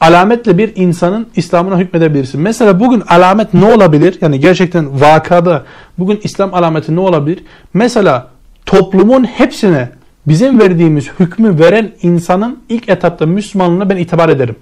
Alametle 0.00 0.58
bir 0.58 0.72
insanın 0.76 1.26
İslam'ına 1.36 1.78
hükmedebilirsin. 1.78 2.40
Mesela 2.40 2.80
bugün 2.80 3.00
alamet 3.00 3.54
ne 3.54 3.74
olabilir? 3.74 4.18
Yani 4.20 4.40
gerçekten 4.40 5.00
vakada 5.00 5.64
bugün 5.98 6.20
İslam 6.22 6.54
alameti 6.54 6.96
ne 6.96 7.00
olabilir? 7.00 7.44
Mesela 7.74 8.28
toplumun 8.66 9.24
hepsine 9.24 9.88
bizim 10.26 10.60
verdiğimiz 10.60 11.10
hükmü 11.20 11.58
veren 11.58 11.92
insanın 12.02 12.58
ilk 12.68 12.88
etapta 12.88 13.26
Müslümanlığına 13.26 13.90
ben 13.90 13.96
itibar 13.96 14.28
ederim. 14.28 14.56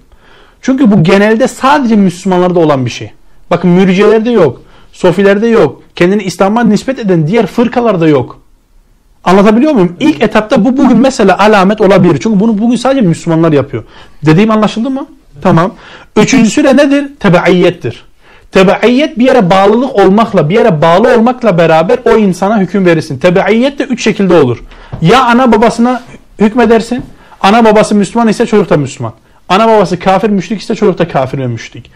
Çünkü 0.63 0.91
bu 0.91 1.03
genelde 1.03 1.47
sadece 1.47 1.95
Müslümanlarda 1.95 2.59
olan 2.59 2.85
bir 2.85 2.91
şey. 2.91 3.11
Bakın 3.51 3.69
mürciyelerde 3.69 4.31
yok. 4.31 4.61
Sofilerde 4.91 5.47
yok. 5.47 5.81
Kendini 5.95 6.23
İslam'a 6.23 6.63
nispet 6.63 6.99
eden 6.99 7.27
diğer 7.27 7.45
fırkalarda 7.45 8.07
yok. 8.07 8.39
Anlatabiliyor 9.23 9.71
muyum? 9.71 9.95
İlk 9.99 10.21
etapta 10.21 10.65
bu 10.65 10.77
bugün 10.77 10.97
mesela 10.97 11.39
alamet 11.39 11.81
olabilir. 11.81 12.19
Çünkü 12.23 12.39
bunu 12.39 12.57
bugün 12.57 12.75
sadece 12.75 13.01
Müslümanlar 13.01 13.51
yapıyor. 13.51 13.83
Dediğim 14.25 14.51
anlaşıldı 14.51 14.89
mı? 14.89 15.05
Tamam. 15.41 15.73
Üçüncüsü 16.17 16.63
de 16.63 16.77
nedir? 16.77 17.05
Tebeiyettir. 17.19 18.05
Tebeiyet 18.51 19.19
bir 19.19 19.25
yere 19.25 19.49
bağlılık 19.49 19.95
olmakla, 19.95 20.49
bir 20.49 20.55
yere 20.55 20.81
bağlı 20.81 21.15
olmakla 21.15 21.57
beraber 21.57 21.99
o 22.05 22.17
insana 22.17 22.59
hüküm 22.59 22.85
verirsin. 22.85 23.17
Tebeiyet 23.17 23.79
de 23.79 23.83
üç 23.83 24.03
şekilde 24.03 24.33
olur. 24.33 24.63
Ya 25.01 25.23
ana 25.23 25.51
babasına 25.51 26.01
hükmedersin. 26.39 27.03
Ana 27.41 27.65
babası 27.65 27.95
Müslüman 27.95 28.27
ise 28.27 28.45
çocuk 28.45 28.69
da 28.69 28.77
Müslüman. 28.77 29.13
Ana 29.53 29.67
babası 29.67 29.99
kafir 29.99 30.29
müşrik 30.29 30.61
ise 30.61 30.75
çocuk 30.75 30.97
da 30.97 31.07
kafir 31.07 31.37
ve 31.37 31.47
müşrik. 31.47 31.91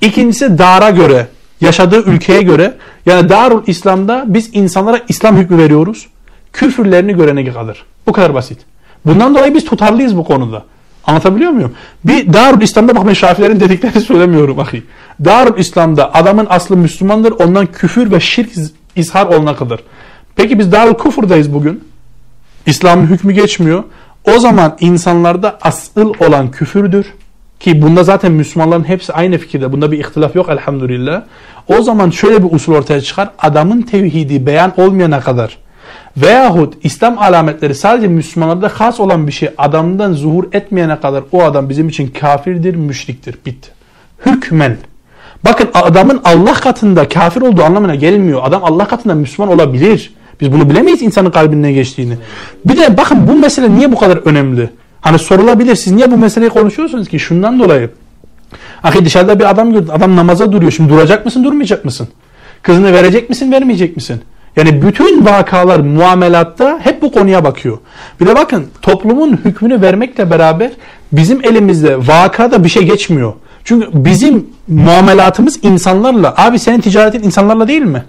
İkincisi 0.00 0.58
dara 0.58 0.90
göre, 0.90 1.26
yaşadığı 1.60 2.02
ülkeye 2.02 2.42
göre. 2.42 2.74
Yani 3.06 3.28
Darul 3.28 3.62
İslam'da 3.66 4.24
biz 4.26 4.50
insanlara 4.52 5.00
İslam 5.08 5.36
hükmü 5.36 5.58
veriyoruz. 5.58 6.06
Küfürlerini 6.52 7.16
görene 7.16 7.52
kalır. 7.52 7.84
Bu 8.06 8.12
kadar 8.12 8.34
basit. 8.34 8.58
Bundan 9.06 9.34
dolayı 9.34 9.54
biz 9.54 9.64
tutarlıyız 9.64 10.16
bu 10.16 10.24
konuda. 10.24 10.64
Anlatabiliyor 11.04 11.50
muyum? 11.50 11.74
Bir 12.04 12.32
Darul 12.32 12.60
İslam'da 12.60 12.96
bak 12.96 13.16
Şafilerin 13.16 13.60
dediklerini 13.60 14.00
söylemiyorum 14.10 14.58
ahi. 14.58 14.82
Darul 15.24 15.58
İslam'da 15.58 16.14
adamın 16.14 16.46
aslı 16.50 16.76
Müslümandır. 16.76 17.32
Ondan 17.32 17.66
küfür 17.66 18.10
ve 18.10 18.20
şirk 18.20 18.50
izhar 18.96 19.26
olana 19.26 19.56
kadar. 19.56 19.80
Peki 20.36 20.58
biz 20.58 20.72
Darul 20.72 20.94
Kufur'dayız 20.94 21.54
bugün. 21.54 21.84
İslam'ın 22.66 23.06
hükmü 23.06 23.32
geçmiyor. 23.32 23.84
O 24.36 24.38
zaman 24.38 24.76
insanlarda 24.80 25.58
asıl 25.62 26.14
olan 26.20 26.50
küfürdür. 26.50 27.06
Ki 27.60 27.82
bunda 27.82 28.04
zaten 28.04 28.32
Müslümanların 28.32 28.88
hepsi 28.88 29.12
aynı 29.12 29.38
fikirde. 29.38 29.72
Bunda 29.72 29.92
bir 29.92 29.98
ihtilaf 29.98 30.34
yok 30.36 30.48
elhamdülillah. 30.48 31.22
O 31.68 31.82
zaman 31.82 32.10
şöyle 32.10 32.44
bir 32.44 32.52
usul 32.52 32.74
ortaya 32.74 33.00
çıkar. 33.00 33.30
Adamın 33.38 33.82
tevhidi 33.82 34.46
beyan 34.46 34.80
olmayana 34.80 35.20
kadar 35.20 35.58
veyahut 36.16 36.74
İslam 36.82 37.18
alametleri 37.18 37.74
sadece 37.74 38.08
Müslümanlarda 38.08 38.68
has 38.68 39.00
olan 39.00 39.26
bir 39.26 39.32
şey 39.32 39.50
adamdan 39.58 40.12
zuhur 40.12 40.44
etmeyene 40.52 41.00
kadar 41.00 41.22
o 41.32 41.42
adam 41.42 41.68
bizim 41.68 41.88
için 41.88 42.08
kafirdir, 42.08 42.74
müşriktir. 42.74 43.38
Bitti. 43.46 43.68
Hükmen. 44.26 44.76
Bakın 45.44 45.68
adamın 45.74 46.20
Allah 46.24 46.54
katında 46.54 47.08
kafir 47.08 47.40
olduğu 47.40 47.62
anlamına 47.62 47.94
gelmiyor. 47.94 48.40
Adam 48.44 48.64
Allah 48.64 48.88
katında 48.88 49.14
Müslüman 49.14 49.54
olabilir. 49.54 50.14
Biz 50.40 50.52
bunu 50.52 50.70
bilemeyiz 50.70 51.02
insanın 51.02 51.30
kalbine 51.30 51.72
geçtiğini. 51.72 52.14
Bir 52.64 52.76
de 52.76 52.96
bakın 52.96 53.28
bu 53.28 53.32
mesele 53.32 53.74
niye 53.74 53.92
bu 53.92 53.98
kadar 53.98 54.16
önemli? 54.16 54.70
Hani 55.00 55.18
sorulabilir 55.18 55.74
siz 55.74 55.92
niye 55.92 56.10
bu 56.10 56.16
meseleyi 56.16 56.50
konuşuyorsunuz 56.50 57.08
ki? 57.08 57.18
Şundan 57.18 57.58
dolayı. 57.58 57.90
Ahi 58.82 59.04
dışarıda 59.04 59.38
bir 59.38 59.50
adam 59.50 59.72
gördün. 59.72 59.88
Adam 59.88 60.16
namaza 60.16 60.52
duruyor. 60.52 60.72
Şimdi 60.72 60.92
duracak 60.92 61.24
mısın 61.24 61.44
durmayacak 61.44 61.84
mısın? 61.84 62.08
Kızını 62.62 62.92
verecek 62.92 63.28
misin 63.28 63.52
vermeyecek 63.52 63.96
misin? 63.96 64.20
Yani 64.56 64.82
bütün 64.82 65.26
vakalar 65.26 65.80
muamelatta 65.80 66.78
hep 66.82 67.02
bu 67.02 67.12
konuya 67.12 67.44
bakıyor. 67.44 67.78
Bir 68.20 68.26
de 68.26 68.34
bakın 68.34 68.66
toplumun 68.82 69.40
hükmünü 69.44 69.82
vermekle 69.82 70.30
beraber 70.30 70.70
bizim 71.12 71.44
elimizde 71.44 71.98
vakada 71.98 72.64
bir 72.64 72.68
şey 72.68 72.82
geçmiyor. 72.82 73.32
Çünkü 73.64 73.88
bizim 73.92 74.46
muamelatımız 74.68 75.58
insanlarla. 75.62 76.34
Abi 76.36 76.58
senin 76.58 76.80
ticaretin 76.80 77.22
insanlarla 77.22 77.68
değil 77.68 77.82
mi? 77.82 78.04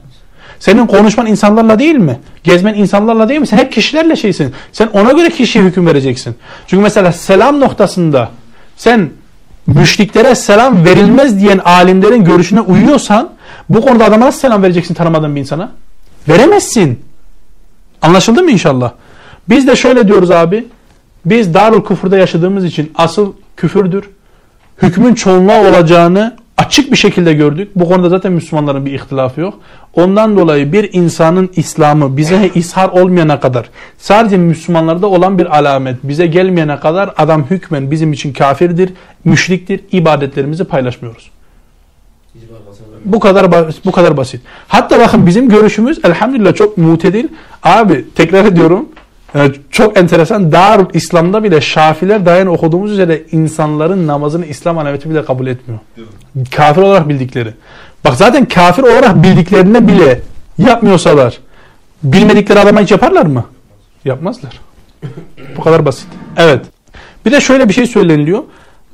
Senin 0.60 0.88
konuşman 0.88 1.26
insanlarla 1.27 1.80
değil 1.80 1.95
mi? 1.95 2.19
Gezmen 2.44 2.73
insanlarla 2.73 3.30
değil 3.30 3.40
mi? 3.40 3.48
Sen 3.48 3.57
hep 3.57 3.72
kişilerle 3.72 4.15
şeysin. 4.15 4.53
Sen 4.72 4.88
ona 4.88 5.11
göre 5.11 5.30
kişiye 5.30 5.65
hüküm 5.65 5.88
vereceksin. 5.88 6.36
Çünkü 6.68 6.84
mesela 6.84 7.11
selam 7.11 7.60
noktasında 7.60 8.30
sen 8.77 9.10
müşriklere 9.68 10.36
selam 10.36 10.86
verilmez 10.86 11.40
diyen 11.40 11.57
alimlerin 11.57 12.23
görüşüne 12.23 12.61
uyuyorsan 12.61 13.30
bu 13.69 13.81
konuda 13.81 14.06
adama 14.06 14.26
nasıl 14.26 14.40
selam 14.40 14.64
vereceksin 14.64 14.94
tanımadığın 14.94 15.36
bir 15.36 15.41
insana? 15.41 15.72
Veremezsin. 16.27 16.99
Anlaşıldı 18.02 18.44
mı 18.44 18.52
inşallah? 18.52 18.91
Biz 19.49 19.68
de 19.68 19.76
şöyle 19.76 20.07
diyoruz 20.07 20.31
abi. 20.31 20.68
Biz 21.26 21.53
Darul 21.53 21.84
Kufur'da 21.84 22.18
yaşadığımız 22.18 22.65
için 22.65 22.91
asıl 22.95 23.34
küfürdür. 23.57 24.10
Hükmün 24.81 25.14
çoğunluğa 25.15 25.69
olacağını 25.69 26.38
açık 26.60 26.91
bir 26.91 26.98
şekilde 26.98 27.34
gördük. 27.34 27.72
Bu 27.76 27.90
konuda 27.90 28.10
zaten 28.10 28.31
Müslümanların 28.31 28.86
bir 28.86 28.94
ihtilafı 28.94 29.41
yok. 29.41 29.53
Ondan 29.94 30.38
dolayı 30.38 30.73
bir 30.73 30.90
insanın 30.94 31.49
İslam'ı 31.56 32.18
bize 32.18 32.52
ishar 32.56 32.90
olmayana 32.90 33.40
kadar 33.40 33.69
sadece 33.98 34.38
Müslümanlarda 34.38 35.07
olan 35.07 35.40
bir 35.40 35.57
alamet 35.57 35.98
bize 36.03 36.27
gelmeyene 36.27 36.80
kadar 36.80 37.14
adam 37.18 37.45
hükmen 37.49 37.91
bizim 37.91 38.14
için 38.14 38.34
kafirdir, 38.34 38.94
müşriktir, 39.23 39.80
ibadetlerimizi 39.91 40.64
paylaşmıyoruz. 40.64 41.31
Bu 43.06 43.19
kadar 43.19 43.52
bu 43.86 43.91
kadar 43.91 44.18
basit. 44.18 44.41
Hatta 44.68 44.99
bakın 44.99 45.27
bizim 45.27 45.49
görüşümüz 45.49 45.99
elhamdülillah 46.03 46.56
çok 46.56 46.77
mutedil. 46.77 47.27
Abi 47.64 48.06
tekrar 48.15 48.45
ediyorum. 48.45 48.90
Yani 49.34 49.51
çok 49.72 49.97
enteresan. 49.97 50.51
Darul 50.51 50.85
İslam'da 50.93 51.43
bile 51.43 51.61
Şafiler 51.61 52.26
dayan 52.26 52.47
okuduğumuz 52.47 52.91
üzere 52.91 53.22
insanların 53.31 54.07
namazını 54.07 54.45
İslam 54.45 54.77
alameti 54.77 55.10
bile 55.10 55.26
kabul 55.26 55.47
etmiyor. 55.47 55.80
Kafir 56.56 56.81
olarak 56.81 57.10
bildikleri. 57.10 57.53
Bak 58.06 58.15
zaten 58.15 58.45
kafir 58.45 58.84
olarak 58.84 59.23
bildiklerine 59.23 59.88
bile 59.88 60.22
yapmıyorsalar 60.57 61.38
bilmedikleri 62.03 62.60
adama 62.60 62.81
hiç 62.81 62.91
yaparlar 62.91 63.26
mı? 63.26 63.45
Yapmazlar. 64.06 64.60
Bu 65.57 65.61
kadar 65.61 65.85
basit. 65.85 66.07
Evet. 66.38 66.65
Bir 67.26 67.31
de 67.31 67.41
şöyle 67.41 67.69
bir 67.69 67.73
şey 67.73 67.88
söyleniliyor. 67.88 68.43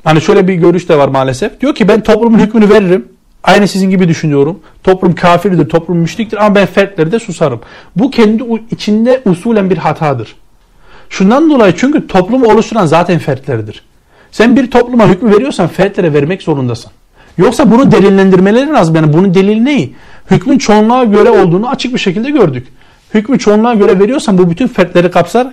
Hani 0.03 0.22
şöyle 0.22 0.48
bir 0.48 0.53
görüş 0.53 0.90
de 0.90 0.98
var 0.98 1.07
maalesef. 1.07 1.62
Diyor 1.62 1.76
ki 1.76 1.88
ben 1.88 2.03
toplumun 2.03 2.40
hükmünü 2.40 2.70
veririm. 2.70 3.07
Aynı 3.46 3.68
sizin 3.68 3.90
gibi 3.90 4.08
düşünüyorum. 4.08 4.60
Toplum 4.84 5.16
kafirdir, 5.16 5.70
toplum 5.70 5.98
müşriktir 5.98 6.46
ama 6.46 6.56
ben 6.56 6.66
fertleri 6.66 7.12
de 7.12 7.20
susarım. 7.20 7.62
Bu 7.96 8.12
kendi 8.12 8.44
içinde 8.72 9.22
usulen 9.26 9.70
bir 9.70 9.78
hatadır. 9.78 10.36
Şundan 11.10 11.50
dolayı 11.50 11.74
çünkü 11.78 12.08
toplumu 12.08 12.52
oluşturan 12.54 12.86
zaten 12.86 13.20
fertleridir. 13.20 13.84
Sen 14.32 14.56
bir 14.56 14.72
topluma 14.72 15.08
hükmü 15.08 15.36
veriyorsan 15.36 15.68
fertlere 15.68 16.14
vermek 16.14 16.42
zorundasın. 16.42 16.92
Yoksa 17.38 17.72
bunu 17.72 17.92
delillendirmeleri 17.92 18.70
lazım. 18.70 18.96
Yani 18.96 19.14
bunun 19.14 19.34
delili 19.34 19.66
ne? 19.66 19.90
Hükmün 20.32 20.58
çoğunluğa 20.58 21.04
göre 21.04 21.30
olduğunu 21.30 21.70
açık 21.70 21.94
bir 21.94 22.00
şekilde 22.00 22.30
gördük. 22.32 22.68
Hükmü 23.14 23.40
çoğunluğa 23.40 23.74
göre 23.74 24.00
veriyorsan 24.00 24.38
bu 24.38 24.50
bütün 24.50 24.68
fertleri 24.68 25.12
kapsar. 25.12 25.48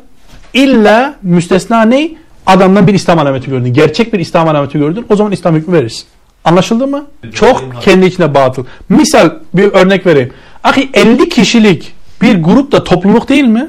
İlla 0.55 1.14
müstesna 1.23 1.82
ne? 1.82 2.10
Adamdan 2.47 2.86
bir 2.86 2.94
İslam 2.94 3.19
alameti 3.19 3.51
gördün. 3.51 3.73
Gerçek 3.73 4.12
bir 4.12 4.19
İslam 4.19 4.48
alameti 4.48 4.78
gördün. 4.78 5.06
O 5.10 5.16
zaman 5.16 5.32
İslam 5.32 5.55
hükmü 5.55 5.74
verirsin. 5.74 6.06
Anlaşıldı 6.44 6.86
mı? 6.86 7.05
Çok 7.35 7.82
kendi 7.82 8.06
içine 8.06 8.35
batıl. 8.35 8.64
Misal 8.89 9.31
bir 9.55 9.73
örnek 9.73 10.06
vereyim. 10.06 10.32
Ahi 10.64 10.90
50 10.94 11.28
kişilik 11.28 11.93
bir 12.23 12.43
grup 12.43 12.73
da 12.73 12.85
topluluk 12.85 13.28
değil 13.28 13.44
mi? 13.44 13.69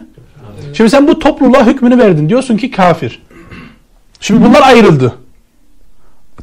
Şimdi 0.74 0.90
sen 0.90 1.08
bu 1.08 1.20
topluluğa 1.20 1.66
hükmünü 1.66 1.98
verdin. 1.98 2.30
Diyorsun 2.30 2.58
ki 2.58 2.72
kafir. 2.72 3.22
Şimdi 4.20 4.46
bunlar 4.46 4.62
ayrıldı. 4.62 5.14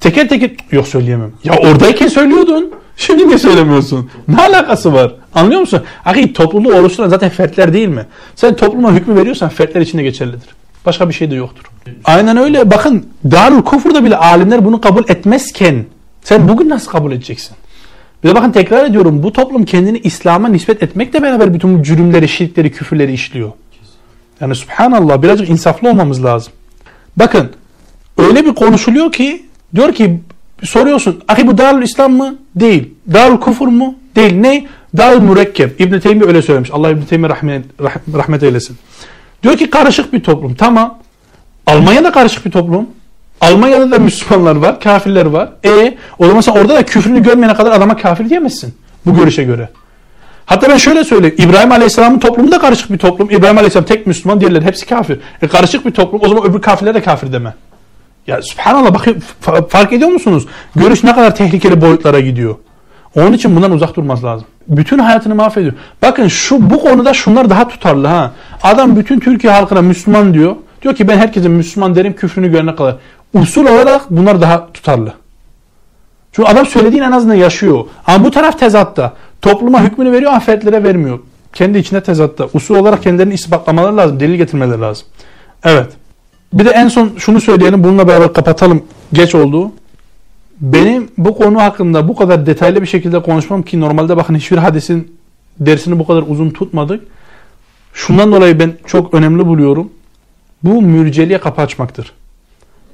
Teker 0.01 0.28
teker 0.28 0.51
yok 0.70 0.89
söyleyemem. 0.89 1.32
Ya 1.44 1.57
oradayken 1.57 2.09
söylüyordun. 2.09 2.70
Şimdi 2.97 3.28
niye 3.28 3.39
söylemiyorsun? 3.39 4.11
Ne 4.28 4.43
alakası 4.43 4.93
var? 4.93 5.15
Anlıyor 5.35 5.61
musun? 5.61 5.82
Akı 6.05 6.32
topluluğu 6.32 6.74
oluşturan 6.74 7.09
zaten 7.09 7.31
fertler 7.31 7.73
değil 7.73 7.89
mi? 7.89 8.07
Sen 8.35 8.57
topluma 8.57 8.93
hükmü 8.93 9.16
veriyorsan 9.16 9.48
fertler 9.48 9.81
içinde 9.81 10.02
geçerlidir. 10.02 10.48
Başka 10.86 11.09
bir 11.09 11.15
şey 11.15 11.31
de 11.31 11.35
yoktur. 11.35 11.65
Aynen 12.05 12.36
öyle. 12.36 12.70
Bakın 12.70 13.07
Darül 13.31 13.62
Kufur'da 13.62 14.05
bile 14.05 14.16
alimler 14.16 14.65
bunu 14.65 14.81
kabul 14.81 15.02
etmezken 15.09 15.85
sen 16.22 16.48
bugün 16.48 16.68
nasıl 16.68 16.90
kabul 16.90 17.12
edeceksin? 17.12 17.56
Bir 18.24 18.28
de 18.28 18.34
bakın 18.34 18.52
tekrar 18.52 18.84
ediyorum 18.84 19.22
bu 19.22 19.32
toplum 19.32 19.64
kendini 19.64 19.98
İslam'a 19.98 20.48
nispet 20.48 20.82
etmekle 20.82 21.22
beraber 21.22 21.55
bütün 21.55 21.78
bu 21.78 21.82
cürümleri, 21.82 22.28
şirkleri, 22.28 22.72
küfürleri 22.72 23.12
işliyor. 23.12 23.52
Yani 24.40 24.55
subhanallah 24.55 25.22
birazcık 25.22 25.48
insaflı 25.48 25.90
olmamız 25.90 26.24
lazım. 26.24 26.52
Bakın 27.16 27.51
öyle 28.18 28.47
bir 28.47 28.55
konuşuluyor 28.55 29.12
ki 29.12 29.47
diyor 29.74 29.94
ki 29.94 30.20
soruyorsun 30.62 31.22
ahi 31.28 31.47
bu 31.47 31.59
Darül 31.59 31.82
İslam 31.82 32.12
mı? 32.12 32.36
Değil. 32.56 32.94
Darül 33.12 33.36
Kufur 33.36 33.68
mu? 33.68 33.94
Değil. 34.16 34.34
Ne? 34.34 34.66
Darül 34.97 35.20
Mürekkep. 35.20 35.80
İbn 35.80 35.98
Teymi 35.98 36.24
öyle 36.24 36.42
söylemiş. 36.42 36.70
Allah 36.72 36.90
İbn 36.90 37.02
Teymi 37.02 37.28
rahmet, 37.28 37.64
rahmet 38.14 38.42
eylesin. 38.42 38.76
Diyor 39.42 39.56
ki 39.56 39.70
karışık 39.70 40.12
bir 40.12 40.22
toplum. 40.22 40.55
Tamam. 40.55 40.98
Almanya 41.66 42.05
da 42.05 42.12
karışık 42.12 42.47
bir 42.47 42.51
toplum. 42.51 42.86
Almanya'da 43.40 43.90
da 43.90 43.98
Müslümanlar 43.98 44.56
var, 44.56 44.80
kafirler 44.80 45.26
var. 45.26 45.48
E 45.64 45.98
o 46.18 46.26
zaman 46.26 46.40
sen 46.40 46.52
orada 46.52 46.74
da 46.74 46.82
küfrünü 46.82 47.22
görmeyene 47.22 47.54
kadar 47.54 47.72
adama 47.72 47.96
kafir 47.96 48.28
diyemezsin. 48.28 48.74
Bu 49.06 49.14
görüşe 49.14 49.44
göre. 49.44 49.68
Hatta 50.46 50.68
ben 50.68 50.76
şöyle 50.76 51.04
söyleyeyim. 51.04 51.36
İbrahim 51.38 51.72
Aleyhisselam'ın 51.72 52.18
toplumu 52.18 52.52
da 52.52 52.58
karışık 52.58 52.92
bir 52.92 52.98
toplum. 52.98 53.30
İbrahim 53.30 53.56
Aleyhisselam 53.58 53.86
tek 53.86 54.06
Müslüman, 54.06 54.40
diğerleri 54.40 54.64
hepsi 54.64 54.86
kafir. 54.86 55.20
E 55.42 55.48
karışık 55.48 55.86
bir 55.86 55.90
toplum. 55.90 56.20
O 56.24 56.28
zaman 56.28 56.44
öbür 56.44 56.60
kafirler 56.62 56.94
de 56.94 57.02
kafir 57.02 57.32
deme. 57.32 57.54
Ya 58.26 58.42
subhanallah 58.42 58.94
bakın 58.94 59.22
fark 59.68 59.92
ediyor 59.92 60.10
musunuz? 60.10 60.46
Görüş 60.76 61.04
ne 61.04 61.14
kadar 61.14 61.36
tehlikeli 61.36 61.80
boyutlara 61.80 62.20
gidiyor. 62.20 62.54
Onun 63.16 63.32
için 63.32 63.56
bundan 63.56 63.72
uzak 63.72 63.96
durmaz 63.96 64.24
lazım. 64.24 64.46
Bütün 64.68 64.98
hayatını 64.98 65.34
mahvediyor. 65.34 65.72
Bakın 66.02 66.28
şu 66.28 66.70
bu 66.70 66.80
konuda 66.82 67.14
şunlar 67.14 67.50
daha 67.50 67.68
tutarlı 67.68 68.06
ha. 68.06 68.32
Adam 68.62 68.96
bütün 68.96 69.20
Türkiye 69.20 69.52
halkına 69.52 69.82
Müslüman 69.82 70.34
diyor. 70.34 70.56
Diyor 70.82 70.94
ki 70.94 71.08
ben 71.08 71.18
herkese 71.18 71.48
Müslüman 71.48 71.94
derim 71.94 72.12
küfrünü 72.12 72.50
görene 72.50 72.74
kadar. 72.74 72.96
Usul 73.35 73.66
olarak 73.66 74.11
bunlar 74.11 74.40
daha 74.40 74.73
tutarlı. 74.73 75.15
Çünkü 76.32 76.48
adam 76.48 76.66
söylediğin 76.66 77.02
en 77.02 77.12
azından 77.12 77.35
yaşıyor. 77.35 77.85
Ama 78.07 78.24
bu 78.24 78.31
taraf 78.31 78.59
tezatta. 78.59 79.12
Topluma 79.43 79.82
hükmünü 79.82 80.12
veriyor 80.12 80.31
ama 80.31 80.40
fertlere 80.40 80.85
vermiyor. 80.85 81.19
Kendi 81.52 81.78
içinde 81.78 82.02
tezatta. 82.02 82.48
Usul 82.55 82.74
olarak 82.74 83.02
kendilerini 83.02 83.35
ispatlamaları 83.35 83.97
lazım. 83.97 84.20
Delil 84.20 84.35
getirmeleri 84.35 84.81
lazım. 84.81 85.07
Evet. 85.65 85.89
Bir 86.52 86.65
de 86.65 86.70
en 86.70 86.89
son 86.89 87.12
şunu 87.16 87.40
söyleyelim. 87.40 87.85
Bununla 87.85 88.09
beraber 88.09 88.32
kapatalım. 88.32 88.82
Geç 89.12 89.35
oldu. 89.35 89.73
Benim 90.61 91.09
bu 91.19 91.39
konu 91.39 91.62
hakkında 91.62 92.09
bu 92.09 92.16
kadar 92.16 92.47
detaylı 92.47 92.82
bir 92.82 92.86
şekilde 92.86 93.23
konuşmam 93.23 93.62
ki 93.62 93.81
normalde 93.81 94.16
bakın 94.16 94.35
hiçbir 94.35 94.57
hadisin 94.57 95.16
dersini 95.61 95.98
bu 95.98 96.07
kadar 96.07 96.24
uzun 96.28 96.51
tutmadık. 96.51 97.05
Şundan 97.93 98.32
dolayı 98.32 98.59
ben 98.59 98.73
çok 98.86 99.15
önemli 99.15 99.47
buluyorum. 99.47 99.90
Bu 100.62 100.82
mürceliğe 100.82 101.40
kapı 101.40 101.62
açmaktır. 101.62 102.12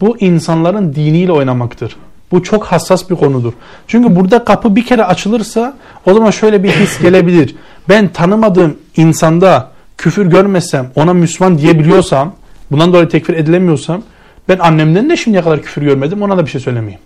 Bu 0.00 0.18
insanların 0.18 0.94
diniyle 0.94 1.32
oynamaktır. 1.32 1.96
Bu 2.32 2.42
çok 2.42 2.64
hassas 2.64 3.10
bir 3.10 3.14
konudur. 3.14 3.52
Çünkü 3.86 4.16
burada 4.16 4.44
kapı 4.44 4.76
bir 4.76 4.86
kere 4.86 5.04
açılırsa 5.04 5.76
o 6.06 6.14
zaman 6.14 6.30
şöyle 6.30 6.62
bir 6.62 6.70
his 6.70 7.00
gelebilir. 7.00 7.56
Ben 7.88 8.08
tanımadığım 8.08 8.76
insanda 8.96 9.70
küfür 9.98 10.26
görmesem, 10.26 10.90
ona 10.94 11.14
Müslüman 11.14 11.58
diyebiliyorsam, 11.58 12.32
bundan 12.70 12.92
dolayı 12.92 13.08
tekfir 13.08 13.34
edilemiyorsam, 13.34 14.02
ben 14.48 14.58
annemden 14.58 15.10
de 15.10 15.16
şimdiye 15.16 15.42
kadar 15.42 15.62
küfür 15.62 15.82
görmedim, 15.82 16.22
ona 16.22 16.38
da 16.38 16.46
bir 16.46 16.50
şey 16.50 16.60
söylemeyeyim. 16.60 17.00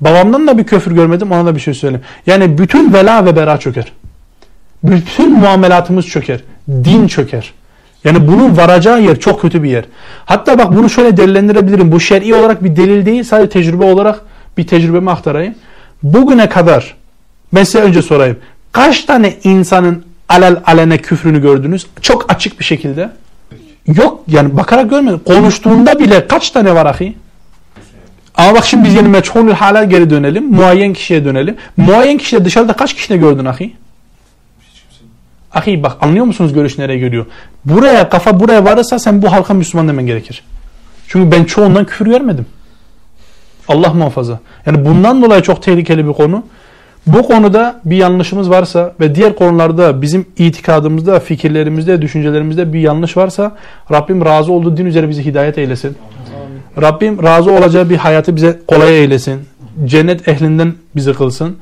Babamdan 0.00 0.46
da 0.46 0.58
bir 0.58 0.64
küfür 0.64 0.92
görmedim, 0.92 1.32
ona 1.32 1.46
da 1.46 1.54
bir 1.54 1.60
şey 1.60 1.74
söyleyeyim. 1.74 2.04
Yani 2.26 2.58
bütün 2.58 2.92
vela 2.92 3.24
ve 3.24 3.36
bera 3.36 3.58
çöker. 3.58 3.92
Bütün 4.84 5.38
muamelatımız 5.38 6.06
çöker. 6.06 6.40
Din 6.68 7.06
çöker. 7.06 7.52
Yani 8.04 8.28
bunun 8.28 8.56
varacağı 8.56 9.02
yer 9.02 9.20
çok 9.20 9.40
kötü 9.40 9.62
bir 9.62 9.70
yer. 9.70 9.84
Hatta 10.24 10.58
bak 10.58 10.76
bunu 10.76 10.90
şöyle 10.90 11.16
delillendirebilirim. 11.16 11.92
Bu 11.92 12.00
şer'i 12.00 12.34
olarak 12.34 12.64
bir 12.64 12.76
delil 12.76 13.06
değil, 13.06 13.24
sadece 13.24 13.48
tecrübe 13.48 13.84
olarak 13.84 14.20
bir 14.58 14.66
tecrübemi 14.66 15.10
aktarayım. 15.10 15.54
Bugüne 16.02 16.48
kadar 16.48 16.96
ben 17.52 17.64
size 17.64 17.80
önce 17.80 18.02
sorayım. 18.02 18.36
Kaç 18.72 19.04
tane 19.04 19.34
insanın 19.44 20.04
alel 20.28 20.56
alene 20.66 20.98
küfrünü 20.98 21.42
gördünüz? 21.42 21.86
Çok 22.02 22.32
açık 22.32 22.60
bir 22.60 22.64
şekilde. 22.64 23.10
Yok 23.86 24.22
yani 24.28 24.56
bakarak 24.56 24.90
görmedim. 24.90 25.20
Konuştuğunda 25.26 25.98
bile 25.98 26.26
kaç 26.26 26.50
tane 26.50 26.74
var 26.74 26.86
ahi? 26.86 27.16
Ama 28.34 28.54
bak 28.54 28.64
şimdi 28.64 28.84
biz 28.84 28.94
yeni 28.94 29.08
meçhulül 29.08 29.52
hala 29.52 29.84
geri 29.84 30.10
dönelim. 30.10 30.52
Muayyen 30.52 30.92
kişiye 30.92 31.24
dönelim. 31.24 31.56
Muayyen 31.76 32.18
kişide 32.18 32.44
dışarıda 32.44 32.72
kaç 32.72 32.94
kişide 32.94 33.16
gördün 33.16 33.44
ahi? 33.44 33.72
Ahi 35.54 35.82
bak 35.82 35.96
anlıyor 36.00 36.24
musunuz 36.24 36.52
görüş 36.52 36.78
nereye 36.78 36.98
geliyor? 36.98 37.26
Buraya 37.64 38.08
kafa 38.08 38.40
buraya 38.40 38.64
varırsa 38.64 38.98
sen 38.98 39.22
bu 39.22 39.32
halka 39.32 39.54
Müslüman 39.54 39.88
demen 39.88 40.06
gerekir. 40.06 40.44
Çünkü 41.08 41.32
ben 41.32 41.44
çoğundan 41.44 41.84
küfür 41.84 42.06
görmedim. 42.06 42.46
Allah 43.68 43.92
muhafaza. 43.92 44.40
Yani 44.66 44.84
bundan 44.84 45.22
dolayı 45.22 45.42
çok 45.42 45.62
tehlikeli 45.62 46.08
bir 46.08 46.12
konu. 46.12 46.42
Bu 47.06 47.22
konuda 47.22 47.80
bir 47.84 47.96
yanlışımız 47.96 48.50
varsa 48.50 48.94
ve 49.00 49.14
diğer 49.14 49.36
konularda 49.36 50.02
bizim 50.02 50.26
itikadımızda, 50.36 51.20
fikirlerimizde, 51.20 52.02
düşüncelerimizde 52.02 52.72
bir 52.72 52.80
yanlış 52.80 53.16
varsa 53.16 53.56
Rabbim 53.92 54.24
razı 54.24 54.52
olduğu 54.52 54.76
din 54.76 54.86
üzere 54.86 55.08
bizi 55.08 55.24
hidayet 55.24 55.58
eylesin. 55.58 55.96
Amin. 56.44 56.86
Rabbim 56.88 57.22
razı 57.22 57.52
olacağı 57.52 57.90
bir 57.90 57.96
hayatı 57.96 58.36
bize 58.36 58.58
kolay 58.66 58.98
eylesin. 58.98 59.40
Cennet 59.84 60.28
ehlinden 60.28 60.74
bizi 60.96 61.12
kılsın. 61.12 61.56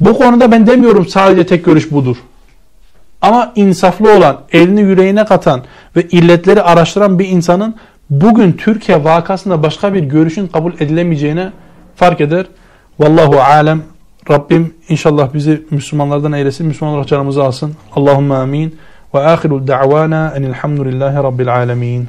Bu 0.00 0.18
konuda 0.18 0.52
ben 0.52 0.66
demiyorum 0.66 1.06
sadece 1.06 1.46
tek 1.46 1.64
görüş 1.64 1.92
budur. 1.92 2.16
Ama 3.22 3.52
insaflı 3.54 4.16
olan, 4.16 4.40
elini 4.52 4.80
yüreğine 4.80 5.24
katan 5.24 5.62
ve 5.96 6.02
illetleri 6.02 6.62
araştıran 6.62 7.18
bir 7.18 7.28
insanın 7.28 7.74
bugün 8.10 8.52
Türkiye 8.52 9.04
vakasında 9.04 9.62
başka 9.62 9.94
bir 9.94 10.02
görüşün 10.02 10.46
kabul 10.46 10.72
edilemeyeceğine 10.74 11.52
fark 11.96 12.20
eder. 12.20 12.46
Vallahu 12.98 13.40
alem. 13.40 13.82
Rabbim 14.30 14.74
inşallah 14.88 15.34
bizi 15.34 15.66
Müslümanlardan 15.70 16.32
eylesin. 16.32 16.66
Müslüman 16.66 16.94
olarak 16.94 17.08
canımızı 17.08 17.44
alsın. 17.44 17.74
Allahümme 17.96 18.34
amin. 18.34 18.78
Ve 19.14 19.18
ahiru 19.18 19.66
da'vana 19.66 20.32
enilhamdülillahi 20.36 21.16
rabbil 21.16 21.54
alemin. 21.54 22.08